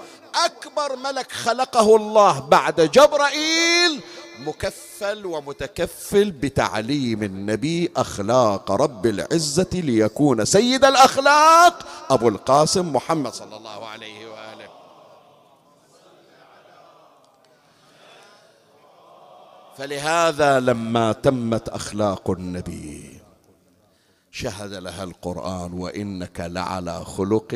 أكبر 0.45 0.95
ملك 0.95 1.31
خلقه 1.31 1.95
الله 1.95 2.39
بعد 2.39 2.81
جبرائيل 2.81 4.01
مكفل 4.45 5.25
ومتكفل 5.25 6.31
بتعليم 6.31 7.23
النبي 7.23 7.91
أخلاق 7.97 8.71
رب 8.71 9.05
العزة 9.05 9.67
ليكون 9.73 10.45
سيد 10.45 10.85
الأخلاق 10.85 11.85
أبو 12.09 12.29
القاسم 12.29 12.93
محمد 12.95 13.33
صلى 13.33 13.57
الله 13.57 13.87
عليه 13.87 14.19
واله 14.19 14.24
فلهذا 19.77 20.59
لما 20.59 21.11
تمت 21.11 21.69
أخلاق 21.69 22.31
النبي 22.31 23.19
شهد 24.31 24.73
لها 24.73 25.03
القرآن 25.03 25.73
وإنك 25.73 26.39
لعلى 26.39 27.05
خلق 27.05 27.53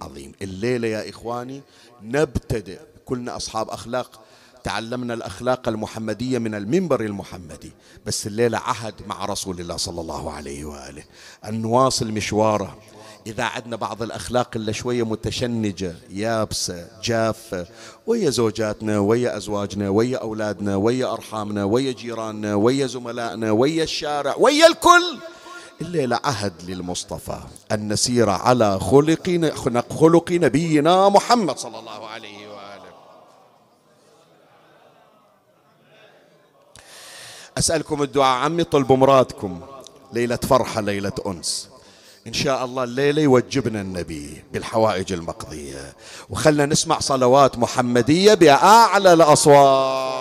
عظيم. 0.00 0.32
الليلة 0.42 0.88
يا 0.88 1.10
إخواني 1.10 1.62
نبتدئ. 2.02 2.80
كلنا 3.04 3.36
أصحاب 3.36 3.70
أخلاق. 3.70 4.20
تعلمنا 4.64 5.14
الأخلاق 5.14 5.68
المحمدية 5.68 6.38
من 6.38 6.54
المنبر 6.54 7.00
المحمدي. 7.00 7.72
بس 8.06 8.26
الليلة 8.26 8.58
عهد 8.58 8.94
مع 9.06 9.24
رسول 9.24 9.60
الله 9.60 9.76
صلى 9.76 10.00
الله 10.00 10.32
عليه 10.32 10.64
وآله. 10.64 11.04
أن 11.44 11.62
نواصل 11.62 12.12
مشواره. 12.12 12.78
إذا 13.26 13.44
عندنا 13.44 13.76
بعض 13.76 14.02
الأخلاق 14.02 14.50
اللي 14.56 14.72
شوية 14.72 15.02
متشنجة 15.02 15.94
يابسة 16.10 16.88
جافة 17.02 17.66
ويا 18.06 18.30
زوجاتنا 18.30 18.98
ويا 18.98 19.36
أزواجنا 19.36 19.88
ويا 19.88 20.18
أولادنا 20.18 20.76
ويا 20.76 21.12
أرحامنا 21.12 21.64
ويا 21.64 21.92
جيراننا 21.92 22.54
ويا 22.54 22.86
زملائنا 22.86 23.50
ويا 23.50 23.84
الشارع 23.84 24.34
ويا 24.38 24.66
الكل 24.66 25.18
الليلة 25.80 26.20
عهد 26.24 26.52
للمصطفى 26.66 27.38
أن 27.72 27.92
نسير 27.92 28.30
على 28.30 28.80
خلق 28.80 29.52
خلق 30.00 30.32
نبينا 30.32 31.08
محمد 31.08 31.58
صلى 31.58 31.78
الله 31.78 32.06
عليه 32.06 32.48
وآله. 32.48 32.92
أسألكم 37.58 38.02
الدعاء 38.02 38.44
عمي 38.44 38.64
طلبوا 38.64 38.96
مرادكم 38.96 39.60
ليلة 40.12 40.36
فرحة 40.36 40.80
ليلة 40.80 41.12
أنس. 41.26 41.75
إن 42.26 42.32
شاء 42.32 42.64
الله 42.64 42.84
الليلة 42.84 43.22
يوجبنا 43.22 43.80
النبي 43.80 44.44
بالحوائج 44.52 45.12
المقضية. 45.12 45.94
وخلنا 46.30 46.66
نسمع 46.66 46.98
صلوات 46.98 47.58
محمدية 47.58 48.34
بأعلى 48.34 49.12
الأصوات. 49.12 50.16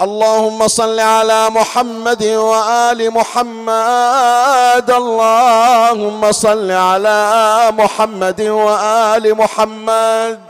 اللهم 0.00 0.68
صل 0.68 1.00
على 1.00 1.50
محمد 1.50 2.24
وآل 2.24 3.10
محمد. 3.10 4.90
اللهم 4.90 6.32
صل 6.32 6.70
على 6.70 7.68
محمد 7.72 8.40
وآل 8.40 9.34
محمد. 9.34 10.40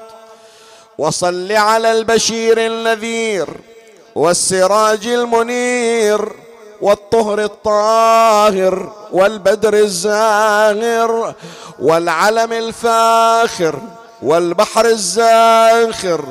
وصل 0.99 1.53
على 1.53 1.93
البشير 1.93 2.67
النذير. 2.67 3.76
والسراج 4.17 5.07
المنير 5.07 6.33
والطهر 6.81 7.45
الطاهر 7.45 8.93
والبدر 9.13 9.75
الزاهر 9.75 11.35
والعلم 11.79 12.53
الفاخر 12.53 13.81
والبحر 14.23 14.85
الزاخر 14.87 16.25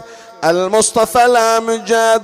المصطفى 0.44 1.26
الأمجد 1.26 2.24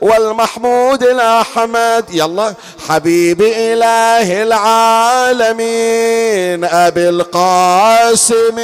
والمحمود 0.00 1.02
الأحمد. 1.02 2.04
يلا 2.10 2.54
حبيب 2.88 3.42
إله 3.42 4.42
العالمين 4.42 5.84
أبي 6.64 7.08
القاسم 7.08 8.58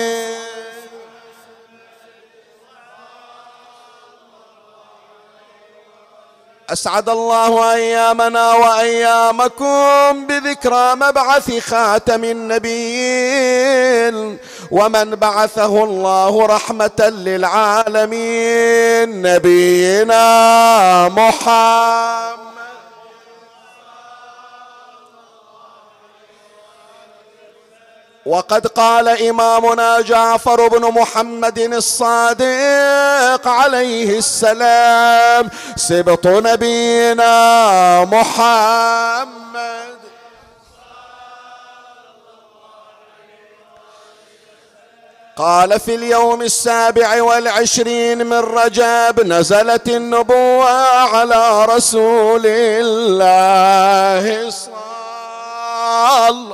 أسعد 6.72 7.08
الله 7.08 7.72
أيامنا 7.74 8.52
وأيامكم 8.52 10.26
بذكرى 10.26 10.94
مبعث 10.94 11.58
خاتم 11.58 12.24
النبيين 12.24 13.74
ومن 14.70 15.14
بعثه 15.14 15.84
الله 15.84 16.46
رحمة 16.46 17.12
للعالمين 17.24 18.02
نبينا 19.22 20.24
محمد. 21.08 22.43
وقد 28.26 28.66
قال 28.66 29.08
إمامنا 29.08 30.00
جعفر 30.00 30.68
بن 30.68 30.80
محمد 30.80 31.58
الصادق 31.58 33.48
عليه 33.48 34.18
السلام 34.18 35.50
سبط 35.76 36.26
نبينا 36.26 38.04
محمد. 38.04 39.94
قال 45.36 45.80
في 45.80 45.94
اليوم 45.94 46.42
السابع 46.42 47.22
والعشرين 47.22 48.26
من 48.26 48.38
رجب 48.38 49.26
نزلت 49.26 49.88
النبوة 49.88 50.70
على 50.98 51.64
رسول 51.64 52.46
الله 52.46 54.50
صلى 54.50 54.74
الله 56.28 56.53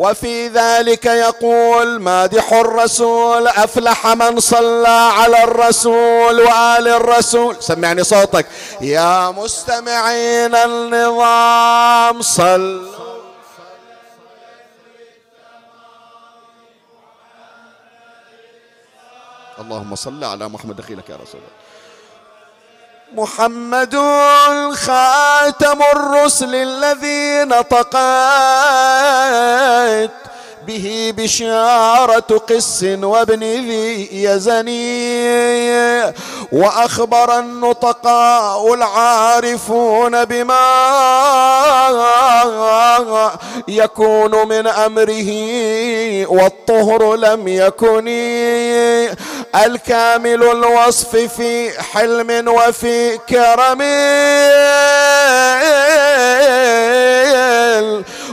وفي 0.00 0.48
ذلك 0.48 1.06
يقول 1.06 2.00
مادح 2.00 2.52
الرسول 2.52 3.48
أفلح 3.48 4.06
من 4.06 4.40
صلى 4.40 4.88
على 4.88 5.44
الرسول 5.44 6.40
وآل 6.40 6.88
الرسول. 6.88 7.62
سمعني 7.62 8.04
صوتك. 8.04 8.46
يا 8.80 9.30
مستمعين 9.30 10.54
النظام 10.54 12.22
صلوا 12.22 13.00
اللهم 19.60 19.94
صل 19.94 20.24
على 20.24 20.48
محمد 20.48 20.76
دخيلك 20.76 21.08
يا 21.10 21.16
رسول 21.16 21.40
الله. 21.40 21.69
محمد 23.12 23.96
خاتم 24.74 25.82
الرسل 25.96 26.54
الذي 26.54 27.44
نطقت 27.44 27.96
به 30.66 31.14
بشارة 31.16 32.40
قس 32.48 32.82
وابن 33.02 33.40
ذي 33.42 34.08
يزني. 34.24 35.20
وأخبر 36.52 37.38
النطقاء 37.38 38.74
العارفون 38.74 40.24
بما 40.24 40.60
يكون 43.68 44.48
من 44.48 44.66
أمره 44.66 45.30
والطهر 46.26 47.16
لم 47.16 47.48
يكن. 47.48 48.08
الكامل 49.64 50.42
الوصف 50.42 51.16
في 51.16 51.82
حلم 51.82 52.48
وفي 52.48 53.18
كرم. 53.18 53.80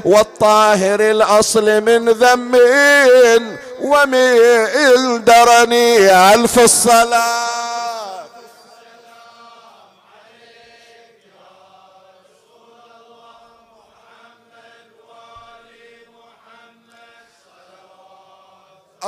والطاهر 0.07 0.99
الأصل 0.99 1.81
من 1.81 2.09
ذم 2.09 2.55
ومن 3.81 4.35
درني 5.23 6.11
ألف 6.33 6.59
الصلاة. 6.59 7.76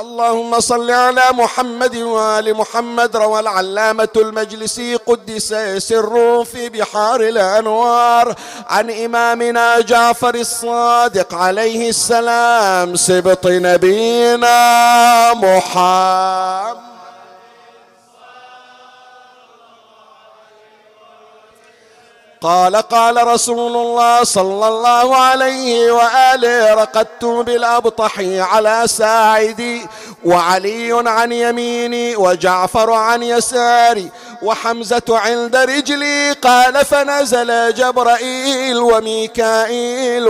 اللهم 0.00 0.60
صل 0.60 0.90
على 0.90 1.22
محمد 1.32 1.96
وآل 1.96 2.54
محمد 2.54 3.16
روى 3.16 3.40
العلامة 3.40 4.08
المجلسي 4.16 4.96
قدس 4.96 5.54
سره 5.78 6.44
في 6.44 6.68
بحار 6.68 7.20
الأنوار. 7.20 8.34
عن 8.66 8.90
إمامنا 8.90 9.80
جعفر 9.80 10.34
الصادق 10.34 11.34
عليه 11.34 11.88
السلام 11.88 12.96
سبط 12.96 13.46
نبينا 13.46 14.56
محمد. 15.34 16.89
قال 22.42 22.76
قال 22.76 23.26
رسول 23.26 23.76
الله 23.76 24.24
صلى 24.24 24.68
الله 24.68 25.16
عليه 25.16 25.92
وآله 25.92 26.74
رقدت 26.74 27.24
بالأبطح 27.24 28.12
على 28.18 28.82
ساعدي 28.86 29.86
وعلي 30.24 31.02
عن 31.08 31.32
يميني 31.32 32.16
وجعفر 32.16 32.92
عن 32.92 33.22
يساري 33.22 34.10
وحمزة 34.42 35.02
عند 35.08 35.56
رجلي 35.56 36.32
قال 36.32 36.84
فنزل 36.84 37.74
جبرائيل 37.74 38.76
وميكائيل 38.78 40.28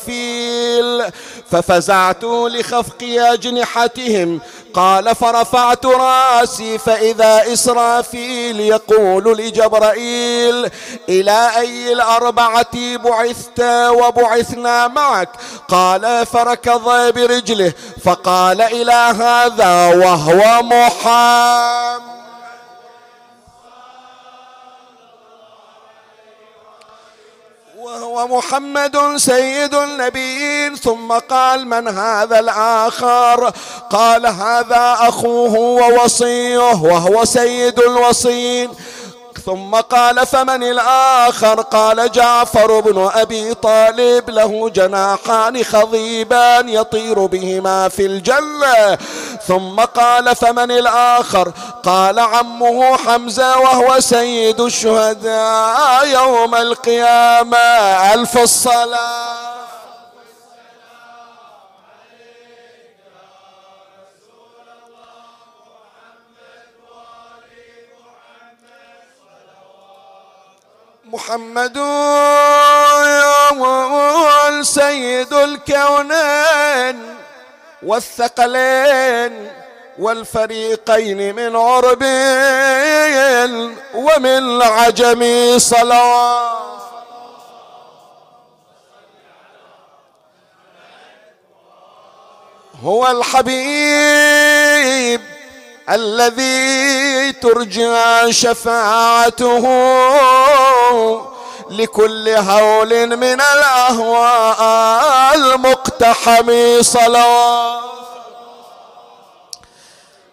وإسرافيل 0.00 1.02
ففزعت 1.50 2.24
لخفق 2.24 3.02
أجنحتهم 3.02 4.40
قال 4.74 5.14
فرفعت 5.14 5.86
راسي 5.86 6.78
فإذا 6.78 7.52
إسرافيل 7.52 8.60
يقول 8.60 9.38
لجبرائيل 9.38 10.70
إلى 11.08 11.50
أي 11.56 11.92
الأربعة 11.92 12.96
بعثت 12.96 13.60
وبعثنا 13.88 14.88
معك؟ 14.88 15.28
قال 15.68 16.26
فركض 16.26 17.14
برجله 17.14 17.72
فقال 18.04 18.60
إلى 18.60 18.92
هذا 18.92 19.94
وهو 19.94 20.62
محمد 20.62 22.19
وهو 27.80 28.28
محمد 28.28 29.16
سيد 29.16 29.74
النبيين. 29.74 30.74
ثم 30.76 31.12
قال 31.12 31.66
من 31.66 31.88
هذا 31.88 32.38
الآخر؟ 32.38 33.52
قال 33.90 34.26
هذا 34.26 34.96
أخوه 35.00 35.54
ووصيه 35.58 36.58
وهو 36.58 37.24
سيد 37.24 37.78
الوصين 37.78 38.70
ثم 39.46 39.74
قال 39.74 40.26
فمن 40.26 40.62
الآخر؟ 40.62 41.60
قال 41.60 42.12
جعفر 42.12 42.80
بن 42.80 43.10
أبي 43.14 43.54
طالب 43.54 44.30
له 44.30 44.70
جناحان 44.70 45.64
خضيبان 45.64 46.68
يطير 46.68 47.26
بهما 47.26 47.88
في 47.88 48.06
الجنة. 48.06 48.98
ثم 49.48 49.80
قال 49.80 50.36
فمن 50.36 50.70
الآخر؟ 50.70 51.52
قال 51.84 52.18
عمه 52.18 52.96
حمزة 52.96 53.58
وهو 53.58 54.00
سيد 54.00 54.60
الشهداء 54.60 56.06
يوم 56.06 56.54
القيامة. 56.54 57.56
ألف 58.14 58.38
الصلاة. 58.38 59.69
محمد 71.12 71.78
سيد 74.62 75.32
الكونين 75.32 77.16
والثقلين 77.82 79.50
والفريقين 79.98 81.36
من 81.36 81.56
عرب 81.56 82.02
ومن 83.94 84.62
عجم 84.62 85.58
صلوات. 85.58 86.60
هو 92.84 93.10
الحبيب 93.10 94.40
الذي 95.88 97.32
ترجى 97.32 98.32
شفاعته 98.32 99.68
لكل 101.70 102.28
هول 102.28 103.16
من 103.16 103.40
الاهواء 103.40 105.34
المقتحم 105.34 106.52
صلوات. 106.82 107.80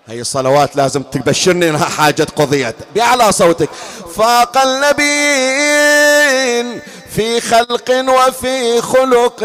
هي 0.07 0.21
الصلوات 0.21 0.75
لازم 0.75 1.03
تبشرني 1.03 1.69
إنها 1.69 1.85
حاجة 1.85 2.27
قضيت 2.35 2.75
بأعلى 2.95 3.31
صوتك. 3.31 3.69
فاق 4.15 4.57
النبيين 4.57 5.87
في 7.17 7.41
خلق 7.41 7.89
وفي 7.89 8.81
خلق 8.81 9.43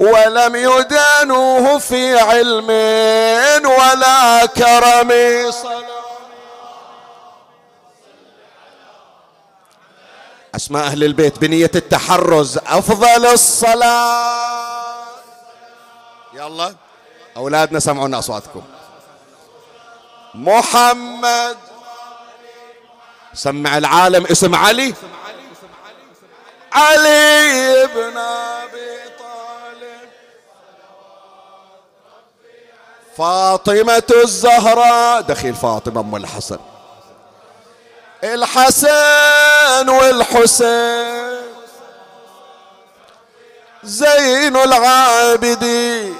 ولم 0.00 0.56
يدانوه 0.56 1.78
في 1.78 2.18
علم 2.18 2.70
ولا 3.66 4.46
كرم. 4.46 5.12
أسماء 10.54 10.84
أهل 10.84 11.04
البيت 11.04 11.38
بنية 11.38 11.70
التحرز 11.74 12.58
أفضل 12.58 13.26
الصلاة. 13.26 15.04
يلا 16.34 16.74
أولادنا 17.36 17.80
سمعونا 17.80 18.18
أصواتكم. 18.18 18.62
محمد 20.34 21.56
سمع 23.34 23.78
العالم 23.78 24.26
اسم 24.26 24.54
علي. 24.54 24.94
علي 26.72 27.86
بن 27.94 28.16
أبي 28.18 28.98
طالب. 29.18 30.08
فاطمة 33.16 34.22
الزهراء 34.22 35.20
دخيل 35.20 35.54
فاطمة 35.54 36.00
أم 36.00 36.16
الحسن. 36.16 36.58
الحسن 38.24 39.88
والحسين. 39.88 41.42
زين 43.82 44.56
العابدين 44.56 46.18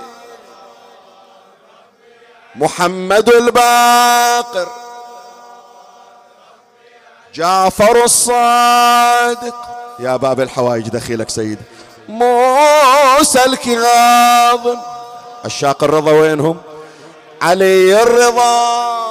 محمد 2.55 3.29
الباقر. 3.29 4.69
جعفر 7.35 8.05
الصادق. 8.05 9.82
يا 9.99 10.17
باب 10.17 10.41
الحوائج 10.41 10.89
دخيلك 10.89 11.31
سيد. 11.31 11.59
موسى 12.09 13.45
الكاظم 13.45 14.79
الشاق 15.45 15.85
الرضا 15.85 16.13
وينهم؟ 16.13 16.61
علي 17.43 18.03
الرضا. 18.03 19.03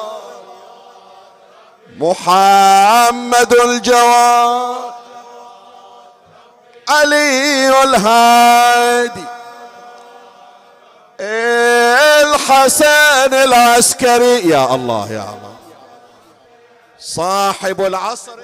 محمد 1.97 3.53
الجواد. 3.53 4.91
علي 6.89 7.83
الهادي 7.83 9.25
الحسن 12.21 13.33
العسكري. 13.33 14.49
يا 14.49 14.75
الله 14.75 15.11
يا 15.11 15.21
الله. 15.21 15.55
صاحب 16.99 17.81
العصر. 17.81 18.39